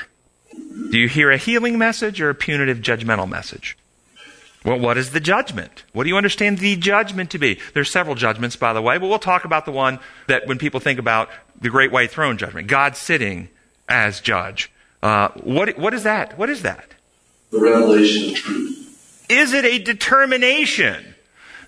Do 0.92 0.98
you 0.98 1.08
hear 1.10 1.32
a 1.32 1.38
healing 1.38 1.78
message 1.78 2.22
or 2.22 2.30
a 2.30 2.36
punitive 2.36 2.80
judgmental 2.80 3.30
message? 3.30 3.78
Well, 4.66 4.80
what 4.80 4.98
is 4.98 5.12
the 5.12 5.20
judgment? 5.20 5.84
What 5.94 6.04
do 6.04 6.10
you 6.10 6.18
understand 6.18 6.58
the 6.58 6.76
judgment 6.76 7.30
to 7.32 7.38
be? 7.38 7.60
There's 7.76 7.90
several 7.90 8.16
judgments, 8.16 8.56
by 8.56 8.74
the 8.74 8.82
way, 8.82 8.98
but 8.98 9.08
we'll 9.08 9.20
talk 9.20 9.46
about 9.46 9.66
the 9.66 9.72
one 9.72 10.00
that 10.28 10.48
when 10.48 10.58
people 10.58 10.80
think 10.80 10.98
about 10.98 11.30
the 11.62 11.70
great 11.70 11.92
white 11.92 12.10
throne 12.10 12.38
judgment, 12.38 12.68
God 12.68 12.98
sitting 12.98 13.50
as 13.88 14.20
judge. 14.20 14.72
Uh, 15.04 15.30
what, 15.44 15.78
what 15.78 15.94
is 15.94 16.04
that? 16.04 16.38
What 16.38 16.50
is 16.50 16.64
that? 16.64 16.96
The 17.52 17.60
revelation 17.60 18.32
of 18.32 18.36
truth. 18.36 19.26
Is 19.30 19.54
it 19.54 19.66
a 19.66 19.78
determination 19.78 21.15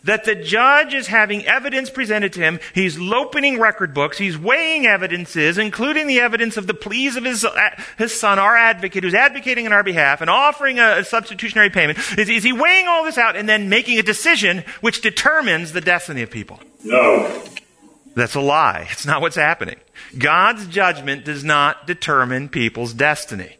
that 0.07 0.23
the 0.23 0.35
judge 0.35 0.93
is 0.93 1.07
having 1.07 1.45
evidence 1.45 1.89
presented 1.89 2.33
to 2.33 2.39
him? 2.39 2.59
He's 2.73 2.97
opening 2.99 3.59
record 3.59 3.93
books. 3.93 4.17
He's 4.17 4.37
weighing 4.37 4.87
evidences, 4.87 5.57
including 5.57 6.07
the 6.07 6.19
evidence 6.19 6.57
of 6.57 6.65
the 6.65 6.73
pleas 6.73 7.15
of 7.15 7.25
his, 7.25 7.45
uh, 7.45 7.69
his 7.97 8.17
son, 8.17 8.39
our 8.39 8.57
advocate, 8.57 9.03
who's 9.03 9.13
advocating 9.13 9.65
on 9.65 9.73
our 9.73 9.83
behalf 9.83 10.21
and 10.21 10.29
offering 10.29 10.79
a, 10.79 10.99
a 10.99 11.03
substitutionary 11.03 11.69
payment. 11.69 11.99
Is, 12.17 12.29
is 12.29 12.43
he 12.43 12.53
weighing 12.53 12.87
all 12.87 13.03
this 13.03 13.17
out 13.17 13.35
and 13.35 13.47
then 13.47 13.69
making 13.69 13.99
a 13.99 14.03
decision 14.03 14.63
which 14.81 15.01
determines 15.01 15.73
the 15.73 15.81
destiny 15.81 16.21
of 16.21 16.31
people? 16.31 16.59
No. 16.83 17.43
That's 18.15 18.35
a 18.35 18.41
lie. 18.41 18.87
It's 18.91 19.05
not 19.05 19.21
what's 19.21 19.35
happening. 19.35 19.75
God's 20.17 20.67
judgment 20.67 21.25
does 21.25 21.43
not 21.43 21.85
determine 21.85 22.49
people's 22.49 22.93
destiny. 22.93 23.57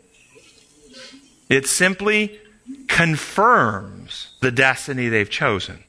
It 1.49 1.67
simply 1.67 2.39
confirms 2.87 4.35
the 4.39 4.51
destiny 4.51 5.09
they've 5.09 5.29
chosen. 5.29 5.83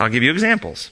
I'll 0.00 0.08
give 0.08 0.22
you 0.22 0.32
examples. 0.32 0.90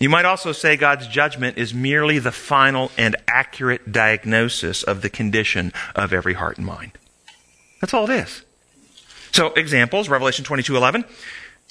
You 0.00 0.08
might 0.08 0.24
also 0.24 0.52
say 0.52 0.76
God's 0.76 1.06
judgment 1.06 1.58
is 1.58 1.72
merely 1.72 2.18
the 2.18 2.32
final 2.32 2.90
and 2.98 3.14
accurate 3.28 3.92
diagnosis 3.92 4.82
of 4.82 5.02
the 5.02 5.10
condition 5.10 5.72
of 5.94 6.12
every 6.12 6.34
heart 6.34 6.56
and 6.56 6.66
mind. 6.66 6.92
That's 7.80 7.94
all 7.94 8.10
it 8.10 8.14
is. 8.14 8.42
So, 9.30 9.52
examples, 9.52 10.08
Revelation 10.08 10.44
22:11. 10.44 11.04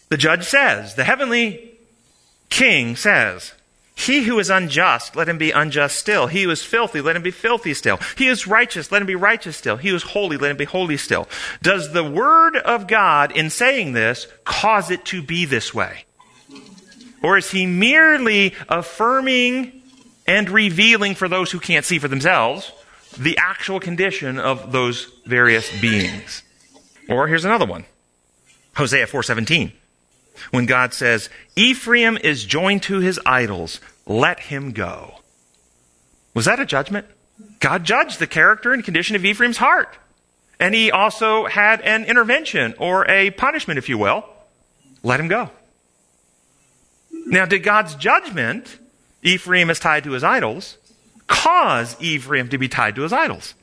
The 0.09 0.17
judge 0.17 0.43
says, 0.45 0.95
the 0.95 1.03
heavenly 1.03 1.71
king 2.49 2.95
says, 2.95 3.53
He 4.05 4.23
who 4.23 4.39
is 4.39 4.49
unjust, 4.49 5.15
let 5.15 5.29
him 5.29 5.37
be 5.37 5.51
unjust 5.51 5.97
still. 5.97 6.27
He 6.27 6.43
who 6.43 6.49
is 6.49 6.63
filthy, 6.63 7.01
let 7.01 7.15
him 7.15 7.23
be 7.23 7.31
filthy 7.31 7.73
still. 7.73 7.99
He 8.17 8.25
who 8.25 8.31
is 8.31 8.47
righteous, 8.47 8.91
let 8.91 9.01
him 9.01 9.07
be 9.07 9.15
righteous 9.15 9.57
still. 9.57 9.77
He 9.77 9.89
who 9.89 9.95
is 9.95 10.03
holy, 10.03 10.37
let 10.37 10.51
him 10.51 10.57
be 10.57 10.65
holy 10.65 10.97
still. 10.97 11.27
Does 11.61 11.93
the 11.93 12.03
word 12.03 12.57
of 12.57 12.87
God, 12.87 13.31
in 13.31 13.49
saying 13.49 13.93
this, 13.93 14.27
cause 14.43 14.91
it 14.91 15.05
to 15.05 15.21
be 15.21 15.45
this 15.45 15.73
way? 15.73 16.05
Or 17.21 17.37
is 17.37 17.51
he 17.51 17.65
merely 17.65 18.53
affirming 18.67 19.81
and 20.27 20.49
revealing 20.49 21.15
for 21.15 21.27
those 21.27 21.51
who 21.51 21.59
can't 21.59 21.85
see 21.85 21.99
for 21.99 22.09
themselves 22.09 22.71
the 23.17 23.37
actual 23.37 23.79
condition 23.79 24.39
of 24.39 24.71
those 24.71 25.11
various 25.25 25.69
beings? 25.79 26.43
Or 27.07 27.27
here's 27.27 27.45
another 27.45 27.65
one. 27.65 27.85
Hosea 28.75 29.07
4:17. 29.07 29.71
When 30.51 30.65
God 30.65 30.93
says, 30.93 31.29
"Ephraim 31.55 32.17
is 32.23 32.43
joined 32.43 32.83
to 32.83 32.99
his 32.99 33.19
idols, 33.25 33.79
let 34.05 34.39
him 34.39 34.71
go." 34.71 35.19
Was 36.33 36.45
that 36.45 36.59
a 36.59 36.65
judgment? 36.65 37.07
God 37.59 37.83
judged 37.83 38.19
the 38.19 38.27
character 38.27 38.73
and 38.73 38.83
condition 38.83 39.15
of 39.15 39.25
Ephraim's 39.25 39.57
heart. 39.57 39.97
And 40.59 40.73
he 40.73 40.91
also 40.91 41.45
had 41.45 41.81
an 41.81 42.05
intervention 42.05 42.73
or 42.77 43.09
a 43.09 43.31
punishment, 43.31 43.77
if 43.77 43.89
you 43.89 43.97
will. 43.97 44.25
Let 45.01 45.19
him 45.19 45.27
go. 45.27 45.49
Now, 47.25 47.45
did 47.45 47.59
God's 47.59 47.95
judgment, 47.95 48.77
Ephraim 49.21 49.69
is 49.69 49.79
tied 49.79 50.03
to 50.05 50.11
his 50.11 50.23
idols, 50.23 50.77
cause 51.27 51.95
Ephraim 51.99 52.49
to 52.49 52.57
be 52.57 52.67
tied 52.67 52.95
to 52.95 53.01
his 53.01 53.13
idols? 53.13 53.55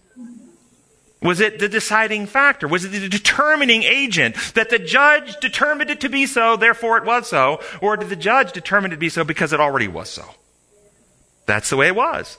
Was 1.22 1.40
it 1.40 1.58
the 1.58 1.68
deciding 1.68 2.26
factor? 2.26 2.66
Was 2.66 2.84
it 2.84 2.88
the 2.88 3.08
determining 3.08 3.82
agent 3.82 4.36
that 4.54 4.70
the 4.70 4.78
judge 4.78 5.36
determined 5.40 5.90
it 5.90 6.00
to 6.00 6.08
be 6.08 6.24
so, 6.26 6.56
therefore 6.56 6.96
it 6.96 7.04
was 7.04 7.28
so? 7.28 7.60
Or 7.82 7.96
did 7.96 8.08
the 8.08 8.16
judge 8.16 8.52
determine 8.52 8.92
it 8.92 8.94
to 8.94 9.00
be 9.00 9.10
so 9.10 9.22
because 9.22 9.52
it 9.52 9.60
already 9.60 9.88
was 9.88 10.08
so? 10.08 10.24
That's 11.44 11.68
the 11.68 11.76
way 11.76 11.88
it 11.88 11.96
was. 11.96 12.38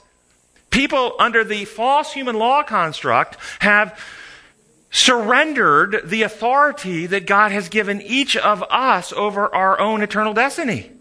People 0.71 1.13
under 1.19 1.43
the 1.43 1.65
false 1.65 2.13
human 2.13 2.37
law 2.37 2.63
construct 2.63 3.37
have 3.59 3.99
surrendered 4.89 6.01
the 6.05 6.23
authority 6.23 7.05
that 7.05 7.27
God 7.27 7.51
has 7.51 7.69
given 7.69 8.01
each 8.01 8.35
of 8.35 8.63
us 8.63 9.13
over 9.13 9.53
our 9.53 9.79
own 9.79 10.01
eternal 10.01 10.33
destiny. 10.33 10.91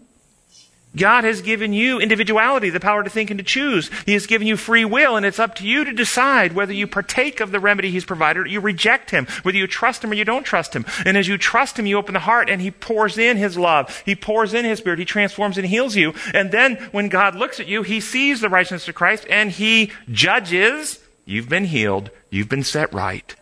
God 0.95 1.23
has 1.23 1.41
given 1.41 1.71
you 1.71 1.99
individuality, 1.99 2.69
the 2.69 2.79
power 2.79 3.03
to 3.03 3.09
think 3.09 3.29
and 3.31 3.37
to 3.37 3.43
choose. 3.43 3.89
He 4.05 4.13
has 4.13 4.27
given 4.27 4.45
you 4.45 4.57
free 4.57 4.83
will, 4.83 5.15
and 5.15 5.25
it's 5.25 5.39
up 5.39 5.55
to 5.55 5.67
you 5.67 5.85
to 5.85 5.93
decide 5.93 6.53
whether 6.53 6.73
you 6.73 6.85
partake 6.85 7.39
of 7.39 7.51
the 7.51 7.59
remedy 7.59 7.91
He's 7.91 8.03
provided 8.03 8.41
or 8.41 8.47
you 8.47 8.59
reject 8.59 9.11
Him, 9.11 9.25
whether 9.43 9.57
you 9.57 9.67
trust 9.67 10.03
Him 10.03 10.11
or 10.11 10.15
you 10.15 10.25
don't 10.25 10.43
trust 10.43 10.75
Him. 10.75 10.85
And 11.05 11.17
as 11.17 11.27
you 11.27 11.37
trust 11.37 11.79
Him, 11.79 11.85
you 11.85 11.97
open 11.97 12.13
the 12.13 12.19
heart 12.19 12.49
and 12.49 12.61
He 12.61 12.71
pours 12.71 13.17
in 13.17 13.37
His 13.37 13.57
love. 13.57 14.03
He 14.05 14.15
pours 14.15 14.53
in 14.53 14.65
His 14.65 14.79
Spirit. 14.79 14.99
He 14.99 15.05
transforms 15.05 15.57
and 15.57 15.65
heals 15.65 15.95
you. 15.95 16.13
And 16.33 16.51
then 16.51 16.75
when 16.91 17.07
God 17.07 17.35
looks 17.35 17.59
at 17.59 17.67
you, 17.67 17.83
He 17.83 18.01
sees 18.01 18.41
the 18.41 18.49
righteousness 18.49 18.87
of 18.87 18.95
Christ 18.95 19.25
and 19.29 19.51
He 19.51 19.91
judges. 20.11 20.99
You've 21.23 21.49
been 21.49 21.65
healed. 21.65 22.09
You've 22.29 22.49
been 22.49 22.63
set 22.63 22.93
right. 22.93 23.35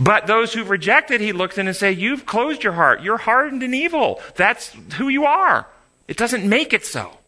But 0.00 0.26
those 0.26 0.52
who've 0.52 0.70
rejected, 0.70 1.20
he 1.20 1.32
looks 1.32 1.58
in 1.58 1.66
and 1.66 1.76
say, 1.76 1.92
you've 1.92 2.26
closed 2.26 2.64
your 2.64 2.72
heart. 2.72 3.02
You're 3.02 3.18
hardened 3.18 3.62
and 3.62 3.74
evil. 3.74 4.20
That's 4.36 4.74
who 4.94 5.08
you 5.08 5.24
are. 5.24 5.66
It 6.08 6.16
doesn't 6.16 6.48
make 6.48 6.72
it 6.72 6.84
so. 6.84 7.18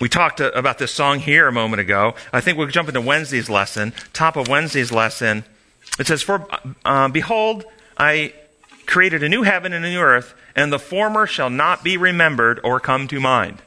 We 0.00 0.08
talked 0.08 0.40
uh, 0.40 0.50
about 0.54 0.78
this 0.78 0.92
song 0.92 1.20
here 1.20 1.46
a 1.46 1.52
moment 1.52 1.80
ago. 1.80 2.14
I 2.32 2.40
think 2.40 2.58
we'll 2.58 2.68
jump 2.68 2.88
into 2.88 3.00
Wednesday's 3.00 3.48
lesson. 3.48 3.92
Top 4.12 4.36
of 4.36 4.48
Wednesday's 4.48 4.90
lesson. 4.90 5.44
It 5.98 6.06
says, 6.06 6.22
For, 6.22 6.46
uh, 6.84 7.08
behold, 7.08 7.64
I 7.96 8.34
created 8.86 9.22
a 9.22 9.28
new 9.28 9.42
heaven 9.42 9.72
and 9.72 9.84
a 9.84 9.90
new 9.90 10.00
earth, 10.00 10.34
and 10.56 10.72
the 10.72 10.78
former 10.78 11.26
shall 11.26 11.50
not 11.50 11.84
be 11.84 11.96
remembered 11.96 12.60
or 12.64 12.80
come 12.80 13.08
to 13.08 13.20
mind. 13.20 13.58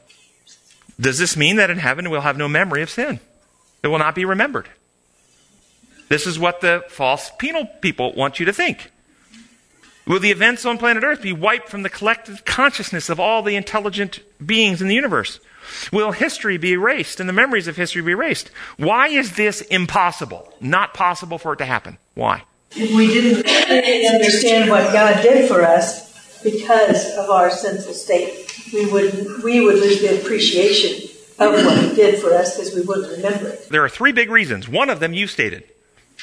Does 1.00 1.18
this 1.18 1.36
mean 1.36 1.56
that 1.56 1.70
in 1.70 1.78
heaven 1.78 2.10
we'll 2.10 2.20
have 2.20 2.36
no 2.36 2.48
memory 2.48 2.82
of 2.82 2.90
sin? 2.90 3.20
It 3.82 3.88
will 3.88 3.98
not 3.98 4.14
be 4.14 4.24
remembered. 4.24 4.68
This 6.08 6.26
is 6.26 6.38
what 6.38 6.60
the 6.60 6.84
false 6.88 7.30
penal 7.38 7.66
people 7.80 8.14
want 8.14 8.38
you 8.40 8.46
to 8.46 8.52
think. 8.52 8.90
Will 10.06 10.20
the 10.20 10.30
events 10.30 10.64
on 10.64 10.78
planet 10.78 11.04
Earth 11.04 11.20
be 11.20 11.34
wiped 11.34 11.68
from 11.68 11.82
the 11.82 11.90
collective 11.90 12.46
consciousness 12.46 13.10
of 13.10 13.20
all 13.20 13.42
the 13.42 13.56
intelligent 13.56 14.20
beings 14.44 14.80
in 14.80 14.88
the 14.88 14.94
universe? 14.94 15.38
Will 15.92 16.12
history 16.12 16.56
be 16.56 16.72
erased 16.72 17.20
and 17.20 17.28
the 17.28 17.34
memories 17.34 17.68
of 17.68 17.76
history 17.76 18.00
be 18.00 18.12
erased? 18.12 18.50
Why 18.78 19.08
is 19.08 19.36
this 19.36 19.60
impossible? 19.60 20.50
Not 20.62 20.94
possible 20.94 21.36
for 21.36 21.52
it 21.52 21.56
to 21.56 21.66
happen. 21.66 21.98
Why? 22.14 22.44
If 22.72 22.94
we 22.94 23.08
didn't 23.08 24.14
understand 24.14 24.70
what 24.70 24.92
God 24.94 25.22
did 25.22 25.46
for 25.46 25.62
us 25.62 26.42
because 26.42 27.14
of 27.16 27.28
our 27.28 27.50
sinful 27.50 27.92
state, 27.92 28.50
we 28.72 28.90
would 28.90 29.42
we 29.42 29.60
would 29.60 29.76
lose 29.76 30.00
the 30.00 30.20
appreciation 30.20 31.10
of 31.38 31.52
what 31.52 31.78
He 31.82 31.94
did 31.94 32.18
for 32.20 32.34
us 32.34 32.56
because 32.56 32.74
we 32.74 32.80
wouldn't 32.82 33.10
remember 33.10 33.48
it. 33.48 33.68
There 33.68 33.84
are 33.84 33.88
three 33.88 34.12
big 34.12 34.30
reasons. 34.30 34.68
One 34.68 34.88
of 34.90 35.00
them 35.00 35.12
you 35.12 35.26
stated. 35.26 35.64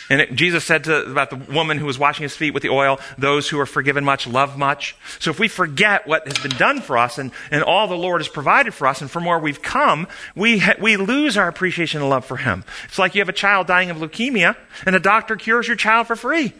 And 0.09 0.21
it, 0.21 0.35
Jesus 0.35 0.63
said 0.63 0.83
to, 0.85 1.05
about 1.05 1.29
the 1.29 1.37
woman 1.37 1.77
who 1.77 1.85
was 1.85 1.97
washing 1.97 2.23
his 2.23 2.35
feet 2.35 2.53
with 2.53 2.63
the 2.63 2.69
oil, 2.69 2.99
those 3.17 3.49
who 3.49 3.59
are 3.59 3.65
forgiven 3.65 4.03
much 4.03 4.27
love 4.27 4.57
much. 4.57 4.95
So 5.19 5.31
if 5.31 5.39
we 5.39 5.47
forget 5.47 6.07
what 6.07 6.27
has 6.27 6.37
been 6.37 6.57
done 6.57 6.81
for 6.81 6.97
us 6.97 7.17
and, 7.17 7.31
and 7.49 7.63
all 7.63 7.87
the 7.87 7.95
Lord 7.95 8.21
has 8.21 8.27
provided 8.27 8.73
for 8.73 8.87
us 8.87 9.01
and 9.01 9.09
from 9.09 9.25
where 9.25 9.39
we've 9.39 9.61
come, 9.61 10.07
we, 10.35 10.59
ha- 10.59 10.75
we 10.79 10.97
lose 10.97 11.37
our 11.37 11.47
appreciation 11.47 12.01
and 12.01 12.09
love 12.09 12.25
for 12.25 12.37
him. 12.37 12.63
It's 12.85 12.99
like 12.99 13.15
you 13.15 13.21
have 13.21 13.29
a 13.29 13.33
child 13.33 13.67
dying 13.67 13.89
of 13.89 13.97
leukemia 13.97 14.55
and 14.85 14.95
a 14.95 14.99
doctor 14.99 15.35
cures 15.35 15.67
your 15.67 15.77
child 15.77 16.07
for 16.07 16.15
free. 16.15 16.53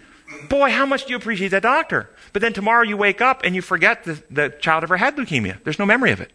Boy, 0.50 0.72
how 0.72 0.88
much 0.88 1.06
do 1.06 1.12
you 1.12 1.18
appreciate 1.18 1.50
that 1.50 1.62
doctor? 1.62 2.10
But 2.34 2.42
then 2.42 2.54
tomorrow 2.54 2.84
you 2.84 2.98
wake 2.98 3.22
up 3.22 3.42
and 3.44 3.54
you 3.54 3.62
forget 3.62 4.04
the, 4.04 4.24
the 4.32 4.50
child 4.50 4.84
ever 4.84 4.98
had 4.98 5.16
leukemia. 5.18 5.64
There's 5.64 5.78
no 5.78 5.86
memory 5.86 6.12
of 6.12 6.20
it 6.20 6.32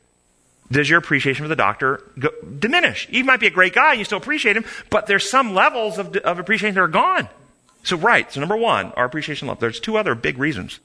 does 0.70 0.88
your 0.88 0.98
appreciation 0.98 1.44
for 1.44 1.48
the 1.48 1.56
doctor 1.56 2.02
go, 2.18 2.30
diminish? 2.58 3.06
He 3.08 3.22
might 3.22 3.40
be 3.40 3.46
a 3.46 3.50
great 3.50 3.74
guy, 3.74 3.94
you 3.94 4.04
still 4.04 4.18
appreciate 4.18 4.56
him, 4.56 4.64
but 4.88 5.06
there's 5.06 5.28
some 5.28 5.54
levels 5.54 5.98
of, 5.98 6.16
of 6.16 6.38
appreciation 6.38 6.74
that 6.74 6.80
are 6.80 6.88
gone. 6.88 7.28
So, 7.82 7.96
right, 7.96 8.30
so 8.30 8.40
number 8.40 8.56
one, 8.56 8.92
our 8.92 9.04
appreciation 9.06 9.48
level. 9.48 9.60
There's 9.60 9.80
two 9.80 9.96
other 9.96 10.14
big 10.14 10.38
reasons. 10.38 10.80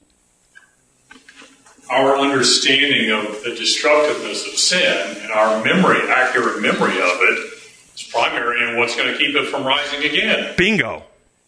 Our 1.90 2.16
understanding 2.16 3.10
of 3.12 3.44
the 3.44 3.54
destructiveness 3.54 4.44
of 4.46 4.54
sin 4.58 5.16
and 5.22 5.30
our 5.30 5.62
memory, 5.64 6.00
accurate 6.08 6.60
memory 6.60 6.96
of 6.98 7.18
it, 7.20 7.52
is 7.94 8.02
primary 8.10 8.68
in 8.68 8.76
what's 8.76 8.96
going 8.96 9.12
to 9.12 9.18
keep 9.18 9.36
it 9.36 9.48
from 9.48 9.64
rising 9.64 10.02
again. 10.02 10.54
Bingo. 10.56 11.04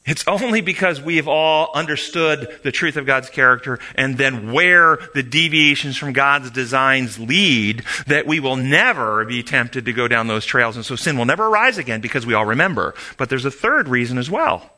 It's 0.09 0.27
only 0.27 0.63
because 0.63 1.03
we 1.03 1.17
have 1.17 1.29
all 1.29 1.71
understood 1.75 2.61
the 2.63 2.73
truth 2.73 2.97
of 2.97 3.05
God's 3.05 3.29
character 3.29 3.79
and 3.95 4.17
then 4.17 4.53
where 4.53 4.99
the 5.13 5.23
deviations 5.23 5.99
from 5.99 6.15
God's 6.15 6.51
designs 6.51 7.19
lead 7.19 7.85
that 8.07 8.27
we 8.27 8.41
will 8.41 8.57
never 8.57 9.27
be 9.27 9.43
tempted 9.43 9.85
to 9.85 9.93
go 9.93 10.09
down 10.09 10.27
those 10.27 10.47
trails. 10.47 10.77
And 10.77 10.85
so 10.85 10.97
sin 10.97 11.19
will 11.19 11.27
never 11.27 11.49
arise 11.49 11.77
again 11.77 12.01
because 12.01 12.25
we 12.25 12.33
all 12.33 12.47
remember. 12.47 12.95
But 13.19 13.29
there's 13.29 13.45
a 13.45 13.51
third 13.51 13.87
reason 13.87 14.17
as 14.17 14.31
well. 14.31 14.73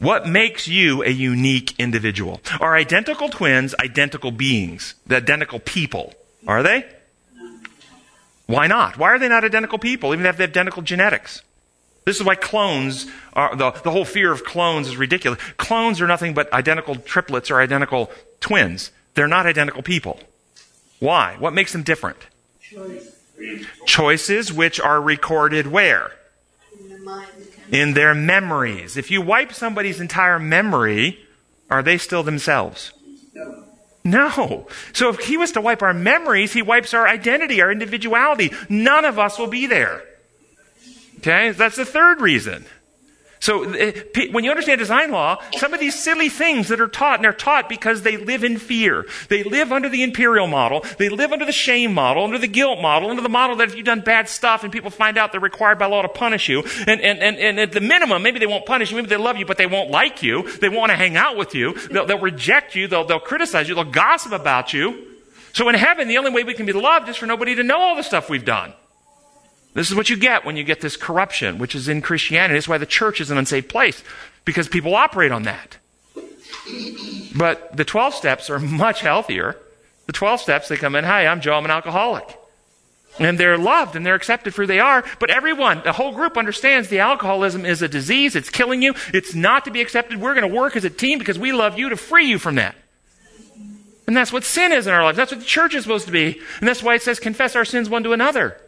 What 0.00 0.28
makes 0.28 0.66
you 0.66 1.04
a 1.04 1.10
unique 1.10 1.78
individual? 1.78 2.40
Are 2.58 2.74
identical 2.74 3.28
twins 3.28 3.72
identical 3.78 4.32
beings? 4.32 4.96
The 5.06 5.16
identical 5.18 5.60
people? 5.60 6.12
Are 6.48 6.64
they? 6.64 6.86
Why 8.46 8.66
not? 8.66 8.98
Why 8.98 9.10
are 9.10 9.18
they 9.20 9.28
not 9.28 9.44
identical 9.44 9.78
people, 9.78 10.12
even 10.12 10.26
if 10.26 10.36
they 10.36 10.42
have 10.42 10.50
identical 10.50 10.82
genetics? 10.82 11.42
This 12.04 12.16
is 12.16 12.24
why 12.24 12.34
clones 12.34 13.06
are, 13.32 13.56
the, 13.56 13.70
the 13.70 13.90
whole 13.90 14.04
fear 14.04 14.30
of 14.30 14.44
clones 14.44 14.88
is 14.88 14.96
ridiculous. 14.96 15.40
Clones 15.56 16.00
are 16.00 16.06
nothing 16.06 16.34
but 16.34 16.52
identical 16.52 16.96
triplets 16.96 17.50
or 17.50 17.60
identical 17.60 18.10
twins. 18.40 18.90
They're 19.14 19.26
not 19.26 19.46
identical 19.46 19.82
people. 19.82 20.20
Why? 21.00 21.36
What 21.38 21.54
makes 21.54 21.72
them 21.72 21.82
different? 21.82 22.18
Choice. 22.60 23.10
Choices 23.86 24.52
which 24.52 24.80
are 24.80 25.00
recorded 25.00 25.66
where? 25.66 26.12
In 26.78 26.88
the 26.90 26.98
mind. 26.98 27.28
In 27.70 27.94
their 27.94 28.14
memories. 28.14 28.96
If 28.96 29.10
you 29.10 29.22
wipe 29.22 29.52
somebody's 29.52 30.00
entire 30.00 30.38
memory, 30.38 31.18
are 31.70 31.82
they 31.82 31.98
still 31.98 32.22
themselves? 32.22 32.92
No. 34.04 34.66
So 34.92 35.08
if 35.08 35.20
he 35.20 35.38
was 35.38 35.52
to 35.52 35.62
wipe 35.62 35.82
our 35.82 35.94
memories, 35.94 36.52
he 36.52 36.60
wipes 36.60 36.92
our 36.92 37.08
identity, 37.08 37.62
our 37.62 37.72
individuality. 37.72 38.52
None 38.68 39.06
of 39.06 39.18
us 39.18 39.38
will 39.38 39.46
be 39.46 39.66
there. 39.66 40.04
Okay? 41.24 41.52
That's 41.52 41.76
the 41.76 41.86
third 41.86 42.20
reason. 42.20 42.66
So 43.40 43.64
uh, 43.64 43.92
when 44.30 44.44
you 44.44 44.50
understand 44.50 44.78
design 44.78 45.10
law, 45.10 45.42
some 45.56 45.74
of 45.74 45.80
these 45.80 45.94
silly 45.94 46.28
things 46.28 46.68
that 46.68 46.80
are 46.80 46.88
taught, 46.88 47.16
and 47.16 47.24
they're 47.24 47.32
taught 47.32 47.68
because 47.68 48.02
they 48.02 48.16
live 48.16 48.44
in 48.44 48.58
fear. 48.58 49.06
They 49.28 49.42
live 49.42 49.72
under 49.72 49.88
the 49.88 50.02
imperial 50.02 50.46
model. 50.46 50.84
They 50.98 51.08
live 51.08 51.32
under 51.32 51.44
the 51.44 51.52
shame 51.52 51.92
model, 51.92 52.24
under 52.24 52.38
the 52.38 52.46
guilt 52.46 52.80
model, 52.80 53.10
under 53.10 53.22
the 53.22 53.28
model 53.28 53.56
that 53.56 53.68
if 53.68 53.74
you've 53.74 53.84
done 53.84 54.00
bad 54.00 54.28
stuff 54.28 54.64
and 54.64 54.72
people 54.72 54.90
find 54.90 55.18
out 55.18 55.32
they're 55.32 55.40
required 55.40 55.78
by 55.78 55.86
law 55.86 56.02
to 56.02 56.08
punish 56.08 56.48
you, 56.48 56.62
and, 56.86 57.00
and, 57.00 57.18
and, 57.20 57.36
and 57.36 57.60
at 57.60 57.72
the 57.72 57.80
minimum, 57.80 58.22
maybe 58.22 58.38
they 58.38 58.46
won't 58.46 58.66
punish 58.66 58.90
you, 58.90 58.96
maybe 58.96 59.08
they 59.08 59.16
love 59.16 59.36
you, 59.36 59.44
but 59.44 59.58
they 59.58 59.66
won't 59.66 59.90
like 59.90 60.22
you. 60.22 60.48
They 60.58 60.68
won't 60.68 60.80
want 60.80 60.92
to 60.92 60.96
hang 60.96 61.16
out 61.16 61.36
with 61.36 61.54
you. 61.54 61.74
They'll, 61.88 62.06
they'll 62.06 62.18
reject 62.18 62.74
you. 62.74 62.88
They'll, 62.88 63.04
they'll 63.04 63.20
criticize 63.20 63.68
you. 63.68 63.74
They'll 63.74 63.84
gossip 63.84 64.32
about 64.32 64.72
you. 64.72 65.06
So 65.52 65.68
in 65.68 65.74
heaven, 65.74 66.08
the 66.08 66.18
only 66.18 66.30
way 66.30 66.44
we 66.44 66.54
can 66.54 66.66
be 66.66 66.72
loved 66.72 67.08
is 67.08 67.16
for 67.16 67.26
nobody 67.26 67.54
to 67.56 67.62
know 67.62 67.78
all 67.78 67.96
the 67.96 68.02
stuff 68.02 68.30
we've 68.30 68.44
done. 68.44 68.72
This 69.74 69.90
is 69.90 69.96
what 69.96 70.08
you 70.08 70.16
get 70.16 70.44
when 70.44 70.56
you 70.56 70.64
get 70.64 70.80
this 70.80 70.96
corruption, 70.96 71.58
which 71.58 71.74
is 71.74 71.88
in 71.88 72.00
Christianity. 72.00 72.54
That's 72.54 72.68
why 72.68 72.78
the 72.78 72.86
church 72.86 73.20
is 73.20 73.30
an 73.30 73.38
unsafe 73.38 73.68
place, 73.68 74.02
because 74.44 74.68
people 74.68 74.94
operate 74.94 75.32
on 75.32 75.42
that. 75.42 75.78
But 77.36 77.76
the 77.76 77.84
12 77.84 78.14
steps 78.14 78.48
are 78.48 78.60
much 78.60 79.00
healthier. 79.00 79.56
The 80.06 80.12
12 80.12 80.40
steps, 80.40 80.68
they 80.68 80.76
come 80.76 80.94
in, 80.94 81.04
hi, 81.04 81.26
I'm 81.26 81.40
Joe, 81.40 81.54
I'm 81.54 81.64
an 81.64 81.70
alcoholic. 81.70 82.38
And 83.18 83.38
they're 83.38 83.58
loved 83.58 83.94
and 83.94 84.04
they're 84.04 84.14
accepted 84.14 84.54
for 84.54 84.62
who 84.62 84.66
they 84.66 84.80
are. 84.80 85.04
But 85.20 85.30
everyone, 85.30 85.82
the 85.84 85.92
whole 85.92 86.12
group 86.12 86.36
understands 86.36 86.88
the 86.88 86.98
alcoholism 86.98 87.64
is 87.64 87.80
a 87.80 87.88
disease. 87.88 88.34
It's 88.34 88.50
killing 88.50 88.82
you. 88.82 88.94
It's 89.12 89.34
not 89.34 89.64
to 89.66 89.70
be 89.70 89.80
accepted. 89.80 90.20
We're 90.20 90.34
going 90.34 90.48
to 90.48 90.54
work 90.54 90.74
as 90.74 90.84
a 90.84 90.90
team 90.90 91.18
because 91.18 91.38
we 91.38 91.52
love 91.52 91.78
you 91.78 91.90
to 91.90 91.96
free 91.96 92.26
you 92.26 92.38
from 92.38 92.56
that. 92.56 92.74
And 94.06 94.16
that's 94.16 94.32
what 94.32 94.44
sin 94.44 94.72
is 94.72 94.86
in 94.86 94.92
our 94.92 95.04
lives. 95.04 95.16
That's 95.16 95.30
what 95.30 95.40
the 95.40 95.46
church 95.46 95.74
is 95.74 95.84
supposed 95.84 96.06
to 96.06 96.12
be. 96.12 96.40
And 96.58 96.68
that's 96.68 96.82
why 96.82 96.94
it 96.94 97.02
says 97.02 97.20
confess 97.20 97.56
our 97.56 97.64
sins 97.64 97.88
one 97.88 98.02
to 98.02 98.12
another. 98.12 98.60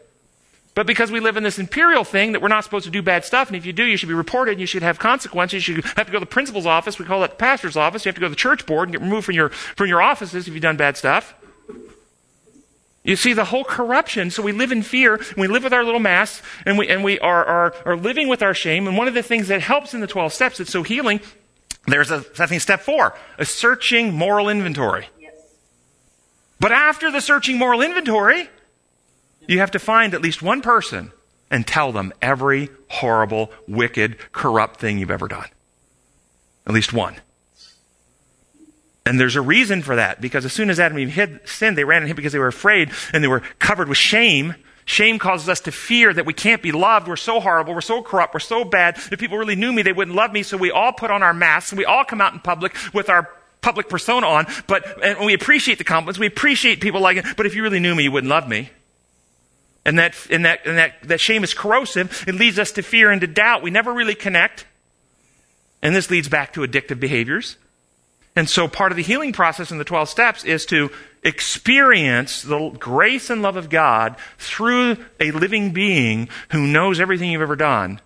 But 0.77 0.87
because 0.87 1.11
we 1.11 1.21
live 1.21 1.39
in 1.39 1.43
this 1.43 1.59
imperial 1.59 2.05
thing 2.05 2.33
that 2.33 2.43
we're 2.43 2.49
not 2.49 2.63
supposed 2.63 2.85
to 2.85 2.91
do 2.91 3.01
bad 3.01 3.25
stuff, 3.25 3.49
and 3.49 3.57
if 3.57 3.65
you 3.65 3.73
do, 3.73 3.83
you 3.83 3.97
should 3.97 4.11
be 4.11 4.15
reported, 4.15 4.53
and 4.53 4.61
you 4.61 4.67
should 4.67 4.83
have 4.83 4.99
consequences. 4.99 5.67
You 5.67 5.77
should 5.77 5.85
have 5.97 6.05
to 6.05 6.13
go 6.13 6.19
to 6.19 6.21
the 6.21 6.27
principal's 6.27 6.67
office. 6.67 6.99
We 6.99 7.07
call 7.07 7.23
that 7.23 7.31
the 7.31 7.37
pastor's 7.37 7.79
office. 7.79 8.05
You 8.05 8.11
have 8.11 8.15
to 8.17 8.21
go 8.21 8.27
to 8.27 8.31
the 8.31 8.37
church 8.37 8.67
board 8.67 8.91
and 8.91 8.93
get 8.93 9.01
removed 9.01 9.25
from 9.25 9.37
your, 9.37 9.49
from 9.49 9.89
your 9.89 10.03
offices 10.03 10.47
if 10.47 10.53
you've 10.53 10.63
done 10.63 10.77
bad 10.77 10.99
stuff. 10.99 11.35
You 13.05 13.17
see 13.17 13.33
the 13.33 13.47
whole 13.47 13.65
corruption. 13.65 14.31
So 14.31 14.43
we 14.43 14.53
live 14.53 14.71
in 14.71 14.83
fear, 14.83 15.15
and 15.15 15.37
we 15.39 15.47
live 15.47 15.65
with 15.65 15.73
our 15.73 15.83
little 15.83 15.99
masks, 15.99 16.47
and 16.67 16.77
we, 16.77 16.89
and 16.89 17.03
we 17.03 17.19
are, 17.21 17.43
are, 17.43 17.75
are 17.87 17.97
living 17.97 18.29
with 18.29 18.43
our 18.43 18.53
shame. 18.53 18.87
And 18.87 18.99
one 18.99 19.09
of 19.09 19.15
the 19.15 19.23
things 19.23 19.49
that 19.49 19.63
helps 19.63 19.95
in 19.95 20.03
the 20.03 20.07
12 20.07 20.31
steps 20.35 20.59
that's 20.59 20.73
so 20.73 20.83
healing, 20.83 21.21
there's 21.87 22.11
a, 22.11 22.23
I 22.39 22.45
think, 22.45 22.61
step 22.61 22.83
four, 22.83 23.17
a 23.39 23.47
searching 23.47 24.13
moral 24.13 24.51
inventory. 24.51 25.09
But 26.61 26.73
after 26.73 27.11
the 27.11 27.23
searching 27.23 27.57
moral 27.57 27.81
inventory, 27.81 28.51
you 29.47 29.61
have 29.61 29.71
to 29.73 29.79
find 29.79 30.15
at 30.15 30.23
least 30.23 30.43
one 30.43 30.63
person 30.63 31.13
and 31.51 31.67
tell 31.67 31.93
them 31.93 32.13
every 32.21 32.71
horrible, 32.89 33.51
wicked, 33.69 34.17
corrupt 34.33 34.81
thing 34.81 34.99
you've 34.99 35.11
ever 35.11 35.29
done. 35.29 35.47
At 36.67 36.75
least 36.75 36.93
one. 36.93 37.17
And 39.05 39.21
there's 39.21 39.37
a 39.37 39.41
reason 39.41 39.83
for 39.83 39.95
that, 39.95 40.21
because 40.21 40.45
as 40.45 40.53
soon 40.53 40.69
as 40.69 40.81
Adam 40.81 40.99
and 40.99 41.09
Eve 41.09 41.15
hid, 41.15 41.41
sinned, 41.49 41.79
they 41.79 41.85
ran 41.85 42.03
and 42.03 42.09
hid 42.09 42.17
because 42.17 42.33
they 42.33 42.41
were 42.41 42.49
afraid 42.49 42.91
and 43.13 43.23
they 43.23 43.29
were 43.29 43.41
covered 43.61 43.89
with 43.89 43.99
shame. 43.99 44.57
Shame 44.85 45.21
causes 45.21 45.49
us 45.49 45.61
to 45.61 45.73
fear 45.73 46.13
that 46.13 46.27
we 46.27 46.33
can't 46.33 46.61
be 46.61 46.73
loved. 46.73 47.07
We're 47.07 47.17
so 47.17 47.39
horrible. 47.39 47.73
We're 47.73 47.81
so 47.81 48.03
corrupt. 48.03 48.35
We're 48.35 48.41
so 48.41 48.65
bad. 48.65 48.97
If 48.97 49.19
people 49.21 49.39
really 49.39 49.55
knew 49.55 49.73
me, 49.73 49.83
they 49.83 49.93
wouldn't 49.93 50.17
love 50.17 50.33
me. 50.33 50.43
So 50.43 50.57
we 50.57 50.73
all 50.73 50.93
put 50.93 51.13
on 51.13 51.23
our 51.23 51.35
masks 51.35 51.71
and 51.71 51.79
we 51.79 51.85
all 51.85 52.05
come 52.05 52.21
out 52.21 52.33
in 52.33 52.41
public 52.41 52.77
with 52.93 53.09
our 53.09 53.29
public 53.63 53.89
persona 53.89 54.27
on. 54.27 54.47
But, 54.67 55.05
and 55.05 55.25
we 55.25 55.35
appreciate 55.35 55.79
the 55.79 55.85
compliments. 55.85 56.19
We 56.19 56.27
appreciate 56.27 56.81
people 56.81 57.01
like 57.01 57.17
it. 57.17 57.27
But 57.37 57.47
if 57.47 57.55
you 57.55 57.63
really 57.63 57.81
knew 57.81 57.95
me, 57.95 58.05
you 58.05 58.13
wouldn't 58.13 58.31
love 58.31 58.49
me. 58.49 58.71
And 59.87 60.01
that, 60.01 60.17
and 60.31 60.45
that, 60.45 60.67
and 60.67 60.79
that, 60.79 61.01
that 61.05 61.21
shame 61.21 61.45
is 61.45 61.55
corrosive. 61.55 62.25
It 62.27 62.35
leads 62.35 62.59
us 62.59 62.73
to 62.73 62.83
fear 62.83 63.13
and 63.13 63.21
to 63.21 63.29
doubt. 63.29 63.63
We 63.63 63.71
never 63.71 63.93
really 63.93 64.17
connect. 64.17 64.67
And 65.81 65.95
this 65.95 66.11
leads 66.11 66.29
back 66.29 66.53
to 66.55 66.63
addictive 66.63 66.99
behaviors. 66.99 67.57
And 68.35 68.51
so 68.51 68.67
part 68.67 68.91
of 68.91 68.97
the 68.97 69.05
healing 69.05 69.33
process 69.33 69.71
in 69.71 69.79
the 69.79 69.85
12 69.85 70.09
steps 70.09 70.45
is 70.45 70.67
to 70.67 70.91
experience 71.23 72.43
the 72.43 72.71
grace 72.71 73.31
and 73.31 73.43
love 73.43 73.57
of 73.57 73.71
God 73.71 74.17
through 74.39 74.97
a 75.21 75.31
living 75.31 75.73
being 75.73 76.31
who 76.51 76.67
knows 76.67 76.99
everything 76.99 77.31
you've 77.31 77.41
ever 77.41 77.55
done 77.55 78.01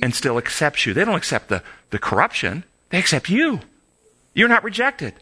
and 0.00 0.14
still 0.14 0.38
accepts 0.38 0.86
you. 0.86 0.94
They 0.94 1.04
don't 1.04 1.16
accept 1.16 1.48
the, 1.48 1.64
the 1.90 1.98
corruption. 1.98 2.62
They 2.90 2.98
accept 2.98 3.28
you. 3.28 3.58
You're 4.32 4.48
not 4.48 4.62
rejected. 4.62 5.14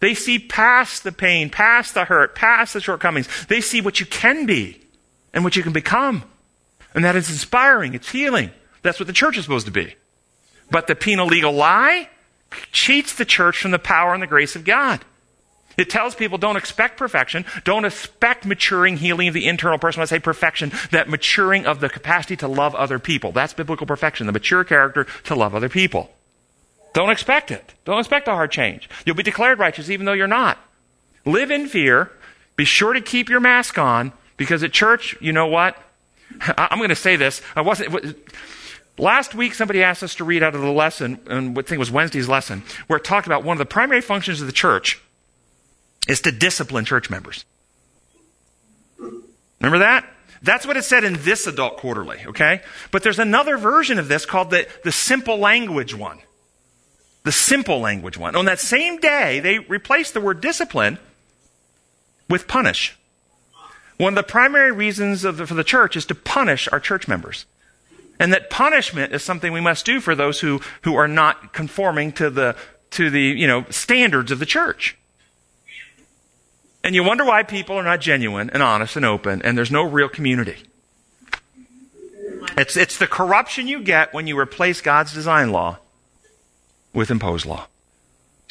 They 0.00 0.14
see 0.14 0.38
past 0.38 1.04
the 1.04 1.12
pain, 1.12 1.50
past 1.50 1.92
the 1.92 2.06
hurt, 2.06 2.34
past 2.34 2.72
the 2.72 2.80
shortcomings. 2.80 3.28
They 3.46 3.60
see 3.60 3.82
what 3.82 4.00
you 4.00 4.06
can 4.06 4.46
be 4.46 4.80
and 5.34 5.44
what 5.44 5.56
you 5.56 5.62
can 5.62 5.72
become. 5.72 6.24
And 6.94 7.04
that 7.04 7.16
is 7.16 7.28
inspiring. 7.28 7.92
It's 7.92 8.10
healing. 8.10 8.50
That's 8.82 8.98
what 8.98 9.08
the 9.08 9.12
church 9.12 9.36
is 9.36 9.44
supposed 9.44 9.66
to 9.66 9.72
be. 9.72 9.96
But 10.70 10.86
the 10.86 10.94
penal 10.94 11.26
legal 11.26 11.52
lie 11.52 12.08
cheats 12.72 13.14
the 13.14 13.24
church 13.24 13.58
from 13.58 13.72
the 13.72 13.78
power 13.78 14.14
and 14.14 14.22
the 14.22 14.28
grace 14.28 14.56
of 14.56 14.64
God. 14.64 15.04
It 15.76 15.90
tells 15.90 16.14
people 16.14 16.38
don't 16.38 16.56
expect 16.56 16.96
perfection, 16.96 17.44
don't 17.64 17.84
expect 17.84 18.46
maturing 18.46 18.96
healing 18.96 19.26
of 19.26 19.34
the 19.34 19.48
internal 19.48 19.76
person. 19.76 19.98
When 19.98 20.04
I 20.04 20.06
say 20.06 20.20
perfection, 20.20 20.70
that 20.92 21.08
maturing 21.08 21.66
of 21.66 21.80
the 21.80 21.88
capacity 21.88 22.36
to 22.36 22.48
love 22.48 22.76
other 22.76 23.00
people. 23.00 23.32
That's 23.32 23.52
biblical 23.52 23.84
perfection, 23.86 24.26
the 24.26 24.32
mature 24.32 24.62
character 24.62 25.04
to 25.24 25.34
love 25.34 25.52
other 25.52 25.68
people. 25.68 26.10
Don't 26.92 27.10
expect 27.10 27.50
it. 27.50 27.74
Don't 27.84 27.98
expect 27.98 28.28
a 28.28 28.32
hard 28.32 28.52
change. 28.52 28.88
You'll 29.04 29.16
be 29.16 29.24
declared 29.24 29.58
righteous 29.58 29.90
even 29.90 30.06
though 30.06 30.12
you're 30.12 30.28
not. 30.28 30.58
Live 31.26 31.50
in 31.50 31.66
fear. 31.66 32.12
Be 32.54 32.64
sure 32.64 32.92
to 32.92 33.00
keep 33.00 33.28
your 33.28 33.40
mask 33.40 33.76
on 33.78 34.12
because 34.36 34.62
at 34.62 34.72
church, 34.72 35.16
you 35.20 35.32
know 35.32 35.46
what? 35.46 35.76
I'm 36.58 36.78
going 36.78 36.88
to 36.90 36.96
say 36.96 37.16
this. 37.16 37.42
I 37.54 37.60
wasn't. 37.60 38.16
Last 38.96 39.34
week, 39.34 39.54
somebody 39.54 39.82
asked 39.82 40.04
us 40.04 40.14
to 40.16 40.24
read 40.24 40.42
out 40.42 40.54
of 40.54 40.60
the 40.60 40.70
lesson, 40.70 41.18
and 41.26 41.58
I 41.58 41.62
think 41.62 41.72
it 41.72 41.78
was 41.78 41.90
Wednesday's 41.90 42.28
lesson, 42.28 42.62
where 42.86 42.98
it 42.98 43.04
talked 43.04 43.26
about 43.26 43.42
one 43.42 43.54
of 43.54 43.58
the 43.58 43.66
primary 43.66 44.00
functions 44.00 44.40
of 44.40 44.46
the 44.46 44.52
church 44.52 45.02
is 46.06 46.20
to 46.20 46.30
discipline 46.32 46.84
church 46.84 47.10
members. 47.10 47.44
Remember 49.60 49.78
that? 49.78 50.08
That's 50.42 50.66
what 50.66 50.76
it 50.76 50.84
said 50.84 51.04
in 51.04 51.14
this 51.20 51.46
adult 51.46 51.78
quarterly, 51.78 52.18
okay? 52.26 52.60
But 52.90 53.02
there's 53.02 53.18
another 53.18 53.56
version 53.56 53.98
of 53.98 54.08
this 54.08 54.26
called 54.26 54.50
the, 54.50 54.68
the 54.84 54.92
simple 54.92 55.38
language 55.38 55.94
one. 55.94 56.18
The 57.22 57.32
simple 57.32 57.80
language 57.80 58.18
one. 58.18 58.36
On 58.36 58.44
that 58.44 58.60
same 58.60 58.98
day, 58.98 59.40
they 59.40 59.58
replaced 59.58 60.12
the 60.12 60.20
word 60.20 60.42
discipline 60.42 60.98
with 62.28 62.46
punish. 62.46 62.94
One 63.96 64.12
of 64.12 64.16
the 64.16 64.30
primary 64.30 64.72
reasons 64.72 65.22
the, 65.22 65.32
for 65.46 65.54
the 65.54 65.64
church 65.64 65.96
is 65.96 66.06
to 66.06 66.14
punish 66.14 66.68
our 66.72 66.80
church 66.80 67.06
members. 67.06 67.46
And 68.18 68.32
that 68.32 68.50
punishment 68.50 69.12
is 69.12 69.22
something 69.22 69.52
we 69.52 69.60
must 69.60 69.84
do 69.84 70.00
for 70.00 70.14
those 70.14 70.40
who, 70.40 70.60
who 70.82 70.94
are 70.94 71.08
not 71.08 71.52
conforming 71.52 72.12
to 72.12 72.30
the, 72.30 72.56
to 72.90 73.10
the, 73.10 73.20
you 73.20 73.46
know, 73.46 73.64
standards 73.70 74.30
of 74.30 74.38
the 74.38 74.46
church. 74.46 74.96
And 76.82 76.94
you 76.94 77.02
wonder 77.02 77.24
why 77.24 77.42
people 77.42 77.76
are 77.76 77.82
not 77.82 78.00
genuine 78.00 78.50
and 78.50 78.62
honest 78.62 78.96
and 78.96 79.04
open 79.04 79.42
and 79.42 79.56
there's 79.56 79.70
no 79.70 79.82
real 79.82 80.08
community. 80.08 80.56
It's, 82.58 82.76
it's 82.76 82.98
the 82.98 83.06
corruption 83.06 83.66
you 83.66 83.82
get 83.82 84.12
when 84.12 84.26
you 84.26 84.38
replace 84.38 84.80
God's 84.80 85.12
design 85.12 85.50
law 85.50 85.78
with 86.92 87.10
imposed 87.10 87.46
law. 87.46 87.66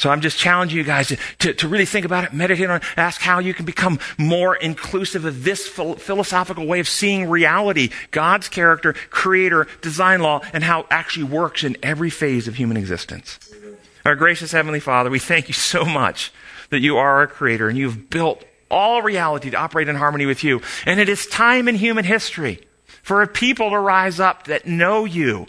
So 0.04 0.10
I'm 0.10 0.20
just 0.20 0.38
challenging 0.38 0.78
you 0.78 0.84
guys 0.84 1.08
to, 1.08 1.18
to, 1.40 1.54
to, 1.54 1.68
really 1.70 1.86
think 1.86 2.06
about 2.06 2.26
it, 2.26 2.34
meditate 2.34 2.70
on 2.70 2.82
it, 2.82 2.84
ask 2.98 3.22
how 3.22 3.40
you 3.40 3.54
can 3.54 3.64
become 3.64 4.00
more 4.18 4.54
inclusive 4.54 5.24
of 5.24 5.46
this 5.46 5.66
phil- 5.66 5.96
philosophical 5.96 6.66
way 6.66 6.82
of 6.82 6.90
seeing 6.90 7.30
reality, 7.30 7.90
God's 8.12 8.50
character, 8.50 8.92
creator, 9.12 9.66
design 9.80 10.20
law, 10.20 10.42
and 10.52 10.62
how 10.62 10.82
it 10.82 10.88
actually 10.90 11.24
works 11.24 11.64
in 11.64 11.78
every 11.82 12.10
phase 12.10 12.50
of 12.50 12.56
human 12.56 12.76
existence. 12.76 13.40
Our 14.04 14.16
gracious 14.16 14.52
Heavenly 14.52 14.82
Father, 14.82 15.10
we 15.10 15.20
thank 15.20 15.48
you 15.48 15.54
so 15.54 15.86
much 15.86 16.34
that 16.70 16.82
you 16.82 16.98
are 16.98 17.20
our 17.20 17.28
creator 17.28 17.70
and 17.70 17.78
you've 17.78 18.10
built 18.10 18.44
all 18.70 19.04
reality 19.04 19.52
to 19.52 19.58
operate 19.58 19.88
in 19.88 19.96
harmony 19.96 20.26
with 20.26 20.44
you. 20.44 20.62
And 20.86 21.00
it 21.00 21.08
is 21.08 21.28
time 21.28 21.70
in 21.70 21.76
human 21.76 22.04
history 22.04 22.60
for 23.04 23.22
a 23.22 23.28
people 23.28 23.70
to 23.70 23.80
rise 23.80 24.20
up 24.20 24.48
that 24.48 24.68
know 24.68 25.06
you 25.06 25.48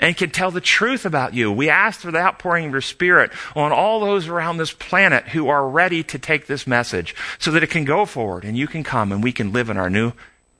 and 0.00 0.16
can 0.16 0.30
tell 0.30 0.50
the 0.50 0.60
truth 0.60 1.04
about 1.04 1.34
you. 1.34 1.50
We 1.50 1.68
ask 1.68 2.00
for 2.00 2.10
the 2.10 2.18
outpouring 2.18 2.66
of 2.66 2.72
your 2.72 2.80
spirit 2.80 3.30
on 3.54 3.72
all 3.72 4.00
those 4.00 4.28
around 4.28 4.56
this 4.56 4.72
planet 4.72 5.28
who 5.28 5.48
are 5.48 5.68
ready 5.68 6.02
to 6.04 6.18
take 6.18 6.46
this 6.46 6.66
message 6.66 7.14
so 7.38 7.50
that 7.50 7.62
it 7.62 7.70
can 7.70 7.84
go 7.84 8.04
forward 8.04 8.44
and 8.44 8.56
you 8.56 8.66
can 8.66 8.82
come 8.84 9.12
and 9.12 9.22
we 9.22 9.32
can 9.32 9.52
live 9.52 9.70
in 9.70 9.76
our 9.76 9.90
new 9.90 10.12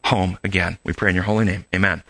home 0.05 0.39
again. 0.45 0.79
We 0.85 0.93
pray 0.93 1.11
in 1.11 1.15
your 1.15 1.25
holy 1.25 1.45
name. 1.45 1.65
Amen. 1.75 2.03